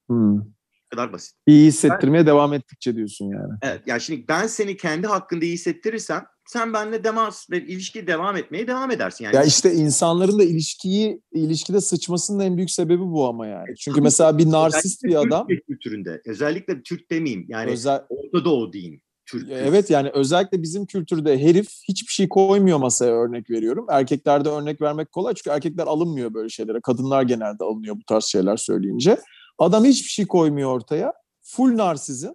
Hmm. 0.08 0.38
Bu 0.38 0.88
kadar 0.90 1.12
basit. 1.12 1.36
İyi 1.46 1.66
hissettirmeye 1.66 2.26
devam 2.26 2.52
ettikçe 2.52 2.96
diyorsun 2.96 3.24
yani. 3.24 3.52
Evet. 3.62 3.82
Yani 3.86 4.00
şimdi 4.00 4.28
ben 4.28 4.46
seni 4.46 4.76
kendi 4.76 5.06
hakkında 5.06 5.44
iyi 5.44 5.54
hissettirirsem 5.54 6.26
sen 6.46 6.72
benimle 6.72 7.04
demas 7.04 7.50
ve 7.50 7.66
ilişki 7.66 8.06
devam 8.06 8.36
etmeye 8.36 8.66
devam 8.66 8.90
edersin. 8.90 9.24
Yani 9.24 9.36
Ya 9.36 9.44
işte 9.44 9.72
insanların 9.72 10.38
da 10.38 10.44
ilişkiyi 10.44 11.22
ilişkide 11.32 11.80
sıçmasının 11.80 12.40
en 12.40 12.56
büyük 12.56 12.70
sebebi 12.70 13.02
bu 13.02 13.28
ama 13.28 13.46
yani. 13.46 13.66
Çünkü 13.78 13.94
Tabii 13.94 14.04
mesela 14.04 14.38
bir 14.38 14.50
narsist 14.50 15.04
özellikle 15.04 15.08
bir 15.08 15.28
adam 15.28 15.46
Türk 15.48 15.66
kültüründe 15.66 16.22
özellikle 16.26 16.82
Türk 16.82 17.10
demeyeyim 17.10 17.46
yani 17.48 17.70
özel 17.70 18.02
Orta 18.08 18.44
Doğu 18.44 18.72
diyeyim. 18.72 19.00
Türk. 19.26 19.50
Evet 19.50 19.90
yani 19.90 20.10
özellikle 20.10 20.62
bizim 20.62 20.86
kültürde 20.86 21.38
herif 21.38 21.68
hiçbir 21.88 22.12
şey 22.12 22.28
koymuyor 22.28 22.78
masaya 22.78 23.12
örnek 23.12 23.50
veriyorum. 23.50 23.86
Erkeklerde 23.90 24.48
örnek 24.48 24.80
vermek 24.80 25.12
kolay 25.12 25.34
çünkü 25.34 25.50
erkekler 25.50 25.86
alınmıyor 25.86 26.34
böyle 26.34 26.48
şeylere. 26.48 26.80
Kadınlar 26.80 27.22
genelde 27.22 27.64
alınıyor 27.64 27.96
bu 27.96 28.04
tarz 28.08 28.24
şeyler 28.24 28.56
söyleyince. 28.56 29.18
Adam 29.58 29.84
hiçbir 29.84 30.08
şey 30.08 30.26
koymuyor 30.26 30.70
ortaya. 30.70 31.12
Full 31.42 31.76
narsizm. 31.76 32.32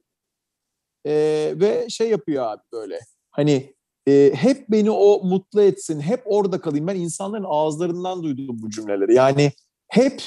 Ee, 1.05 1.53
ve 1.55 1.87
şey 1.89 2.09
yapıyor 2.09 2.45
abi 2.45 2.61
böyle. 2.73 2.99
Hani 3.31 3.73
e, 4.07 4.31
hep 4.35 4.69
beni 4.69 4.91
o 4.91 5.23
mutlu 5.23 5.61
etsin. 5.61 5.99
Hep 5.99 6.21
orada 6.25 6.61
kalayım. 6.61 6.87
Ben 6.87 6.95
insanların 6.95 7.45
ağızlarından 7.47 8.23
duydum 8.23 8.57
bu 8.61 8.69
cümleleri. 8.69 9.13
Yani 9.13 9.51
hep 9.87 10.23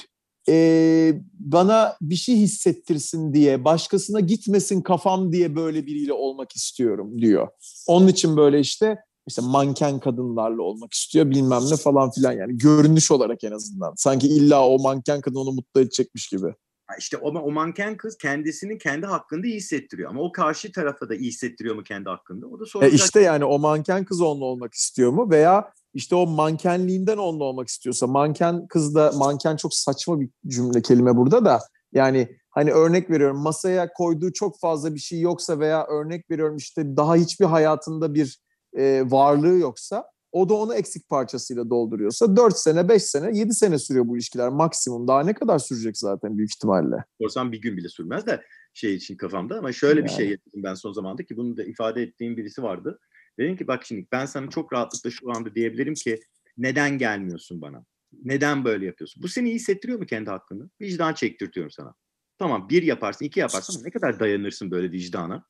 e, 0.48 1.14
bana 1.34 1.96
bir 2.00 2.16
şey 2.16 2.36
hissettirsin 2.36 3.34
diye, 3.34 3.64
başkasına 3.64 4.20
gitmesin 4.20 4.80
kafam 4.80 5.32
diye 5.32 5.56
böyle 5.56 5.86
biriyle 5.86 6.12
olmak 6.12 6.56
istiyorum 6.56 7.18
diyor. 7.18 7.48
Onun 7.86 8.08
için 8.08 8.36
böyle 8.36 8.60
işte 8.60 8.96
işte 9.26 9.42
manken 9.42 10.00
kadınlarla 10.00 10.62
olmak 10.62 10.92
istiyor 10.94 11.30
bilmem 11.30 11.62
ne 11.70 11.76
falan 11.76 12.10
filan 12.10 12.32
yani 12.32 12.58
görünüş 12.58 13.10
olarak 13.10 13.44
en 13.44 13.52
azından. 13.52 13.92
Sanki 13.96 14.28
illa 14.28 14.68
o 14.68 14.78
manken 14.78 15.20
kadın 15.20 15.36
onu 15.36 15.52
mutlu 15.52 15.80
edecekmiş 15.80 16.28
gibi. 16.28 16.54
İşte 16.98 17.16
o, 17.16 17.28
o 17.28 17.50
manken 17.50 17.96
kız 17.96 18.16
kendisini 18.18 18.78
kendi 18.78 19.06
hakkında 19.06 19.46
iyi 19.46 19.56
hissettiriyor. 19.56 20.10
Ama 20.10 20.20
o 20.22 20.32
karşı 20.32 20.72
tarafa 20.72 21.08
da 21.08 21.14
iyi 21.14 21.28
hissettiriyor 21.28 21.74
mu 21.74 21.82
kendi 21.82 22.08
hakkında? 22.08 22.46
O 22.46 22.60
da 22.60 22.64
E 22.64 22.66
soracak. 22.66 22.94
işte 22.94 23.20
yani 23.20 23.44
o 23.44 23.58
manken 23.58 24.04
kız 24.04 24.20
onunla 24.20 24.44
olmak 24.44 24.74
istiyor 24.74 25.10
mu 25.12 25.30
veya 25.30 25.72
işte 25.94 26.14
o 26.14 26.26
mankenliğinden 26.26 27.16
onunla 27.16 27.44
olmak 27.44 27.68
istiyorsa 27.68 28.06
manken 28.06 28.66
kız 28.66 28.94
da 28.94 29.12
manken 29.16 29.56
çok 29.56 29.74
saçma 29.74 30.20
bir 30.20 30.28
cümle 30.46 30.82
kelime 30.82 31.16
burada 31.16 31.44
da 31.44 31.60
yani 31.92 32.36
hani 32.50 32.72
örnek 32.72 33.10
veriyorum 33.10 33.36
masaya 33.38 33.92
koyduğu 33.92 34.32
çok 34.32 34.60
fazla 34.60 34.94
bir 34.94 35.00
şey 35.00 35.20
yoksa 35.20 35.58
veya 35.58 35.86
örnek 35.86 36.30
veriyorum 36.30 36.56
işte 36.56 36.96
daha 36.96 37.14
hiçbir 37.16 37.44
hayatında 37.44 38.14
bir 38.14 38.38
e, 38.76 39.02
varlığı 39.10 39.58
yoksa 39.58 40.04
o 40.32 40.48
da 40.48 40.54
onu 40.54 40.74
eksik 40.74 41.08
parçasıyla 41.08 41.70
dolduruyorsa 41.70 42.36
4 42.36 42.56
sene 42.58 42.88
5 42.88 43.02
sene 43.02 43.38
7 43.38 43.54
sene 43.54 43.78
sürüyor 43.78 44.08
bu 44.08 44.16
ilişkiler 44.16 44.48
maksimum 44.48 45.08
daha 45.08 45.22
ne 45.22 45.34
kadar 45.34 45.58
sürecek 45.58 45.98
zaten 45.98 46.38
büyük 46.38 46.50
ihtimalle. 46.50 46.96
Sorsam 47.20 47.52
bir 47.52 47.60
gün 47.60 47.76
bile 47.76 47.88
sürmez 47.88 48.26
de 48.26 48.42
şey 48.74 48.94
için 48.94 49.16
kafamda 49.16 49.58
ama 49.58 49.72
şöyle 49.72 50.04
bir 50.04 50.08
Yani. 50.08 50.16
şey 50.16 50.30
yaptım 50.30 50.62
ben 50.62 50.74
son 50.74 50.92
zamanda 50.92 51.24
ki 51.24 51.36
bunu 51.36 51.56
da 51.56 51.64
ifade 51.64 52.02
ettiğim 52.02 52.36
birisi 52.36 52.62
vardı. 52.62 52.98
Dedim 53.38 53.56
ki 53.56 53.66
bak 53.66 53.84
şimdi 53.84 54.06
ben 54.12 54.26
sana 54.26 54.50
çok 54.50 54.72
rahatlıkla 54.72 55.10
şu 55.10 55.30
anda 55.30 55.54
diyebilirim 55.54 55.94
ki 55.94 56.20
neden 56.56 56.98
gelmiyorsun 56.98 57.60
bana? 57.60 57.84
Neden 58.24 58.64
böyle 58.64 58.86
yapıyorsun? 58.86 59.22
Bu 59.22 59.28
seni 59.28 59.48
iyi 59.48 59.54
hissettiriyor 59.54 59.98
mu 59.98 60.06
kendi 60.06 60.30
hakkında? 60.30 60.64
Vicdan 60.80 61.14
çektirtiyorum 61.14 61.70
sana. 61.70 61.94
Tamam 62.38 62.68
bir 62.68 62.82
yaparsın, 62.82 63.24
iki 63.24 63.40
yaparsın 63.40 63.84
ne 63.84 63.90
kadar 63.90 64.20
dayanırsın 64.20 64.70
böyle 64.70 64.92
vicdana? 64.92 65.44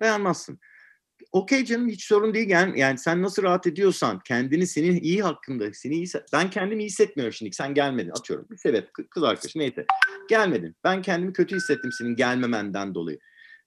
Dayanmazsın. 0.00 0.58
Okey 1.32 1.64
canım 1.64 1.88
hiç 1.88 2.04
sorun 2.04 2.34
değil. 2.34 2.48
Yani, 2.48 2.80
yani 2.80 2.98
sen 2.98 3.22
nasıl 3.22 3.42
rahat 3.42 3.66
ediyorsan 3.66 4.20
kendini 4.24 4.66
senin 4.66 5.00
iyi 5.00 5.22
hakkında 5.22 5.72
seni 5.72 5.94
iyi 5.94 6.06
ben 6.32 6.50
kendimi 6.50 6.82
iyi 6.82 6.86
hissetmiyorum 6.86 7.32
şimdi. 7.32 7.52
Sen 7.52 7.74
gelmedin 7.74 8.10
atıyorum. 8.10 8.46
Bir 8.50 8.56
sebep 8.56 8.88
kı- 8.88 9.08
kız 9.08 9.22
arkadaş 9.22 9.56
neyse. 9.56 9.86
Gelmedin. 10.28 10.76
Ben 10.84 11.02
kendimi 11.02 11.32
kötü 11.32 11.56
hissettim 11.56 11.92
senin 11.92 12.16
gelmemenden 12.16 12.94
dolayı. 12.94 13.18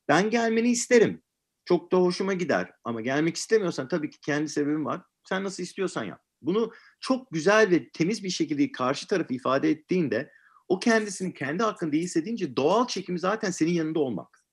Ben 0.08 0.30
gelmeni 0.30 0.72
isterim. 0.72 1.22
Çok 1.66 1.92
da 1.92 1.98
hoşuma 1.98 2.34
gider. 2.34 2.72
Ama 2.84 3.02
gelmek 3.02 3.36
istemiyorsan 3.36 3.88
tabii 3.88 4.10
ki 4.10 4.20
kendi 4.20 4.50
sebebim 4.50 4.86
var. 4.86 5.02
Sen 5.30 5.44
nasıl 5.44 5.64
istiyorsan 5.64 6.04
yap. 6.04 6.22
Bunu 6.42 6.72
çok 7.00 7.32
güzel 7.32 7.70
ve 7.70 7.90
temiz 7.90 8.24
bir 8.24 8.30
şekilde 8.30 8.72
karşı 8.72 9.08
tarafı 9.08 9.34
ifade 9.34 9.70
ettiğinde 9.70 10.32
o 10.68 10.80
kendisini 10.80 11.34
kendi 11.34 11.64
hakkında 11.64 11.96
iyi 11.96 12.04
hissedince 12.04 12.56
doğal 12.56 12.88
çekimi 12.88 13.20
zaten 13.20 13.52
senin 13.52 13.74
yanında 13.74 14.00
olmak. 14.00 14.46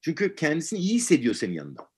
Çünkü 0.00 0.34
kendisini 0.34 0.78
iyi 0.78 0.94
hissediyor 0.94 1.34
senin 1.34 1.54
yanında 1.54 1.95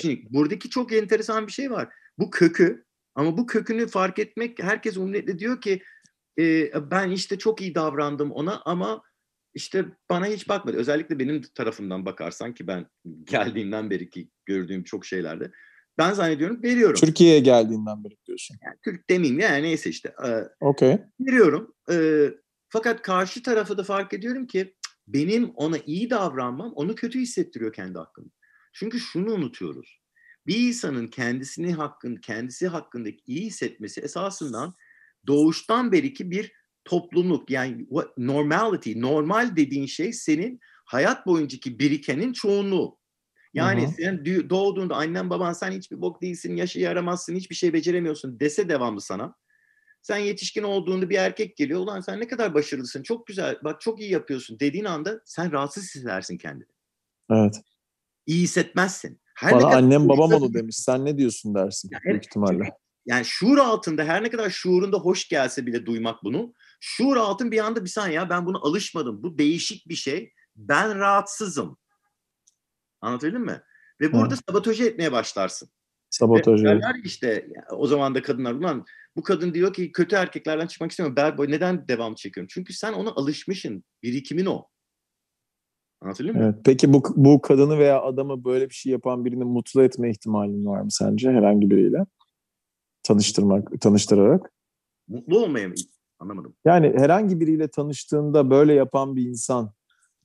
Şimdi 0.00 0.22
buradaki 0.30 0.70
çok 0.70 0.92
enteresan 0.92 1.46
bir 1.46 1.52
şey 1.52 1.70
var. 1.70 1.88
Bu 2.18 2.30
kökü 2.30 2.84
ama 3.14 3.38
bu 3.38 3.46
kökünü 3.46 3.86
fark 3.86 4.18
etmek 4.18 4.62
herkes 4.62 4.96
umletle 4.96 5.38
diyor 5.38 5.60
ki 5.60 5.82
e, 6.38 6.70
ben 6.90 7.10
işte 7.10 7.38
çok 7.38 7.60
iyi 7.60 7.74
davrandım 7.74 8.30
ona 8.30 8.62
ama 8.64 9.02
işte 9.54 9.84
bana 10.10 10.26
hiç 10.26 10.48
bakmadı. 10.48 10.76
Özellikle 10.76 11.18
benim 11.18 11.42
tarafımdan 11.54 12.06
bakarsan 12.06 12.54
ki 12.54 12.66
ben 12.66 12.86
geldiğimden 13.24 13.90
beri 13.90 14.10
ki 14.10 14.28
gördüğüm 14.46 14.84
çok 14.84 15.06
şeylerde 15.06 15.50
ben 15.98 16.12
zannediyorum 16.12 16.62
veriyorum. 16.62 17.00
Türkiye'ye 17.00 17.40
geldiğinden 17.40 18.04
beri 18.04 18.16
diyorsun. 18.26 18.56
Yani 18.64 18.76
Türk 18.84 19.10
demeyeyim 19.10 19.40
yani 19.40 19.62
neyse 19.62 19.90
işte 19.90 20.14
e, 20.26 20.30
Okey. 20.60 20.98
veriyorum. 21.20 21.74
E, 21.90 22.28
fakat 22.68 23.02
karşı 23.02 23.42
tarafı 23.42 23.78
da 23.78 23.84
fark 23.84 24.14
ediyorum 24.14 24.46
ki 24.46 24.74
benim 25.06 25.50
ona 25.54 25.78
iyi 25.86 26.10
davranmam 26.10 26.72
onu 26.72 26.94
kötü 26.94 27.20
hissettiriyor 27.20 27.72
kendi 27.72 27.98
hakkında. 27.98 28.28
Çünkü 28.72 29.00
şunu 29.00 29.32
unutuyoruz. 29.32 30.00
Bir 30.46 30.56
insanın 30.68 31.06
kendisini 31.08 31.72
hakkın, 31.72 32.16
kendisi 32.16 32.68
hakkındaki 32.68 33.22
iyi 33.26 33.46
hissetmesi 33.46 34.00
esasından 34.00 34.74
doğuştan 35.26 35.92
beriki 35.92 36.30
bir 36.30 36.52
toplumluk 36.84 37.50
yani 37.50 37.82
what- 37.82 38.12
normality, 38.18 39.00
normal 39.00 39.56
dediğin 39.56 39.86
şey 39.86 40.12
senin 40.12 40.60
hayat 40.84 41.26
boyuncaki 41.26 41.78
birikenin 41.78 42.32
çoğunluğu. 42.32 42.98
Yani 43.54 43.82
Hı 43.82 43.86
hı. 43.86 43.92
sen 43.92 44.24
doğduğunda 44.24 44.96
annen 44.96 45.30
baban 45.30 45.52
sen 45.52 45.72
hiçbir 45.72 46.00
bok 46.00 46.22
değilsin, 46.22 46.56
yaşı 46.56 46.80
yaramazsın, 46.80 47.36
hiçbir 47.36 47.54
şey 47.54 47.72
beceremiyorsun 47.72 48.40
dese 48.40 48.68
devamlı 48.68 49.00
sana. 49.00 49.34
Sen 50.02 50.18
yetişkin 50.18 50.62
olduğunda 50.62 51.10
bir 51.10 51.16
erkek 51.18 51.56
geliyor. 51.56 51.80
Ulan 51.80 52.00
sen 52.00 52.20
ne 52.20 52.26
kadar 52.26 52.54
başarılısın, 52.54 53.02
çok 53.02 53.26
güzel, 53.26 53.58
bak 53.64 53.80
çok 53.80 54.00
iyi 54.00 54.10
yapıyorsun 54.10 54.60
dediğin 54.60 54.84
anda 54.84 55.20
sen 55.24 55.52
rahatsız 55.52 55.84
hissedersin 55.84 56.38
kendini. 56.38 56.68
Evet. 57.30 57.54
İyi 58.26 58.42
hissetmezsin. 58.42 59.20
Her 59.34 59.50
ne 59.50 59.54
Bana 59.56 59.62
kadar 59.62 59.78
annem 59.78 60.08
babam 60.08 60.30
hoşuna- 60.30 60.44
onu 60.46 60.54
demiş. 60.54 60.76
Sen 60.76 61.04
ne 61.04 61.18
diyorsun 61.18 61.54
dersin 61.54 61.90
Ya 61.92 61.98
büyük 62.04 62.24
ihtimalle. 62.24 62.72
Yani 63.06 63.24
şuur 63.24 63.58
altında 63.58 64.04
her 64.04 64.22
ne 64.22 64.30
kadar 64.30 64.50
şuurunda 64.50 64.96
hoş 64.96 65.28
gelse 65.28 65.66
bile 65.66 65.86
duymak 65.86 66.24
bunu. 66.24 66.54
Şuur 66.80 67.16
altın 67.16 67.50
bir 67.50 67.58
anda 67.58 67.84
bir 67.84 67.90
saniye 67.90 68.16
ya 68.16 68.30
ben 68.30 68.46
bunu 68.46 68.66
alışmadım. 68.66 69.22
Bu 69.22 69.38
değişik 69.38 69.88
bir 69.88 69.94
şey. 69.94 70.32
Ben 70.56 70.98
rahatsızım. 70.98 71.78
Anlatabildim 73.00 73.44
mi? 73.44 73.62
Ve 74.00 74.12
burada 74.12 74.36
sabotaje 74.48 74.84
etmeye 74.84 75.12
başlarsın. 75.12 75.68
Evet. 76.66 76.82
derler 76.82 77.00
işte 77.04 77.48
o 77.70 77.86
zaman 77.86 78.14
da 78.14 78.22
kadınlar 78.22 78.52
ulan 78.52 78.84
bu 79.16 79.22
kadın 79.22 79.54
diyor 79.54 79.74
ki 79.74 79.92
kötü 79.92 80.16
erkeklerden 80.16 80.66
çıkmak 80.66 80.90
istemiyorum. 80.90 81.38
Boy 81.38 81.50
neden 81.50 81.88
devam 81.88 82.14
çekiyorum? 82.14 82.48
Çünkü 82.52 82.72
sen 82.72 82.92
ona 82.92 83.10
alışmışsın. 83.10 83.84
Birikimin 84.02 84.46
o. 84.46 84.68
Anlatabildim 86.02 86.36
mi? 86.36 86.42
Evet. 86.44 86.54
Peki 86.64 86.92
bu, 86.92 87.02
bu 87.16 87.40
kadını 87.40 87.78
veya 87.78 88.02
adamı 88.02 88.44
böyle 88.44 88.68
bir 88.68 88.74
şey 88.74 88.92
yapan 88.92 89.24
birini 89.24 89.44
mutlu 89.44 89.82
etme 89.82 90.10
ihtimalin 90.10 90.66
var 90.66 90.80
mı 90.80 90.90
sence 90.90 91.30
herhangi 91.30 91.70
biriyle? 91.70 92.06
Tanıştırmak, 93.02 93.80
tanıştırarak. 93.80 94.52
Mutlu 95.08 95.38
olmaya 95.38 95.68
mı? 95.68 95.74
Anlamadım. 96.18 96.54
Yani 96.64 96.92
herhangi 96.96 97.40
biriyle 97.40 97.68
tanıştığında 97.68 98.50
böyle 98.50 98.74
yapan 98.74 99.16
bir 99.16 99.22
insan 99.22 99.72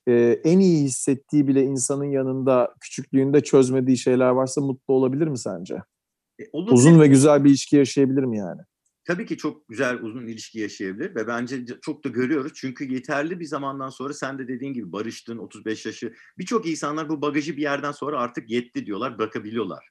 e, 0.07 0.41
en 0.43 0.59
iyi 0.59 0.83
hissettiği 0.83 1.47
bile 1.47 1.63
insanın 1.63 2.05
yanında 2.05 2.75
küçüklüğünde 2.81 3.43
çözmediği 3.43 3.97
şeyler 3.97 4.29
varsa 4.29 4.61
mutlu 4.61 4.93
olabilir 4.93 5.27
mi 5.27 5.37
sence? 5.37 5.75
E, 6.39 6.43
olabilir. 6.53 6.73
Uzun 6.75 6.99
ve 6.99 7.07
güzel 7.07 7.43
bir 7.43 7.49
ilişki 7.49 7.75
yaşayabilir 7.75 8.23
mi 8.23 8.37
yani? 8.37 8.61
Tabii 9.07 9.25
ki 9.25 9.37
çok 9.37 9.67
güzel 9.67 10.01
uzun 10.01 10.27
ilişki 10.27 10.59
yaşayabilir 10.59 11.15
ve 11.15 11.27
bence 11.27 11.65
çok 11.81 12.03
da 12.03 12.09
görüyoruz. 12.09 12.51
Çünkü 12.55 12.93
yeterli 12.93 13.39
bir 13.39 13.45
zamandan 13.45 13.89
sonra 13.89 14.13
sen 14.13 14.39
de 14.39 14.47
dediğin 14.47 14.73
gibi 14.73 14.91
barıştın 14.91 15.37
35 15.37 15.85
yaşı. 15.85 16.13
Birçok 16.37 16.67
insanlar 16.67 17.09
bu 17.09 17.21
bagajı 17.21 17.57
bir 17.57 17.61
yerden 17.61 17.91
sonra 17.91 18.19
artık 18.19 18.49
yetti 18.49 18.85
diyorlar 18.85 19.17
bırakabiliyorlar. 19.17 19.89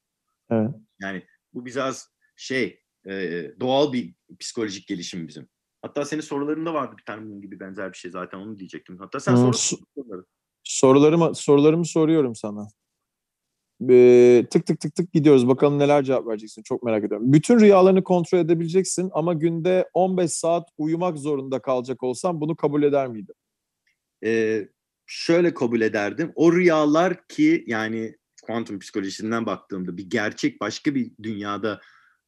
Evet. 0.51 0.71
Yani 1.01 1.27
bu 1.55 1.67
biraz 1.67 2.11
şey 2.37 2.83
e, 3.09 3.45
doğal 3.61 3.93
bir 3.93 4.15
psikolojik 4.41 4.89
gelişim 4.89 5.29
bizim. 5.29 5.49
Hatta 5.83 6.05
senin 6.05 6.23
sorularında 6.23 6.75
vardı 6.75 6.95
bir 6.99 7.05
tane 7.05 7.27
bunun 7.27 7.41
gibi 7.41 7.61
benzer 7.61 7.93
bir 7.93 7.99
şey 7.99 8.11
zaten 8.11 8.39
onu 8.39 8.59
diyecektim. 8.59 8.99
Hatta 8.99 9.21
sen 9.21 9.33
Hmm, 9.33 9.55
sor 9.55 9.79
soruları. 9.95 10.25
Sorularımı 10.65 11.35
sorularımı 11.35 11.87
soruyorum 11.87 12.35
sana. 12.35 12.69
Ee, 13.91 14.47
tık 14.51 14.67
tık 14.67 14.81
tık 14.81 14.95
tık 14.95 15.13
gidiyoruz. 15.13 15.49
Bakalım 15.49 15.79
neler 15.79 16.05
cevap 16.05 16.27
vereceksin. 16.27 16.63
Çok 16.63 16.83
merak 16.83 17.05
ediyorum. 17.05 17.33
Bütün 17.33 17.61
rüyalarını 17.61 18.05
kontrol 18.05 18.39
edebileceksin 18.39 19.11
ama 19.13 19.33
günde 19.35 19.89
15 19.95 20.33
saat 20.33 20.69
uyumak 20.79 21.19
zorunda 21.19 21.59
kalacak 21.59 22.03
olsan 22.03 22.41
bunu 22.41 22.57
kabul 22.57 22.83
eder 22.83 23.09
miydin? 23.09 23.35
Ee, 24.25 24.69
şöyle 25.07 25.55
kabul 25.55 25.81
ederdim. 25.81 26.33
O 26.35 26.53
rüyalar 26.53 27.27
ki 27.29 27.65
yani 27.67 28.17
kuantum 28.43 28.79
psikolojisinden 28.79 29.47
baktığımda 29.47 29.97
bir 29.97 30.11
gerçek 30.11 30.61
başka 30.61 30.95
bir 30.95 31.13
dünyada 31.23 31.81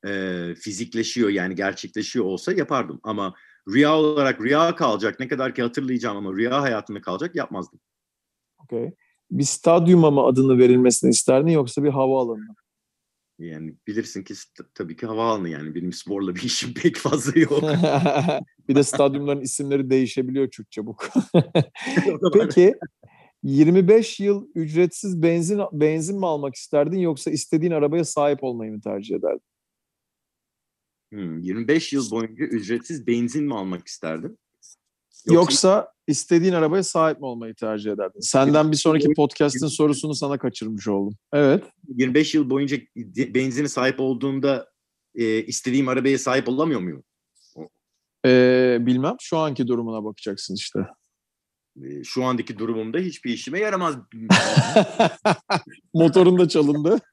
e, 0.06 0.54
fizikleşiyor 0.54 1.28
yani 1.28 1.54
gerçekleşiyor 1.54 2.24
olsa 2.24 2.52
yapardım. 2.52 3.00
Ama 3.02 3.34
rüya 3.68 3.96
olarak 3.96 4.40
rüya 4.40 4.76
kalacak 4.76 5.20
ne 5.20 5.28
kadar 5.28 5.54
ki 5.54 5.62
hatırlayacağım 5.62 6.16
ama 6.16 6.32
rüya 6.32 6.62
hayatımda 6.62 7.00
kalacak 7.00 7.36
yapmazdım. 7.36 7.80
Okay. 8.58 8.92
Bir 9.30 9.44
stadyuma 9.44 10.10
mı 10.10 10.22
adını 10.22 10.58
verilmesini 10.58 11.10
isterdin 11.10 11.50
yoksa 11.50 11.84
bir 11.84 11.90
havaalanına? 11.90 12.48
mı? 12.48 12.54
Yani 13.38 13.74
bilirsin 13.86 14.24
ki 14.24 14.34
tabii 14.74 14.96
ki 14.96 15.06
havaalanı 15.06 15.48
yani 15.48 15.74
benim 15.74 15.92
sporla 15.92 16.34
bir 16.34 16.42
işim 16.42 16.74
pek 16.74 16.96
fazla 16.96 17.40
yok. 17.40 17.62
bir 18.68 18.74
de 18.74 18.82
stadyumların 18.82 19.40
isimleri 19.40 19.90
değişebiliyor 19.90 20.50
çok 20.50 20.70
çabuk. 20.70 21.10
Peki 22.32 22.74
25 23.42 24.20
yıl 24.20 24.48
ücretsiz 24.54 25.22
benzin 25.22 25.60
benzin 25.72 26.18
mi 26.18 26.26
almak 26.26 26.54
isterdin 26.54 26.98
yoksa 26.98 27.30
istediğin 27.30 27.72
arabaya 27.72 28.04
sahip 28.04 28.44
olmayı 28.44 28.72
mı 28.72 28.80
tercih 28.80 29.16
ederdin? 29.16 29.42
Hmm, 31.12 31.38
25 31.38 31.92
yıl 31.92 32.10
boyunca 32.10 32.44
ücretsiz 32.44 33.06
benzin 33.06 33.44
mi 33.44 33.54
almak 33.54 33.86
isterdim? 33.86 34.38
Yoksa, 35.26 35.92
istediğin 36.08 36.52
arabaya 36.52 36.82
sahip 36.82 37.20
mi 37.20 37.26
olmayı 37.26 37.54
tercih 37.54 37.92
ederdin? 37.92 38.20
Senden 38.20 38.72
bir 38.72 38.76
sonraki 38.76 39.08
podcast'in 39.16 39.66
sorusunu 39.66 40.14
sana 40.14 40.38
kaçırmış 40.38 40.88
oldum. 40.88 41.14
Evet. 41.32 41.64
25 41.88 42.34
yıl 42.34 42.50
boyunca 42.50 42.76
benzine 43.34 43.68
sahip 43.68 44.00
olduğumda 44.00 44.68
e, 45.14 45.42
istediğim 45.42 45.88
arabaya 45.88 46.18
sahip 46.18 46.48
olamıyor 46.48 46.80
muyum? 46.80 47.04
Ee, 48.26 48.78
bilmem. 48.80 49.16
Şu 49.20 49.38
anki 49.38 49.68
durumuna 49.68 50.04
bakacaksın 50.04 50.54
işte. 50.54 50.78
E, 51.82 52.04
şu 52.04 52.24
andaki 52.24 52.58
durumumda 52.58 52.98
hiçbir 52.98 53.32
işime 53.32 53.58
yaramaz. 53.58 53.96
Motorun 55.94 56.38
da 56.38 56.48
çalındı. 56.48 56.98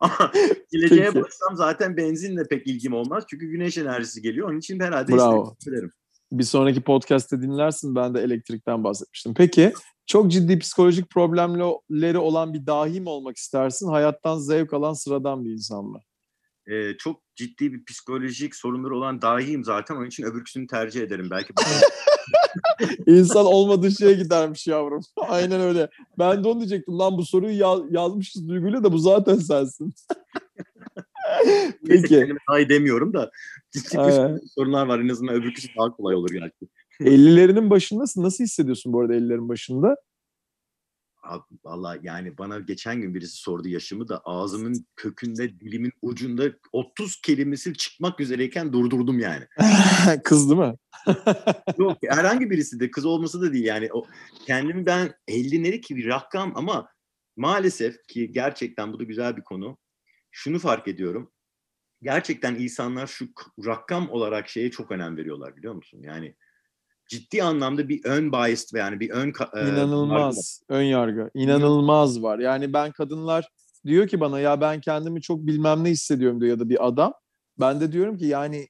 Ama 0.00 0.32
geleceğe 0.72 1.14
baksam 1.14 1.56
zaten 1.56 1.96
benzinle 1.96 2.42
pek 2.48 2.66
ilgim 2.66 2.92
olmaz. 2.92 3.24
Çünkü 3.30 3.46
güneş 3.46 3.78
enerjisi 3.78 4.22
geliyor. 4.22 4.48
Onun 4.48 4.58
için 4.58 4.80
herhalde 4.80 5.12
Bravo. 5.12 5.56
isterim. 5.60 5.92
Bir 6.32 6.44
sonraki 6.44 6.80
podcast'te 6.80 7.42
dinlersin. 7.42 7.94
Ben 7.94 8.14
de 8.14 8.20
elektrikten 8.20 8.84
bahsetmiştim. 8.84 9.34
Peki 9.34 9.72
çok 10.06 10.30
ciddi 10.30 10.58
psikolojik 10.58 11.10
problemleri 11.10 12.18
olan 12.18 12.54
bir 12.54 12.66
dahi 12.66 13.00
mi 13.00 13.08
olmak 13.08 13.36
istersin? 13.36 13.88
Hayattan 13.88 14.38
zevk 14.38 14.72
alan 14.74 14.92
sıradan 14.92 15.44
bir 15.44 15.50
insan 15.50 15.84
mı? 15.84 16.00
E, 16.66 16.96
çok 16.96 17.22
ciddi 17.36 17.72
bir 17.72 17.84
psikolojik 17.84 18.56
sorunları 18.56 18.96
olan 18.96 19.22
dahiyim 19.22 19.64
zaten. 19.64 19.96
Onun 19.96 20.06
için 20.06 20.24
öbürküsünü 20.24 20.66
tercih 20.66 21.02
ederim. 21.02 21.28
Belki 21.30 21.52
İnsan 23.06 23.46
olmadığı 23.46 23.90
şeye 23.90 24.14
gidermiş 24.14 24.66
yavrum. 24.66 25.00
Aynen 25.28 25.60
öyle. 25.60 25.88
Ben 26.18 26.44
de 26.44 26.48
onu 26.48 26.58
diyecektim. 26.60 26.98
Lan 26.98 27.18
bu 27.18 27.24
soruyu 27.24 27.58
ya- 27.58 27.84
yazmışız 27.90 28.48
Duygu'yla 28.48 28.84
da 28.84 28.92
bu 28.92 28.98
zaten 28.98 29.36
sensin. 29.36 29.94
Peki. 31.86 32.28
dahi 32.50 32.68
demiyorum 32.68 33.12
da 33.14 33.30
psikolojik 33.74 34.42
sorunlar 34.54 34.86
var. 34.86 35.00
En 35.00 35.08
azından 35.08 35.34
öbürküsü 35.34 35.68
daha 35.78 35.92
kolay 35.96 36.14
olur 36.14 36.30
gerçi. 36.30 36.66
50'lerinin 37.00 37.70
başındasın. 37.70 38.22
Nasıl 38.22 38.44
hissediyorsun 38.44 38.92
bu 38.92 39.00
arada 39.00 39.14
50'lerin 39.14 39.48
başında? 39.48 39.96
Abi, 41.28 41.44
Vallahi 41.64 42.00
yani 42.02 42.38
bana 42.38 42.58
geçen 42.58 43.00
gün 43.00 43.14
birisi 43.14 43.36
sordu 43.36 43.68
yaşımı 43.68 44.08
da 44.08 44.20
ağzımın 44.24 44.86
kökünde, 44.96 45.60
dilimin 45.60 45.92
ucunda 46.02 46.44
30 46.72 47.20
kelimesi 47.20 47.74
çıkmak 47.74 48.20
üzereyken 48.20 48.72
durdurdum 48.72 49.18
yani. 49.18 49.46
Kız 50.24 50.50
değil 50.50 50.60
mi? 50.60 50.74
Yok 51.78 51.98
herhangi 52.08 52.50
birisi 52.50 52.80
de 52.80 52.90
kız 52.90 53.04
olması 53.04 53.42
da 53.42 53.52
değil 53.52 53.64
yani. 53.64 53.88
O, 53.92 54.04
kendimi 54.46 54.86
ben 54.86 55.14
50'leri 55.28 55.80
ki 55.80 55.96
bir 55.96 56.06
rakam 56.06 56.52
ama 56.54 56.88
maalesef 57.36 58.06
ki 58.08 58.32
gerçekten 58.32 58.92
bu 58.92 58.98
da 58.98 59.04
güzel 59.04 59.36
bir 59.36 59.44
konu. 59.44 59.78
Şunu 60.30 60.58
fark 60.58 60.88
ediyorum. 60.88 61.32
Gerçekten 62.02 62.54
insanlar 62.54 63.06
şu 63.06 63.28
rakam 63.66 64.10
olarak 64.10 64.48
şeye 64.48 64.70
çok 64.70 64.90
önem 64.90 65.16
veriyorlar 65.16 65.56
biliyor 65.56 65.74
musun? 65.74 65.98
Yani 66.02 66.36
ciddi 67.08 67.42
anlamda 67.42 67.88
bir 67.88 68.04
ön 68.04 68.32
biased 68.32 68.74
ve 68.74 68.78
yani 68.78 69.00
bir 69.00 69.10
ön 69.10 69.32
e. 69.54 69.68
İnanılmaz. 69.68 70.62
Ön 70.68 70.82
yargı. 70.82 71.30
İnanılmaz 71.34 72.22
var. 72.22 72.38
Yani 72.38 72.72
ben 72.72 72.92
kadınlar 72.92 73.48
diyor 73.86 74.08
ki 74.08 74.20
bana 74.20 74.40
ya 74.40 74.60
ben 74.60 74.80
kendimi 74.80 75.20
çok 75.20 75.46
bilmem 75.46 75.84
ne 75.84 75.90
hissediyorum 75.90 76.40
diyor 76.40 76.50
ya 76.50 76.60
da 76.60 76.68
bir 76.68 76.86
adam. 76.86 77.14
Ben 77.60 77.80
de 77.80 77.92
diyorum 77.92 78.18
ki 78.18 78.26
yani 78.26 78.68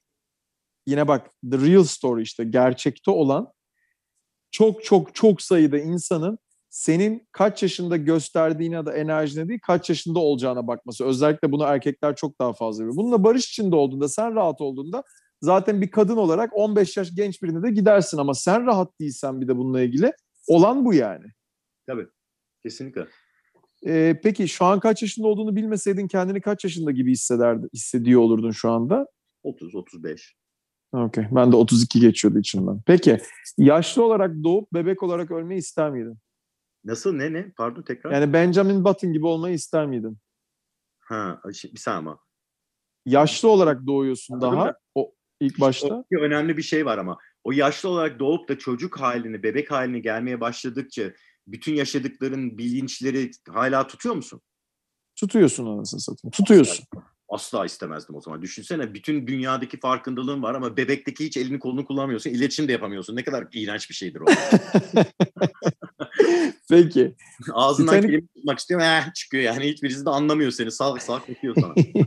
yine 0.85 1.07
bak 1.07 1.29
the 1.51 1.57
real 1.57 1.83
story 1.83 2.21
işte 2.21 2.43
gerçekte 2.43 3.11
olan 3.11 3.53
çok 4.51 4.83
çok 4.83 5.15
çok 5.15 5.41
sayıda 5.41 5.77
insanın 5.77 6.39
senin 6.69 7.27
kaç 7.31 7.63
yaşında 7.63 7.97
gösterdiğine 7.97 8.75
ya 8.75 8.85
da 8.85 8.93
enerjine 8.93 9.47
değil 9.47 9.59
kaç 9.63 9.89
yaşında 9.89 10.19
olacağına 10.19 10.67
bakması. 10.67 11.05
Özellikle 11.05 11.51
bunu 11.51 11.63
erkekler 11.63 12.15
çok 12.15 12.39
daha 12.39 12.53
fazla 12.53 12.83
yapıyor. 12.83 12.97
Bununla 12.97 13.23
barış 13.23 13.49
içinde 13.49 13.75
olduğunda 13.75 14.07
sen 14.07 14.35
rahat 14.35 14.61
olduğunda 14.61 15.03
zaten 15.41 15.81
bir 15.81 15.91
kadın 15.91 16.17
olarak 16.17 16.57
15 16.57 16.97
yaş 16.97 17.15
genç 17.15 17.43
birine 17.43 17.63
de 17.63 17.71
gidersin 17.71 18.17
ama 18.17 18.33
sen 18.33 18.65
rahat 18.65 18.99
değilsen 18.99 19.41
bir 19.41 19.47
de 19.47 19.57
bununla 19.57 19.81
ilgili 19.81 20.11
olan 20.47 20.85
bu 20.85 20.93
yani. 20.93 21.25
Tabii. 21.87 22.07
Kesinlikle. 22.63 23.07
Ee, 23.85 24.19
peki 24.23 24.47
şu 24.47 24.65
an 24.65 24.79
kaç 24.79 25.01
yaşında 25.01 25.27
olduğunu 25.27 25.55
bilmeseydin 25.55 26.07
kendini 26.07 26.41
kaç 26.41 26.63
yaşında 26.63 26.91
gibi 26.91 27.11
hissederdin, 27.11 27.69
hissediyor 27.73 28.21
olurdun 28.21 28.51
şu 28.51 28.71
anda? 28.71 29.07
30 29.43 29.75
35. 29.75 30.35
Okey. 30.93 31.25
Ben 31.31 31.51
de 31.51 31.55
32 31.55 31.99
geçiyordu 31.99 32.39
içimden. 32.39 32.81
Peki 32.85 33.19
yaşlı 33.57 34.03
olarak 34.05 34.31
doğup 34.43 34.73
bebek 34.73 35.03
olarak 35.03 35.31
ölmeyi 35.31 35.59
ister 35.59 35.91
miydin? 35.91 36.17
Nasıl 36.83 37.13
ne 37.13 37.33
ne? 37.33 37.51
Pardon 37.57 37.81
tekrar. 37.81 38.11
Yani 38.11 38.33
Benjamin 38.33 38.85
Button 38.85 39.13
gibi 39.13 39.25
olmayı 39.27 39.55
ister 39.55 39.85
miydin? 39.85 40.17
Ha 40.99 41.41
şi- 41.45 41.73
bir 41.73 41.79
saniye 41.79 41.99
ama. 41.99 42.19
Yaşlı 43.05 43.49
olarak 43.49 43.87
doğuyorsun 43.87 44.33
Anladım 44.33 44.53
daha 44.53 44.65
da. 44.65 44.79
o 44.95 45.13
ilk 45.39 45.59
başta. 45.59 46.05
Bir 46.11 46.21
önemli 46.21 46.57
bir 46.57 46.61
şey 46.61 46.85
var 46.85 46.97
ama. 46.97 47.17
O 47.43 47.51
yaşlı 47.51 47.89
olarak 47.89 48.19
doğup 48.19 48.49
da 48.49 48.57
çocuk 48.57 48.99
halini, 48.99 49.43
bebek 49.43 49.71
haline 49.71 49.99
gelmeye 49.99 50.41
başladıkça 50.41 51.13
bütün 51.47 51.75
yaşadıkların 51.75 52.57
bilinçleri 52.57 53.31
hala 53.49 53.87
tutuyor 53.87 54.15
musun? 54.15 54.41
Tutuyorsun 55.15 55.65
anasını 55.65 55.99
satayım. 55.99 56.31
Tutuyorsun. 56.31 56.85
Asla 57.29 57.65
istemezdim 57.65 58.15
o 58.15 58.21
zaman. 58.21 58.41
Düşünsene 58.41 58.93
bütün 58.93 59.27
dünyadaki 59.27 59.79
farkındalığın 59.79 60.43
var 60.43 60.55
ama 60.55 60.77
bebekteki 60.77 61.25
hiç 61.25 61.37
elini 61.37 61.59
kolunu 61.59 61.85
kullanmıyorsun. 61.85 62.29
iletişim 62.29 62.67
de 62.67 62.71
yapamıyorsun. 62.71 63.15
Ne 63.15 63.23
kadar 63.23 63.47
iğrenç 63.53 63.89
bir 63.89 63.95
şeydir 63.95 64.19
o. 64.19 64.25
Peki. 66.69 67.15
Ağzından 67.53 67.95
Titanic- 67.95 68.01
kelime 68.01 68.27
tutmak 68.35 68.59
istiyorum. 68.59 68.85
Eh, 68.89 69.13
çıkıyor 69.13 69.43
yani. 69.43 69.65
Hiçbirisi 69.67 70.05
de 70.05 70.09
anlamıyor 70.09 70.51
seni. 70.51 70.71
Sağ 70.71 70.95
sağ 70.99 71.19
kokuyor 71.19 71.55
sana. 71.61 71.73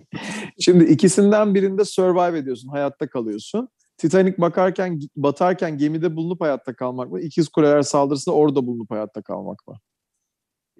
Şimdi 0.60 0.84
ikisinden 0.84 1.54
birinde 1.54 1.84
survive 1.84 2.38
ediyorsun, 2.38 2.68
hayatta 2.68 3.08
kalıyorsun. 3.08 3.68
Titanic 3.96 4.38
bakarken 4.38 5.00
batarken 5.16 5.78
gemide 5.78 6.16
bulunup 6.16 6.40
hayatta 6.40 6.76
kalmak 6.76 7.10
mı? 7.12 7.20
İkiz 7.20 7.48
kuleler 7.48 7.82
saldırısında 7.82 8.34
orada 8.34 8.66
bulunup 8.66 8.90
hayatta 8.90 9.22
kalmak 9.22 9.66
mı? 9.68 9.74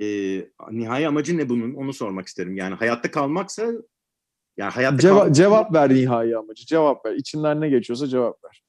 Ee, 0.00 0.48
nihai 0.70 1.06
amacı 1.08 1.36
ne 1.38 1.48
bunun? 1.48 1.74
Onu 1.74 1.92
sormak 1.92 2.26
isterim. 2.26 2.56
Yani 2.56 2.74
hayatta 2.74 3.10
kalmaksa 3.10 3.66
yani 4.56 4.70
hayatta 4.72 4.96
Ceva- 4.96 5.18
kalmak- 5.18 5.34
cevap 5.34 5.74
ver 5.74 5.94
nihai 5.94 6.36
amacı. 6.36 6.66
Cevap 6.66 7.06
ver. 7.06 7.14
İçinden 7.14 7.60
ne 7.60 7.68
geçiyorsa 7.68 8.06
cevap 8.06 8.44
ver. 8.44 8.62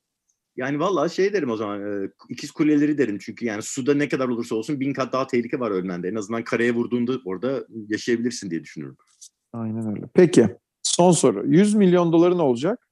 Yani 0.55 0.79
vallahi 0.79 1.15
şey 1.15 1.33
derim 1.33 1.49
o 1.49 1.57
zaman 1.57 2.03
e, 2.03 2.09
ikiz 2.29 2.51
kuleleri 2.51 2.97
derim 2.97 3.17
çünkü 3.17 3.45
yani 3.45 3.61
suda 3.61 3.93
ne 3.93 4.09
kadar 4.09 4.27
olursa 4.27 4.55
olsun 4.55 4.79
bin 4.79 4.93
kat 4.93 5.13
daha 5.13 5.27
tehlike 5.27 5.59
var 5.59 5.71
ölmende. 5.71 6.07
En 6.07 6.15
azından 6.15 6.43
karaya 6.43 6.73
vurduğunda 6.73 7.13
orada 7.25 7.65
yaşayabilirsin 7.89 8.49
diye 8.49 8.63
düşünüyorum. 8.63 8.97
Aynen 9.53 9.95
öyle. 9.95 10.05
Peki. 10.13 10.57
Son 10.83 11.11
soru. 11.11 11.47
100 11.47 11.75
milyon 11.75 12.13
doların 12.13 12.39
olacak 12.39 12.87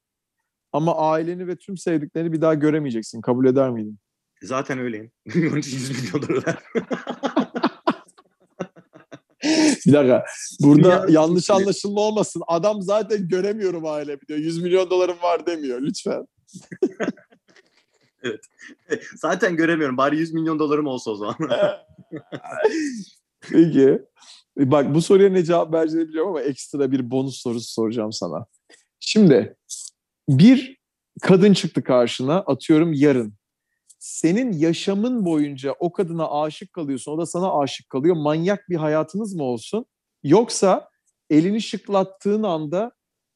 ama 0.72 0.97
aileni 0.97 1.47
ve 1.47 1.55
tüm 1.55 1.78
sevdiklerini 1.78 2.34
bir 2.34 2.41
daha 2.41 2.53
göremeyeceksin. 2.53 3.22
Kabul 3.22 3.45
eder 3.45 3.70
miydin? 3.70 3.99
Zaten 4.43 4.80
öyleyim. 4.80 5.12
Onun 5.36 5.57
için 5.57 5.78
100 5.78 5.89
milyon 5.89 6.30
dolar. 6.30 6.57
Bir 9.86 9.93
dakika. 9.93 10.26
Burada 10.64 11.07
Dünya- 11.07 11.14
yanlış 11.14 11.49
anlaşılma 11.49 12.01
olmasın. 12.01 12.43
Adam 12.47 12.82
zaten 12.82 13.28
göremiyorum 13.28 13.86
aile 13.86 14.22
diyor. 14.22 14.39
100 14.39 14.62
milyon 14.64 14.89
dolarım 14.89 15.22
var 15.22 15.45
demiyor. 15.45 15.82
Lütfen. 15.82 16.28
Zaten 19.15 19.55
göremiyorum. 19.55 19.97
Bari 19.97 20.17
100 20.17 20.34
milyon 20.34 20.59
dolarım 20.59 20.88
olsa 20.88 21.11
o 21.11 21.15
zaman. 21.15 21.36
Peki. 23.41 23.99
Bak 24.57 24.95
bu 24.95 25.01
soruya 25.01 25.30
ne 25.30 25.43
cevap 25.43 25.74
vereceğini 25.74 26.07
biliyorum 26.07 26.30
ama 26.30 26.41
ekstra 26.41 26.91
bir 26.91 27.11
bonus 27.11 27.41
sorusu 27.41 27.72
soracağım 27.74 28.11
sana. 28.11 28.45
Şimdi 28.99 29.55
bir 30.30 30.78
kadın 31.22 31.53
çıktı 31.53 31.84
karşına 31.84 32.38
atıyorum 32.38 32.93
yarın. 32.93 33.34
Senin 33.99 34.51
yaşamın 34.51 35.26
boyunca 35.26 35.76
o 35.80 35.91
kadına 35.91 36.41
aşık 36.41 36.74
kalıyorsun, 36.74 37.11
o 37.11 37.17
da 37.17 37.26
sana 37.26 37.59
aşık 37.59 37.89
kalıyor. 37.89 38.15
Manyak 38.15 38.69
bir 38.69 38.76
hayatınız 38.76 39.36
mı 39.36 39.43
olsun? 39.43 39.86
Yoksa 40.24 40.89
elini 41.30 41.61
şıklattığın 41.61 42.43
anda 42.43 42.91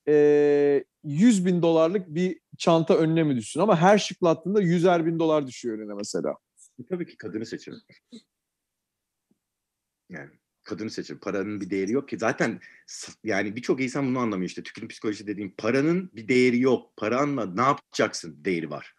eee 0.07 0.85
100 1.03 1.45
bin 1.45 1.61
dolarlık 1.61 2.07
bir 2.07 2.39
çanta 2.57 2.97
önüne 2.97 3.23
mi 3.23 3.35
düşsün? 3.35 3.59
Ama 3.59 3.77
her 3.77 3.97
şıklattığında 3.97 4.61
100'er 4.61 5.05
bin 5.05 5.19
dolar 5.19 5.47
düşüyor 5.47 5.77
önüne 5.77 5.93
mesela. 5.93 6.35
Tabii 6.89 7.05
ki 7.05 7.17
kadını 7.17 7.45
seçerim. 7.45 7.79
Yani 10.09 10.29
kadını 10.63 10.89
seçerim. 10.89 11.19
Paranın 11.19 11.61
bir 11.61 11.69
değeri 11.69 11.91
yok 11.91 12.09
ki. 12.09 12.17
Zaten 12.17 12.59
yani 13.23 13.55
birçok 13.55 13.81
insan 13.81 14.07
bunu 14.07 14.19
anlamıyor 14.19 14.49
işte. 14.49 14.63
Tükürüm 14.63 14.87
psikolojisi 14.87 15.27
dediğim 15.27 15.55
paranın 15.57 16.11
bir 16.13 16.27
değeri 16.27 16.59
yok. 16.59 16.97
Paranla 16.97 17.45
ne 17.45 17.61
yapacaksın 17.61 18.45
değeri 18.45 18.69
var. 18.69 18.95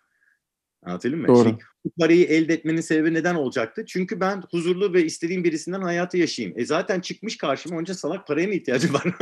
Anlatabildim 0.87 1.21
mi? 1.21 1.29
Doğru. 1.29 1.49
Şimdi 1.49 1.63
bu 1.85 1.91
parayı 2.01 2.25
elde 2.25 2.55
etmenin 2.55 2.81
sebebi 2.81 3.15
neden 3.15 3.35
olacaktı? 3.35 3.85
Çünkü 3.89 4.21
ben 4.21 4.43
huzurlu 4.51 4.93
ve 4.93 5.05
istediğim 5.05 5.45
birisinden 5.45 5.81
hayatı 5.81 6.19
yaşayayım. 6.19 6.59
E 6.59 6.67
zaten 6.67 7.01
çıkmış 7.01 7.37
karşıma 7.37 7.77
onca 7.77 7.95
salak 7.95 8.27
paraya 8.27 8.47
mı 8.47 8.55
ihtiyacı 8.55 8.93
var? 8.93 9.03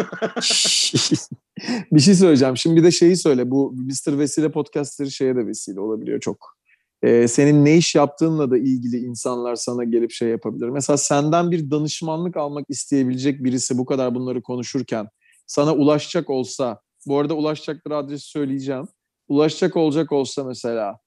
bir 1.93 2.01
şey 2.01 2.15
söyleyeceğim. 2.15 2.57
Şimdi 2.57 2.77
bir 2.77 2.85
de 2.85 2.91
şeyi 2.91 3.17
söyle. 3.17 3.51
Bu 3.51 3.73
Mr. 3.73 4.19
Vesile 4.19 4.51
podcastleri 4.51 5.11
şeye 5.11 5.37
de 5.37 5.47
vesile 5.47 5.81
olabiliyor 5.81 6.21
çok. 6.21 6.57
Ee, 7.03 7.29
senin 7.29 7.65
ne 7.65 7.77
iş 7.77 7.95
yaptığınla 7.95 8.51
da 8.51 8.59
ilgili 8.59 8.97
insanlar 8.97 9.55
sana 9.55 9.85
gelip 9.85 10.11
şey 10.11 10.29
yapabilir. 10.29 10.69
Mesela 10.69 10.97
senden 10.97 11.51
bir 11.51 11.71
danışmanlık 11.71 12.37
almak 12.37 12.67
isteyebilecek 12.69 13.45
birisi 13.45 13.79
bu 13.79 13.85
kadar 13.85 14.15
bunları 14.15 14.43
konuşurken 14.43 15.09
sana 15.47 15.75
ulaşacak 15.75 16.31
olsa, 16.31 16.81
bu 17.07 17.19
arada 17.19 17.35
ulaşacakları 17.35 17.97
adresi 17.97 18.29
söyleyeceğim. 18.29 18.89
Ulaşacak 19.29 19.77
olacak 19.77 20.12
olsa 20.12 20.45
mesela 20.45 20.99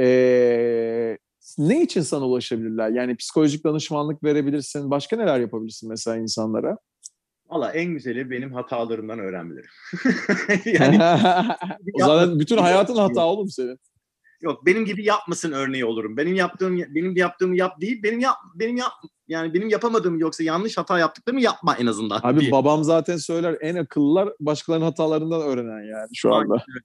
ee, 0.00 1.18
ne 1.58 1.82
için 1.82 2.00
sana 2.00 2.24
ulaşabilirler? 2.24 2.90
Yani 2.90 3.16
psikolojik 3.16 3.64
danışmanlık 3.64 4.24
verebilirsin. 4.24 4.90
Başka 4.90 5.16
neler 5.16 5.40
yapabilirsin 5.40 5.88
mesela 5.88 6.16
insanlara? 6.16 6.78
Valla 7.50 7.72
en 7.72 7.92
güzeli 7.92 8.30
benim 8.30 8.54
hatalarımdan 8.54 9.18
öğrenmeleri. 9.18 9.66
yani 10.80 10.98
o 11.94 11.98
zaman 11.98 12.40
bütün 12.40 12.56
hayatın 12.56 12.96
hata 12.96 13.26
oğlum 13.26 13.48
senin. 13.48 13.78
Yok 14.42 14.66
benim 14.66 14.84
gibi 14.84 15.04
yapmasın 15.04 15.52
örneği 15.52 15.84
olurum. 15.84 16.16
Benim 16.16 16.34
yaptığım 16.34 16.78
benim 16.78 17.16
yaptığımı 17.16 17.56
yap 17.56 17.80
değil. 17.80 18.02
Benim 18.02 18.20
yap 18.20 18.36
benim 18.54 18.76
yap 18.76 18.92
yani 19.28 19.54
benim 19.54 19.68
yapamadığım 19.68 20.18
yoksa 20.18 20.44
yanlış 20.44 20.78
hata 20.78 20.98
yaptıklarımı 20.98 21.42
yapma 21.42 21.76
en 21.76 21.86
azından. 21.86 22.20
Abi 22.22 22.40
diye. 22.40 22.52
babam 22.52 22.84
zaten 22.84 23.16
söyler 23.16 23.56
en 23.60 23.76
akıllılar 23.76 24.28
başkalarının 24.40 24.84
hatalarından 24.84 25.42
öğrenen 25.42 25.90
yani 25.90 26.08
şu 26.14 26.34
anda. 26.34 26.54
Aynen 26.54 26.82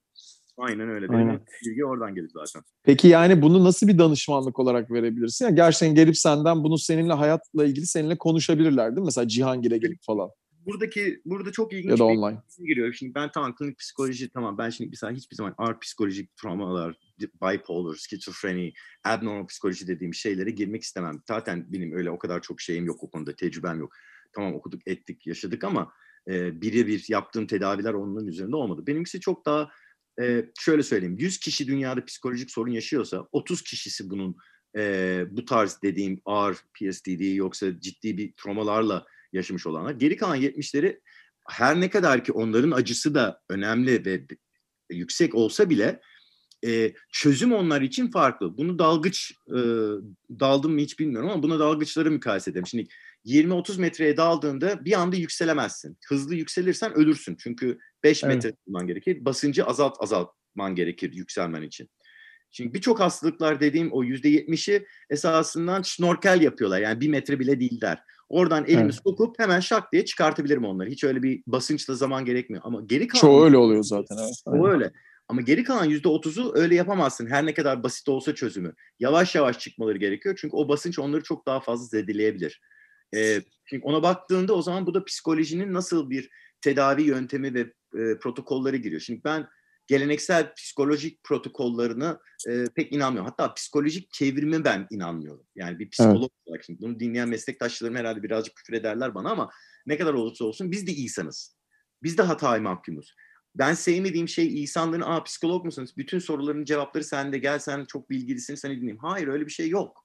öyle. 0.70 1.10
Benim 1.10 1.28
Aynen. 1.28 1.46
bilgi 1.66 1.86
oradan 1.86 2.16
gelir 2.16 2.32
zaten. 2.34 2.62
Peki 2.84 3.08
yani 3.08 3.42
bunu 3.42 3.64
nasıl 3.64 3.88
bir 3.88 3.98
danışmanlık 3.98 4.60
olarak 4.60 4.92
verebilirsin? 4.92 5.46
Yani 5.46 5.56
gerçekten 5.56 5.96
gelip 5.96 6.18
senden 6.18 6.64
bunu 6.64 6.78
seninle 6.78 7.14
hayatla 7.14 7.66
ilgili 7.66 7.86
seninle 7.86 8.18
konuşabilirler 8.18 8.88
değil 8.88 9.02
mi? 9.02 9.06
Mesela 9.06 9.28
Cihangir'e 9.28 9.78
gelip 9.78 10.04
falan 10.06 10.30
Buradaki 10.66 11.22
burada 11.26 11.52
çok 11.52 11.74
ilginç 11.74 11.90
ya 11.90 11.98
da 11.98 12.10
bir 12.10 12.18
online. 12.18 12.42
şey 12.58 12.66
giriyor. 12.66 12.94
Şimdi 12.94 13.16
ben 13.16 13.32
tamam 13.32 13.56
klinik 13.56 13.80
psikoloji 13.80 14.30
tamam 14.30 14.58
ben 14.58 14.70
şimdi 14.70 14.90
mesela 14.90 15.14
hiçbir 15.14 15.36
zaman 15.36 15.56
ağır 15.58 15.80
psikolojik 15.80 16.36
travmalar, 16.36 16.98
bipolar, 17.20 17.96
skizofreni, 17.96 18.74
abnormal 19.04 19.48
psikoloji 19.48 19.88
dediğim 19.88 20.14
şeylere 20.14 20.50
girmek 20.52 20.84
istemem. 20.84 21.22
Zaten 21.28 21.66
benim 21.70 21.92
öyle 21.92 22.12
o 22.12 22.20
kadar 22.20 22.42
çok 22.42 22.62
şeyim 22.62 22.86
yok 22.86 23.04
o 23.04 23.10
konuda, 23.10 23.36
tecrübem 23.36 23.80
yok. 23.80 23.94
Tamam 24.34 24.54
okuduk, 24.54 24.82
ettik, 24.88 25.28
yaşadık 25.28 25.64
ama 25.64 25.94
e, 26.28 26.62
birebir 26.62 27.06
yaptığım 27.10 27.48
tedaviler 27.48 27.94
onların 27.94 28.28
üzerinde 28.28 28.56
olmadı. 28.56 28.88
Benimkisi 28.88 29.20
çok 29.20 29.46
daha 29.46 29.70
e, 30.22 30.46
şöyle 30.60 30.84
söyleyeyim. 30.84 31.18
100 31.20 31.40
kişi 31.40 31.68
dünyada 31.68 32.06
psikolojik 32.06 32.52
sorun 32.52 32.72
yaşıyorsa 32.72 33.28
30 33.32 33.62
kişisi 33.62 34.10
bunun 34.10 34.36
e, 34.78 35.24
bu 35.32 35.46
tarz 35.46 35.80
dediğim 35.84 36.22
ağır 36.26 36.56
PSTD 36.56 37.36
yoksa 37.36 37.80
ciddi 37.80 38.18
bir 38.18 38.34
travmalarla 38.34 39.06
yaşamış 39.34 39.68
olanlar. 39.68 39.92
Geri 39.92 40.18
kalan 40.18 40.42
70'leri 40.42 41.00
her 41.50 41.82
ne 41.82 41.90
kadar 41.90 42.24
ki 42.24 42.32
onların 42.32 42.72
acısı 42.72 43.16
da 43.16 43.42
önemli 43.50 44.06
ve 44.06 44.26
yüksek 44.90 45.36
olsa 45.36 45.70
bile 45.70 46.02
e, 46.66 46.94
çözüm 47.12 47.54
onlar 47.54 47.82
için 47.82 48.12
farklı. 48.12 48.58
Bunu 48.58 48.80
dalgıç 48.80 49.32
e, 49.48 49.60
daldım 50.40 50.74
mı 50.74 50.80
hiç 50.80 51.00
bilmiyorum 51.00 51.30
ama 51.30 51.44
buna 51.44 51.60
dalgıçları 51.60 52.12
mukayese 52.12 52.52
edelim. 52.52 52.68
Şimdi 52.68 52.88
20-30 53.26 53.80
metreye 53.80 54.18
daldığında 54.18 54.86
bir 54.86 55.00
anda 55.00 55.16
yükselemezsin. 55.16 55.98
Hızlı 56.08 56.36
yükselirsen 56.36 56.94
ölürsün. 56.94 57.36
Çünkü 57.40 57.78
5 58.04 58.24
Evet. 58.24 58.36
metre 58.36 58.52
tutman 58.52 58.88
gerekir. 58.88 59.26
Basıncı 59.26 59.66
azalt 59.66 59.96
azaltman 60.00 60.76
gerekir 60.76 61.14
yükselmen 61.14 61.62
için. 61.62 61.90
Şimdi 62.52 62.74
birçok 62.74 63.00
hastalıklar 63.00 63.60
dediğim 63.60 63.92
o 63.92 64.04
%70'i 64.04 64.86
esasından 65.10 65.82
şnorkel 65.82 66.42
yapıyorlar. 66.42 66.80
Yani 66.80 67.02
bir 67.02 67.10
metre 67.10 67.40
bile 67.40 67.60
değiller. 67.60 68.00
Oradan 68.30 68.66
elimi 68.66 68.82
Evet. 68.82 69.00
sokup 69.04 69.40
hemen 69.40 69.60
şak 69.60 69.92
diye 69.92 70.06
çıkartabilirim 70.06 70.66
onları. 70.66 70.90
Hiç 70.90 71.04
öyle 71.04 71.24
bir 71.24 71.44
basınçla 71.48 71.96
zaman 71.96 72.26
gerekmiyor. 72.26 72.64
Ama 72.66 72.82
geri 72.86 73.08
kalan 73.08 73.22
Çoğu 73.22 73.46
öyle 73.46 73.58
oluyor 73.58 73.84
zaten. 73.84 74.18
Evet. 74.18 74.34
o 74.46 74.68
öyle. 74.68 74.92
Ama 75.28 75.42
geri 75.42 75.64
kalan 75.64 75.86
yüzde 75.86 76.08
otuzu 76.08 76.52
öyle 76.56 76.76
yapamazsın. 76.76 77.28
Her 77.28 77.46
ne 77.46 77.54
kadar 77.54 77.84
basit 77.84 78.10
olsa 78.10 78.36
çözümü. 78.36 78.74
Yavaş 79.00 79.36
yavaş 79.36 79.60
çıkmaları 79.60 79.98
gerekiyor. 79.98 80.38
Çünkü 80.42 80.56
o 80.56 80.70
basınç 80.70 81.00
onları 81.00 81.24
çok 81.24 81.46
daha 81.46 81.60
fazla 81.60 81.86
zedeleyebilir. 81.86 82.62
Ee, 83.16 83.42
şimdi 83.66 83.84
ona 83.86 84.04
baktığında 84.04 84.54
o 84.54 84.62
zaman 84.62 84.86
bu 84.86 84.94
da 84.94 85.06
psikolojinin 85.06 85.74
nasıl 85.74 86.10
bir 86.10 86.30
tedavi 86.62 87.04
yöntemi 87.04 87.54
ve 87.54 87.60
e, 88.00 88.20
protokolleri 88.20 88.82
giriyor. 88.82 89.02
Şimdi 89.02 89.22
ben 89.24 89.48
geleneksel 89.88 90.54
psikolojik 90.54 91.24
protokollarını 91.24 92.20
e, 92.50 92.66
pek 92.76 92.94
inanmıyorum. 92.94 93.30
Hatta 93.30 93.54
psikolojik 93.54 94.12
çevrimi 94.12 94.64
ben 94.64 94.88
inanmıyorum. 94.92 95.46
Yani 95.56 95.80
bir 95.80 95.90
psikolog 95.90 96.32
olarak 96.46 96.64
şimdi 96.64 96.82
bunu 96.82 97.00
dinleyen 97.00 97.30
meslektaşlarım 97.30 97.96
herhalde 97.96 98.24
birazcık 98.24 98.56
küfür 98.56 98.74
ederler 98.74 99.16
bana 99.16 99.32
ama 99.32 99.50
ne 99.86 99.98
kadar 99.98 100.14
olursa 100.14 100.46
olsun 100.46 100.72
biz 100.72 100.88
de 100.88 100.92
insanız. 100.92 101.58
Biz 102.04 102.18
de 102.18 102.22
hataya 102.22 102.62
mahkumuz. 102.62 103.16
Ben 103.56 103.74
sevmediğim 103.74 104.28
şey 104.28 104.62
insanların 104.62 105.02
aa 105.02 105.24
psikolog 105.24 105.66
musunuz? 105.66 105.94
Bütün 105.98 106.20
soruların 106.20 106.66
cevapları 106.66 107.04
sende. 107.04 107.38
Gel 107.38 107.60
sen 107.60 107.86
çok 107.86 108.10
bilgilisin 108.10 108.56
seni 108.56 108.76
dinleyeyim. 108.76 108.98
Hayır 108.98 109.28
öyle 109.28 109.46
bir 109.46 109.52
şey 109.52 109.70
yok. 109.70 110.01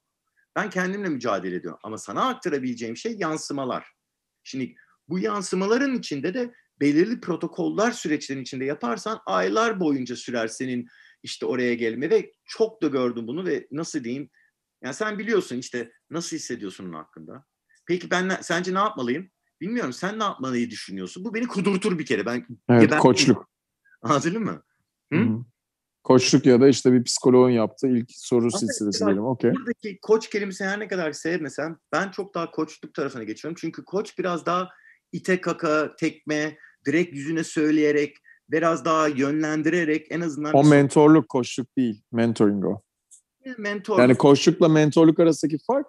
Ben 0.57 0.71
kendimle 0.71 1.09
mücadele 1.09 1.57
ediyorum. 1.57 1.81
Ama 1.83 1.99
sana 1.99 2.29
aktarabileceğim 2.29 2.97
şey 2.97 3.17
yansımalar. 3.19 3.87
Şimdi 4.43 4.75
bu 5.09 5.19
yansımaların 5.19 5.95
içinde 5.95 6.35
de 6.35 6.55
belirli 6.81 7.21
protokoller 7.21 7.91
süreçlerin 7.91 8.43
içinde 8.43 8.65
yaparsan 8.65 9.21
aylar 9.27 9.81
boyunca 9.81 10.17
sürer 10.17 10.49
senin 10.49 10.89
işte 11.23 11.47
oraya 11.47 11.75
gelme 11.75 12.11
ve 12.11 12.33
çok 12.45 12.83
da 12.83 12.87
gördüm 12.87 13.27
bunu 13.27 13.47
ve 13.47 13.67
nasıl 13.73 14.05
diyeyim 14.05 14.31
yani 14.83 14.95
sen 14.95 15.19
biliyorsun 15.19 15.59
işte 15.59 15.93
nasıl 16.11 16.37
hissediyorsun 16.37 16.85
onun 16.85 16.93
hakkında. 16.93 17.45
Peki 17.87 18.11
ben 18.11 18.39
sence 18.43 18.75
ne 18.75 18.79
yapmalıyım? 18.79 19.31
Bilmiyorum 19.61 19.93
sen 19.93 20.19
ne 20.19 20.23
yapmalıyı 20.23 20.71
düşünüyorsun? 20.71 21.25
Bu 21.25 21.35
beni 21.35 21.47
kudurtur 21.47 21.99
bir 21.99 22.07
kere. 22.07 22.27
Ben 22.27 22.47
Evet, 22.69 22.91
ben- 22.91 22.99
koçluk. 22.99 23.49
Anladın 24.03 24.43
mı? 24.43 24.63
Hı? 25.13 25.19
Hı. 25.19 25.45
Koçluk 26.07 26.47
ya 26.47 26.61
da 26.61 26.69
işte 26.69 26.93
bir 26.93 27.05
psikoloğun 27.05 27.51
yaptığı 27.51 27.89
ilk 27.89 28.11
soru 28.11 28.43
Ama 28.43 28.59
silsilesi 28.59 29.07
diyelim. 29.07 29.25
Okey. 29.25 29.53
Buradaki 29.55 29.99
koç 30.03 30.31
kelimesini 30.31 30.69
her 30.69 30.81
ne 30.81 30.89
kadar 30.89 31.13
sevmesem 31.13 31.79
ben 31.93 32.11
çok 32.11 32.35
daha 32.35 32.51
koçluk 32.51 32.95
tarafına 32.95 33.25
geçiyorum. 33.25 33.57
Çünkü 33.61 33.85
koç 33.85 34.19
biraz 34.19 34.47
daha 34.47 34.69
ite 35.13 35.41
kaka, 35.41 35.97
tekme, 35.97 36.57
direkt 36.87 37.15
yüzüne 37.15 37.45
söyleyerek, 37.45 38.17
biraz 38.51 38.85
daha 38.85 39.09
yönlendirerek 39.09 40.07
en 40.11 40.21
azından 40.21 40.55
O 40.55 40.65
bir 40.65 40.69
mentorluk, 40.69 41.29
koçluk 41.29 41.77
değil. 41.77 42.03
Mentoring 42.13 42.65
o. 42.65 42.81
mentor. 43.59 44.01
Yani 44.01 44.15
koçlukla 44.15 44.69
mentorluk 44.69 45.21
arasındaki 45.21 45.59
fark 45.67 45.87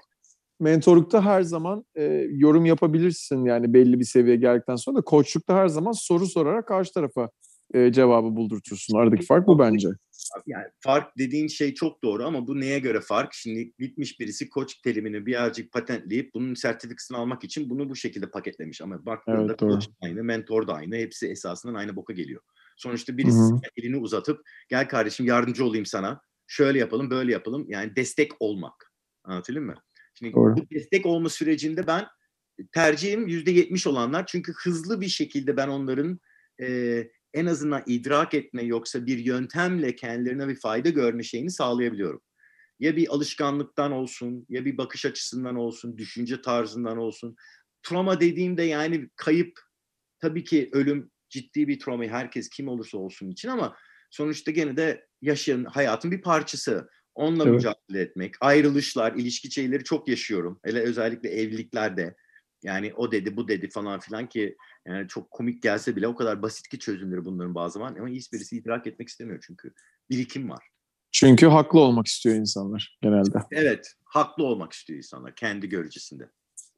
mentorlukta 0.60 1.26
her 1.26 1.42
zaman 1.42 1.86
e, 1.96 2.04
yorum 2.30 2.66
yapabilirsin 2.66 3.46
yani 3.46 3.74
belli 3.74 4.00
bir 4.00 4.06
seviyeye 4.06 4.40
geldikten 4.40 4.76
sonra 4.76 4.98
da 4.98 5.02
koçlukta 5.02 5.56
her 5.56 5.68
zaman 5.68 5.92
soru 5.92 6.26
sorarak 6.26 6.68
karşı 6.68 6.94
tarafa 6.94 7.30
e, 7.74 7.92
cevabı 7.92 8.36
buldurtursun. 8.36 8.98
Aradaki 8.98 9.26
fark 9.26 9.48
bu 9.48 9.60
bence. 9.60 9.90
Yani 10.46 10.66
fark 10.80 11.18
dediğin 11.18 11.48
şey 11.48 11.74
çok 11.74 12.04
doğru 12.04 12.26
ama 12.26 12.48
bu 12.48 12.60
neye 12.60 12.80
göre 12.80 13.02
fark? 13.02 13.34
Şimdi 13.34 13.74
gitmiş 13.80 14.20
birisi 14.20 14.50
koç 14.50 14.82
terimini 14.82 15.26
birazcık 15.26 15.72
patentleyip 15.72 16.34
bunun 16.34 16.54
sertifikasını 16.54 17.18
almak 17.18 17.44
için 17.44 17.70
bunu 17.70 17.90
bu 17.90 17.96
şekilde 17.96 18.30
paketlemiş. 18.30 18.82
Ama 18.82 19.06
baktığında 19.06 19.46
Evet, 19.46 19.60
doğru. 19.60 19.74
koç 19.74 19.88
da 19.88 19.92
aynı, 20.02 20.24
mentor 20.24 20.68
da 20.68 20.74
aynı. 20.74 20.96
Hepsi 20.96 21.28
esasından 21.28 21.76
aynı 21.76 21.96
boka 21.96 22.14
geliyor. 22.14 22.42
Sonuçta 22.78 23.18
birisi 23.18 23.38
Hı 23.38 23.42
hı. 23.42 23.48
sana 23.48 23.62
elini 23.78 23.98
uzatıp 23.98 24.42
gel 24.70 24.88
kardeşim 24.88 25.26
yardımcı 25.26 25.66
olayım 25.66 25.86
sana. 25.86 26.22
Şöyle 26.48 26.80
yapalım, 26.80 27.10
böyle 27.10 27.32
yapalım. 27.32 27.66
Yani 27.70 27.96
destek 27.96 28.32
olmak. 28.40 28.94
Anlatabildim 29.24 29.64
mi? 29.64 29.76
Şimdi 30.14 30.34
Doğru. 30.34 30.56
bu 30.58 30.70
destek 30.70 31.06
olma 31.06 31.30
sürecinde 31.30 31.88
ben 31.88 32.06
tercihim 32.72 33.28
%70 33.28 33.90
olanlar 33.90 34.26
çünkü 34.26 34.54
hızlı 34.54 35.02
bir 35.02 35.08
şekilde 35.08 35.58
ben 35.58 35.68
onların 35.68 36.20
e, 36.62 36.68
en 37.34 37.46
azından 37.46 37.84
idrak 37.86 38.34
etme 38.34 38.64
yoksa 38.64 39.06
bir 39.06 39.18
yöntemle 39.18 39.96
kendilerine 39.96 40.48
bir 40.48 40.60
fayda 40.60 40.90
görme 40.90 41.24
şeyini 41.24 41.52
sağlayabiliyorum. 41.52 42.22
Ya 42.80 42.96
bir 42.96 43.08
alışkanlıktan 43.14 43.92
olsun, 43.92 44.46
ya 44.50 44.66
bir 44.66 44.78
bakış 44.78 45.06
açısından 45.06 45.56
olsun, 45.56 45.98
düşünce 45.98 46.42
tarzından 46.42 46.98
olsun. 46.98 47.36
Trauma 47.84 48.20
dediğimde 48.22 48.64
yani 48.64 49.10
kayıp, 49.16 49.60
tabii 50.20 50.44
ki 50.44 50.70
ölüm 50.72 51.12
ciddi 51.30 51.68
bir 51.68 51.80
travma 51.80 52.04
herkes 52.04 52.50
kim 52.50 52.68
olursa 52.68 52.98
olsun 52.98 53.30
için 53.30 53.50
ama 53.50 53.78
sonuçta 54.12 54.52
gene 54.52 54.78
de 54.78 55.08
yaşayan 55.22 55.66
hayatın 55.66 56.12
bir 56.12 56.22
parçası. 56.22 56.90
Onunla 57.16 57.44
Evet. 57.44 57.54
mücadele 57.54 58.02
etmek, 58.02 58.36
ayrılışlar, 58.42 59.14
ilişki 59.14 59.52
şeyleri 59.52 59.84
çok 59.84 60.08
yaşıyorum. 60.08 60.60
Hele 60.64 60.82
özellikle 60.82 61.30
evliliklerde. 61.30 62.16
Yani 62.64 62.94
o 62.94 63.12
dedi, 63.12 63.38
bu 63.38 63.48
dedi 63.48 63.70
falan 63.70 64.00
filan 64.00 64.30
ki 64.30 64.58
yani 64.88 65.08
çok 65.08 65.32
komik 65.32 65.64
gelse 65.64 65.96
bile 65.96 66.08
o 66.08 66.16
kadar 66.16 66.42
basit 66.42 66.68
ki 66.68 66.80
çözümleri 66.80 67.26
bunların 67.26 67.56
bazı 67.56 67.74
zaman. 67.74 67.96
Ama 67.96 68.08
hiçbirisi 68.08 68.58
idrak 68.58 68.88
etmek 68.88 69.08
istemiyor 69.08 69.44
çünkü. 69.48 69.74
Birikim 70.10 70.50
var. 70.50 70.68
Çünkü 71.12 71.48
haklı 71.48 71.80
olmak 71.80 72.08
istiyor 72.08 72.36
insanlar 72.36 72.98
genelde. 73.02 73.40
Evet, 73.52 73.94
haklı 74.06 74.44
olmak 74.44 74.74
istiyor 74.74 74.98
insanlar 74.98 75.36
kendi 75.36 75.70
görecesinde. 75.70 76.30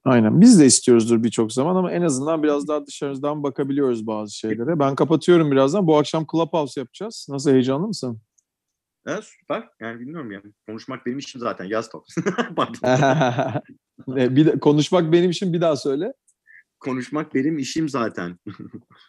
Aynen. 0.04 0.42
Biz 0.42 0.60
de 0.60 0.66
istiyoruzdur 0.66 1.24
birçok 1.24 1.54
zaman 1.54 1.76
ama 1.76 1.92
en 1.92 2.02
azından 2.02 2.44
biraz 2.44 2.68
daha 2.68 2.86
dışarıdan 2.86 3.44
bakabiliyoruz 3.44 4.08
bazı 4.08 4.38
şeylere. 4.38 4.80
Ben 4.80 4.96
kapatıyorum 4.96 5.52
birazdan. 5.52 5.88
Bu 5.88 5.98
akşam 5.98 6.26
Clubhouse 6.32 6.82
yapacağız. 6.82 7.28
Nasıl 7.30 7.52
heyecanlı 7.52 7.88
mısın? 7.88 8.22
Evet, 9.06 9.24
süper. 9.24 9.70
Yani 9.80 10.00
bilmiyorum 10.00 10.32
yani. 10.32 10.54
Konuşmak 10.68 11.06
benim 11.06 11.18
işim 11.18 11.42
zaten. 11.42 11.66
Yaz 11.66 11.90
top. 11.90 12.06
Ne, 14.08 14.36
bir 14.36 14.45
de, 14.45 14.60
konuşmak 14.60 15.12
benim 15.12 15.30
işim 15.30 15.54
bir 15.54 15.62
daha 15.62 15.76
söyle. 15.76 16.14
Konuşmak 16.80 17.36
benim 17.36 17.58
işim 17.58 17.89
zaten. 17.89 18.39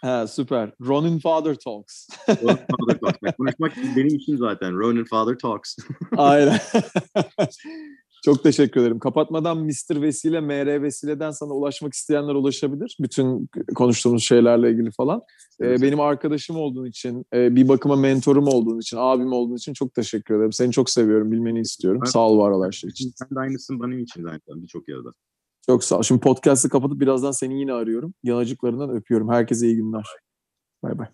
Ha, 0.02 0.26
süper. 0.26 0.72
Ronin 0.80 1.18
Father 1.18 1.54
Talks. 1.54 2.08
Ronin 2.28 2.56
Father 2.56 3.00
Talks. 3.00 3.18
Yani 3.22 3.34
Konuşmak 3.36 3.76
benim 3.96 4.16
işim 4.16 4.38
zaten. 4.38 4.72
Ronin 4.72 5.04
Father 5.04 5.38
Talks. 5.38 5.76
Aynen. 6.16 6.58
Çok 8.24 8.42
teşekkür 8.42 8.80
ederim. 8.80 8.98
Kapatmadan 8.98 9.58
Mr. 9.58 10.02
Vesile, 10.02 10.40
MR 10.40 10.82
Vesile'den 10.82 11.30
sana 11.30 11.52
ulaşmak 11.52 11.92
isteyenler 11.92 12.34
ulaşabilir. 12.34 12.96
Bütün 13.00 13.48
konuştuğumuz 13.74 14.22
şeylerle 14.24 14.70
ilgili 14.70 14.90
falan. 14.90 15.22
Ee, 15.62 15.82
benim 15.82 16.00
arkadaşım 16.00 16.56
olduğun 16.56 16.86
için, 16.86 17.24
e, 17.34 17.56
bir 17.56 17.68
bakıma 17.68 17.96
mentorum 17.96 18.46
olduğun 18.48 18.78
için, 18.78 18.96
abim 19.00 19.32
olduğun 19.32 19.56
için 19.56 19.72
çok 19.72 19.94
teşekkür 19.94 20.34
ederim. 20.34 20.52
Seni 20.52 20.72
çok 20.72 20.90
seviyorum, 20.90 21.32
bilmeni 21.32 21.60
istiyorum. 21.60 22.00
Ben- 22.04 22.10
Sağ 22.10 22.28
ol 22.28 22.38
var 22.38 22.50
ol 22.50 22.64
her 22.66 22.72
şey 22.72 22.90
için. 22.90 23.12
Sen 23.16 23.36
de 23.36 23.40
aynısın 23.40 23.82
benim 23.82 23.98
için 23.98 24.22
zaten 24.22 24.62
birçok 24.62 24.88
yerde. 24.88 25.08
Çok 25.66 25.84
sağ 25.84 25.98
ol. 25.98 26.02
Şimdi 26.02 26.20
podcast'ı 26.20 26.68
kapatıp 26.68 27.00
birazdan 27.00 27.30
seni 27.30 27.60
yine 27.60 27.72
arıyorum. 27.72 28.14
Yanacıklarından 28.22 28.90
öpüyorum. 28.90 29.28
Herkese 29.28 29.66
iyi 29.66 29.76
günler. 29.76 30.04
Bay 30.82 30.98
bay. 30.98 31.06